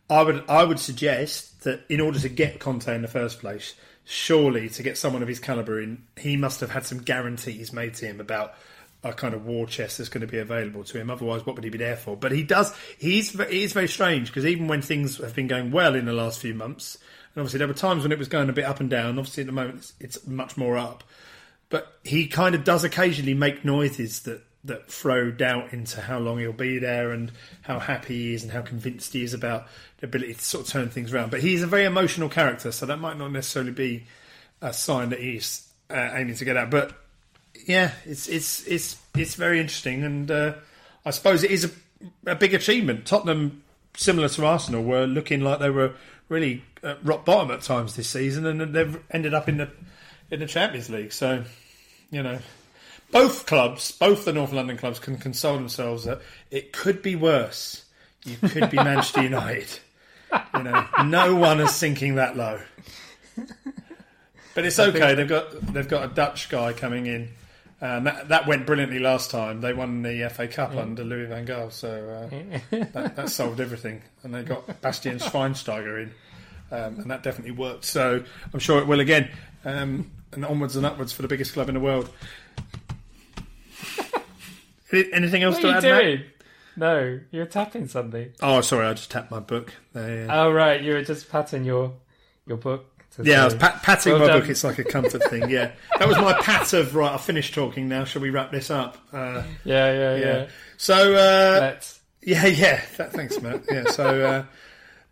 I 0.09 0.22
would 0.22 0.45
I 0.49 0.64
would 0.64 0.78
suggest 0.78 1.64
that 1.64 1.80
in 1.89 2.01
order 2.01 2.18
to 2.20 2.28
get 2.28 2.61
Conte 2.61 2.95
in 2.95 3.03
the 3.03 3.09
first 3.09 3.41
place, 3.41 3.74
surely 4.05 4.68
to 4.70 4.82
get 4.82 4.97
someone 4.97 5.20
of 5.20 5.28
his 5.28 5.41
caliber 5.41 5.80
in, 5.80 6.05
he 6.16 6.36
must 6.36 6.61
have 6.61 6.70
had 6.70 6.86
some 6.86 7.03
guarantees 7.03 7.72
made 7.72 7.95
to 7.95 8.07
him 8.07 8.20
about 8.20 8.55
a 9.05 9.12
kind 9.12 9.34
of 9.34 9.46
war 9.46 9.66
chest 9.66 9.99
that's 9.99 10.11
going 10.11 10.22
to 10.22 10.26
be 10.26 10.38
available 10.38 10.82
to 10.84 10.99
him. 10.99 11.11
Otherwise, 11.11 11.46
what 11.46 11.55
would 11.55 11.64
he 11.64 11.70
be 11.70 11.78
there 11.78 11.96
for? 11.96 12.16
But 12.16 12.32
he 12.32 12.42
does. 12.42 12.74
He's 12.99 13.30
he 13.49 13.62
is 13.62 13.72
very 13.72 13.88
strange 13.88 14.28
because 14.28 14.46
even 14.46 14.68
when 14.68 14.82
things 14.82 15.18
have 15.18 15.34
been 15.34 15.46
going 15.46 15.70
well 15.70 15.94
in 15.94 16.05
the 16.05 16.12
last 16.12 16.40
few 16.40 16.55
months, 16.55 16.96
and 17.34 17.40
obviously 17.40 17.59
there 17.59 17.68
were 17.68 17.74
times 17.74 18.03
when 18.03 18.12
it 18.12 18.18
was 18.18 18.28
going 18.28 18.49
a 18.49 18.53
bit 18.53 18.64
up 18.64 18.80
and 18.80 18.90
down. 18.90 19.18
Obviously, 19.18 19.42
at 19.42 19.46
the 19.46 19.53
moment 19.53 19.76
it's, 19.76 19.92
it's 20.01 20.26
much 20.26 20.57
more 20.57 20.76
up. 20.76 21.05
But 21.70 21.99
he 22.03 22.26
kind 22.26 22.55
of 22.55 22.64
does 22.64 22.82
occasionally 22.82 23.34
make 23.34 23.64
noises 23.64 24.20
that 24.20 24.42
that 24.64 24.90
throw 24.90 25.30
doubt 25.30 25.72
into 25.72 26.01
how 26.01 26.18
long 26.18 26.38
he'll 26.38 26.53
be 26.53 26.78
there 26.78 27.12
and 27.12 27.30
how 27.62 27.78
happy 27.78 28.14
he 28.14 28.34
is 28.34 28.42
and 28.42 28.51
how 28.53 28.61
convinced 28.61 29.12
he 29.12 29.22
is 29.22 29.32
about 29.32 29.68
the 29.99 30.07
ability 30.07 30.34
to 30.34 30.44
sort 30.44 30.66
of 30.66 30.72
turn 30.72 30.88
things 30.90 31.12
around. 31.12 31.30
But 31.30 31.40
he's 31.40 31.62
a 31.62 31.66
very 31.66 31.84
emotional 31.84 32.28
character, 32.28 32.72
so 32.72 32.86
that 32.86 32.99
might 32.99 33.16
not 33.16 33.30
necessarily 33.30 33.72
be 33.72 34.05
a 34.61 34.72
sign 34.72 35.11
that 35.11 35.20
he's 35.20 35.68
uh, 35.90 36.11
aiming 36.14 36.34
to 36.34 36.44
get 36.44 36.57
out. 36.57 36.70
But 36.70 36.92
yeah, 37.68 37.92
it's 38.06 38.28
it's 38.28 38.66
it's 38.66 38.96
it's 39.14 39.34
very 39.34 39.60
interesting, 39.60 40.02
and 40.02 40.30
uh, 40.30 40.54
I 41.04 41.10
suppose 41.10 41.44
it 41.44 41.50
is 41.50 41.66
a, 41.66 42.30
a 42.30 42.34
big 42.34 42.54
achievement. 42.54 43.04
Tottenham, 43.04 43.62
similar 43.94 44.30
to 44.30 44.46
Arsenal, 44.46 44.82
were 44.82 45.06
looking 45.06 45.42
like 45.42 45.58
they 45.58 45.68
were 45.68 45.92
really 46.30 46.64
at 46.82 47.04
rock 47.04 47.26
bottom 47.26 47.50
at 47.50 47.60
times 47.60 47.94
this 47.94 48.08
season, 48.08 48.46
and 48.46 48.74
they've 48.74 48.98
ended 49.10 49.34
up 49.34 49.50
in 49.50 49.58
the 49.58 49.68
in 50.30 50.40
the 50.40 50.46
Champions 50.46 50.88
League. 50.88 51.12
So, 51.12 51.44
you 52.10 52.22
know, 52.22 52.38
both 53.10 53.44
clubs, 53.44 53.92
both 53.92 54.24
the 54.24 54.32
North 54.32 54.52
London 54.52 54.78
clubs, 54.78 54.98
can 54.98 55.18
console 55.18 55.56
themselves 55.56 56.04
that 56.04 56.22
it 56.50 56.72
could 56.72 57.02
be 57.02 57.16
worse. 57.16 57.84
You 58.24 58.36
could 58.48 58.70
be 58.70 58.76
Manchester 58.76 59.22
United. 59.24 59.78
You 60.54 60.62
know, 60.62 60.86
no 61.04 61.34
one 61.34 61.60
is 61.60 61.74
sinking 61.74 62.14
that 62.14 62.34
low. 62.34 62.60
But 64.54 64.64
it's 64.64 64.78
okay. 64.78 65.14
They've 65.14 65.28
got 65.28 65.74
they've 65.74 65.86
got 65.86 66.10
a 66.10 66.14
Dutch 66.14 66.48
guy 66.48 66.72
coming 66.72 67.04
in. 67.04 67.28
And 67.81 68.07
that, 68.09 68.29
that 68.29 68.47
went 68.49 68.66
brilliantly 68.66 68.99
last 68.99 69.31
time. 69.31 69.61
They 69.61 69.72
won 69.72 70.03
the 70.03 70.29
FA 70.35 70.49
Cup 70.49 70.74
under 70.74 71.05
Louis 71.05 71.26
van 71.26 71.47
Gaal, 71.47 71.70
so 71.70 72.29
uh, 72.31 72.76
that, 72.93 73.14
that 73.14 73.29
solved 73.31 73.61
everything. 73.61 74.03
And 74.24 74.35
they 74.35 74.43
got 74.43 74.81
Bastian 74.81 75.18
Schweinsteiger 75.18 76.03
in, 76.03 76.12
um, 76.72 77.01
and 77.01 77.11
that 77.11 77.22
definitely 77.22 77.53
worked. 77.53 77.85
So 77.85 78.24
I'm 78.53 78.59
sure 78.59 78.81
it 78.81 78.89
will 78.89 78.99
again. 79.01 79.31
Um, 79.64 80.11
and 80.33 80.45
onwards 80.45 80.76
and 80.76 80.85
upwards 80.85 81.12
for 81.12 81.22
the 81.22 81.29
biggest 81.29 81.53
club 81.53 81.68
in 81.68 81.74
the 81.74 81.81
world. 81.81 82.11
Anything 84.93 85.43
else 85.43 85.57
What 85.57 85.62
to 85.62 85.68
add? 85.68 85.83
Matt? 85.83 86.03
doing? 86.03 86.22
No, 86.76 87.20
you're 87.31 87.47
tapping 87.47 87.89
something. 87.89 88.33
Oh, 88.41 88.61
sorry, 88.61 88.87
I 88.87 88.95
just 88.95 89.11
tapped 89.11 89.31
my 89.31 89.41
book. 89.41 89.72
There, 89.93 90.26
yeah. 90.26 90.43
Oh 90.43 90.51
right, 90.53 90.81
you 90.81 90.93
were 90.93 91.03
just 91.03 91.29
patting 91.29 91.64
your 91.64 91.93
your 92.47 92.57
book. 92.57 92.97
Yeah, 93.26 93.42
I 93.42 93.44
was 93.46 93.54
pat- 93.54 93.82
patting 93.82 94.12
Well 94.12 94.20
my 94.22 94.26
done. 94.28 94.40
book. 94.40 94.50
It's 94.50 94.64
like 94.64 94.78
a 94.78 94.84
comfort 94.84 95.24
thing. 95.24 95.48
Yeah, 95.50 95.72
that 95.98 96.06
was 96.06 96.16
my 96.18 96.34
pat 96.40 96.72
of 96.72 96.94
right. 96.94 97.12
I've 97.12 97.20
finished 97.22 97.54
talking 97.54 97.88
now. 97.88 98.04
Shall 98.04 98.22
we 98.22 98.30
wrap 98.30 98.50
this 98.52 98.70
up? 98.70 98.96
Uh, 99.12 99.42
yeah, 99.64 99.92
yeah, 99.92 100.16
yeah. 100.16 100.16
yeah. 100.16 100.48
So 100.76 101.14
uh, 101.14 101.58
Let's. 101.60 102.00
yeah, 102.22 102.46
yeah. 102.46 102.80
Th- 102.96 103.10
thanks, 103.10 103.40
Matt. 103.40 103.62
Yeah. 103.70 103.90
So 103.90 104.44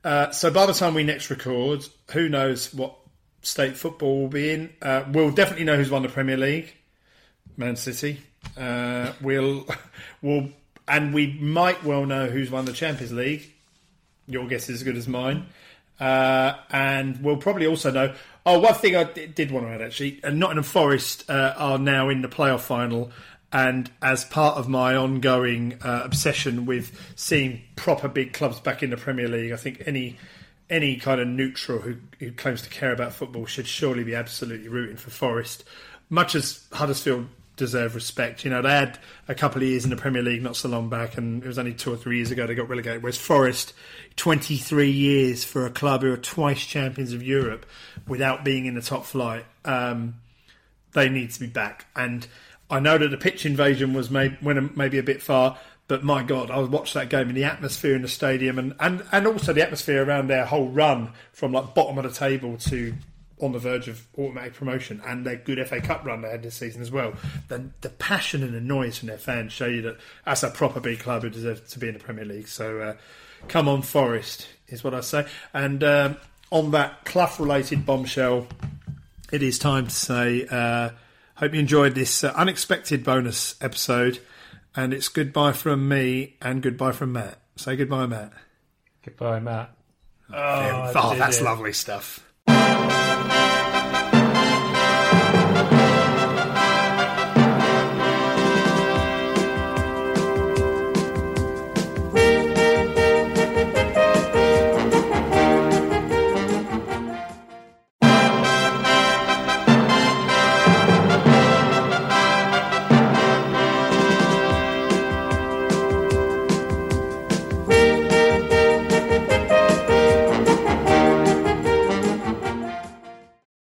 uh, 0.05 0.07
uh, 0.09 0.31
so 0.31 0.51
by 0.51 0.67
the 0.67 0.73
time 0.73 0.95
we 0.95 1.03
next 1.03 1.31
record, 1.31 1.85
who 2.13 2.29
knows 2.29 2.73
what 2.73 2.95
state 3.43 3.77
football 3.77 4.21
will 4.23 4.29
be 4.29 4.51
in? 4.51 4.73
Uh, 4.81 5.05
we'll 5.13 5.31
definitely 5.31 5.65
know 5.65 5.77
who's 5.77 5.91
won 5.91 6.03
the 6.03 6.09
Premier 6.09 6.37
League. 6.37 6.73
Man 7.57 7.77
City. 7.77 8.21
Uh, 8.57 9.13
we'll 9.21 9.67
we'll 10.23 10.51
and 10.87 11.13
we 11.13 11.33
might 11.41 11.83
well 11.83 12.07
know 12.07 12.27
who's 12.27 12.51
won 12.51 12.65
the 12.65 12.73
Champions 12.73 13.13
League. 13.13 13.53
Your 14.29 14.47
guess 14.47 14.69
is 14.69 14.77
as 14.77 14.83
good 14.83 14.97
as 14.97 15.09
mine. 15.09 15.47
Uh, 15.99 16.55
and 16.71 17.23
we'll 17.23 17.37
probably 17.37 17.67
also 17.67 17.91
know. 17.91 18.15
Oh, 18.45 18.61
one 18.61 18.75
thing 18.75 18.95
I 18.95 19.05
d- 19.05 19.27
did 19.27 19.51
want 19.51 19.67
to 19.67 19.73
add 19.73 19.83
actually, 19.83 20.23
uh, 20.23 20.31
Nottingham 20.31 20.65
Forest 20.65 21.29
uh, 21.29 21.55
are 21.57 21.79
now 21.79 22.09
in 22.09 22.23
the 22.23 22.29
playoff 22.29 22.61
final, 22.61 23.11
and 23.53 23.91
as 24.03 24.25
part 24.25 24.57
of 24.57 24.69
my 24.69 24.95
ongoing 24.95 25.79
uh, 25.83 26.03
obsession 26.05 26.67
with 26.67 26.93
seeing 27.17 27.63
proper 27.77 28.09
big 28.09 28.33
clubs 28.33 28.61
back 28.61 28.83
in 28.83 28.91
the 28.91 28.97
Premier 28.97 29.29
League, 29.29 29.53
I 29.53 29.57
think 29.57 29.83
any 29.87 30.19
any 30.69 30.97
kind 30.97 31.21
of 31.21 31.29
neutral 31.29 31.79
who, 31.79 31.97
who 32.19 32.33
claims 32.33 32.61
to 32.63 32.69
care 32.69 32.93
about 32.93 33.13
football 33.13 33.47
should 33.47 33.69
surely 33.69 34.03
be 34.03 34.15
absolutely 34.15 34.69
rooting 34.69 34.97
for 34.97 35.11
Forest, 35.11 35.65
much 36.11 36.35
as 36.35 36.67
Huddersfield 36.73 37.29
deserve 37.57 37.95
respect. 37.95 38.45
You 38.45 38.51
know, 38.51 38.63
they 38.63 38.71
had 38.71 38.99
a 39.29 39.35
couple 39.35 39.63
of 39.63 39.69
years 39.69 39.85
in 39.85 39.91
the 39.91 39.97
Premier 39.97 40.23
League 40.23 40.43
not 40.43 40.57
so 40.57 40.69
long 40.69 40.89
back, 40.89 41.17
and 41.17 41.43
it 41.43 41.47
was 41.47 41.59
only 41.59 41.75
two 41.75 41.93
or 41.93 41.97
three 41.97 42.17
years 42.17 42.31
ago 42.31 42.47
they 42.47 42.55
got 42.55 42.69
relegated. 42.69 43.03
Whereas 43.03 43.19
Forest, 43.19 43.73
23 44.17 44.91
years 44.91 45.45
for 45.45 45.67
a 45.67 45.71
club 45.71 46.03
who 46.03 46.13
are 46.13 46.19
twice 46.19 46.65
champions 46.65 47.13
of 47.13 47.23
Europe 47.23 47.67
without 48.07 48.45
being 48.45 48.67
in 48.67 48.75
the 48.75 48.83
top 48.83 49.05
flight, 49.05 49.45
um, 49.65 50.17
they 50.93 51.09
need 51.09 51.31
to 51.33 51.41
be 51.41 51.47
back. 51.47 51.87
And 51.97 52.27
I 52.71 52.81
know 52.81 52.99
that 52.99 53.09
the 53.09 53.17
pitch 53.17 53.47
invasion 53.47 53.95
was 53.95 54.11
may, 54.11 54.37
went 54.43 54.77
maybe 54.77 54.99
a 54.99 55.03
bit 55.03 55.23
far. 55.23 55.59
But 55.89 56.03
my 56.03 56.25
God, 56.25 56.51
I 56.51 56.59
watched 56.59 56.95
that 56.95 57.11
game 57.11 57.29
and 57.29 57.37
the 57.37 57.45
atmosphere 57.45 57.95
in 57.95 58.03
the 58.03 58.09
stadium, 58.09 58.59
and, 58.59 58.75
and, 58.81 59.05
and 59.13 59.25
also 59.25 59.53
the 59.53 59.63
atmosphere 59.63 60.05
around 60.05 60.27
their 60.27 60.45
whole 60.45 60.69
run 60.69 61.13
from 61.33 61.53
like 61.53 61.77
bottom 61.77 61.97
of 61.97 62.03
the 62.03 62.11
table 62.11 62.57
to 62.57 62.93
on 63.41 63.53
the 63.53 63.59
verge 63.59 63.87
of 63.89 64.07
automatic 64.19 64.55
promotion 64.55 65.01
and 65.07 65.27
their 65.27 65.37
good 65.37 65.65
FA 65.69 65.81
Cup 65.81 66.05
run 66.05 66.23
they 66.23 66.31
had 66.31 66.43
this 66.43 66.55
season 66.55 66.81
as 66.81 66.91
well. 66.91 67.13
The, 67.49 67.69
the 67.83 67.91
passion 67.91 68.43
and 68.43 68.55
the 68.55 68.61
noise 68.61 68.99
from 68.99 69.09
their 69.09 69.19
fans 69.19 69.53
show 69.53 69.67
you 69.67 69.83
that 69.83 69.99
that's 70.25 70.43
a 70.43 70.51
proper 70.51 70.81
big 70.81 71.01
club 71.01 71.23
who 71.23 71.31
deserves 71.31 71.71
to 71.73 71.79
be 71.79 71.89
in 71.89 71.95
the 71.95 72.01
Premier 72.01 72.25
League. 72.25 72.49
So 72.49 72.81
uh, 72.81 72.95
come 73.49 73.69
on, 73.69 73.83
Forest, 73.83 74.49
is 74.69 74.83
what 74.83 74.95
I 74.95 75.01
say. 75.01 75.27
And 75.53 75.85
um, 75.85 76.17
on 76.51 76.71
that 76.71 77.05
Clough 77.05 77.37
related 77.39 77.85
bombshell, 77.85 78.47
it 79.33 79.43
is 79.43 79.59
time 79.59 79.87
to 79.87 79.95
say, 79.95 80.47
uh, 80.51 80.91
hope 81.35 81.53
you 81.53 81.61
enjoyed 81.61 81.95
this 81.95 82.25
uh, 82.25 82.33
unexpected 82.37 83.05
bonus 83.05 83.55
episode. 83.61 84.19
And 84.75 84.93
it's 84.95 85.09
goodbye 85.09 85.53
from 85.53 85.89
me 85.89 86.37
and 86.41 86.63
goodbye 86.63 86.93
from 86.93 87.13
Matt. 87.13 87.39
Say 87.57 87.77
goodbye, 87.77 88.07
Matt. 88.07 88.33
Goodbye, 89.05 89.41
Matt. 89.41 89.71
oh, 90.33 90.37
I 90.37 91.11
did 91.13 91.21
that's 91.21 91.41
it. 91.41 91.45
lovely 91.45 91.73
stuff. 91.73 92.23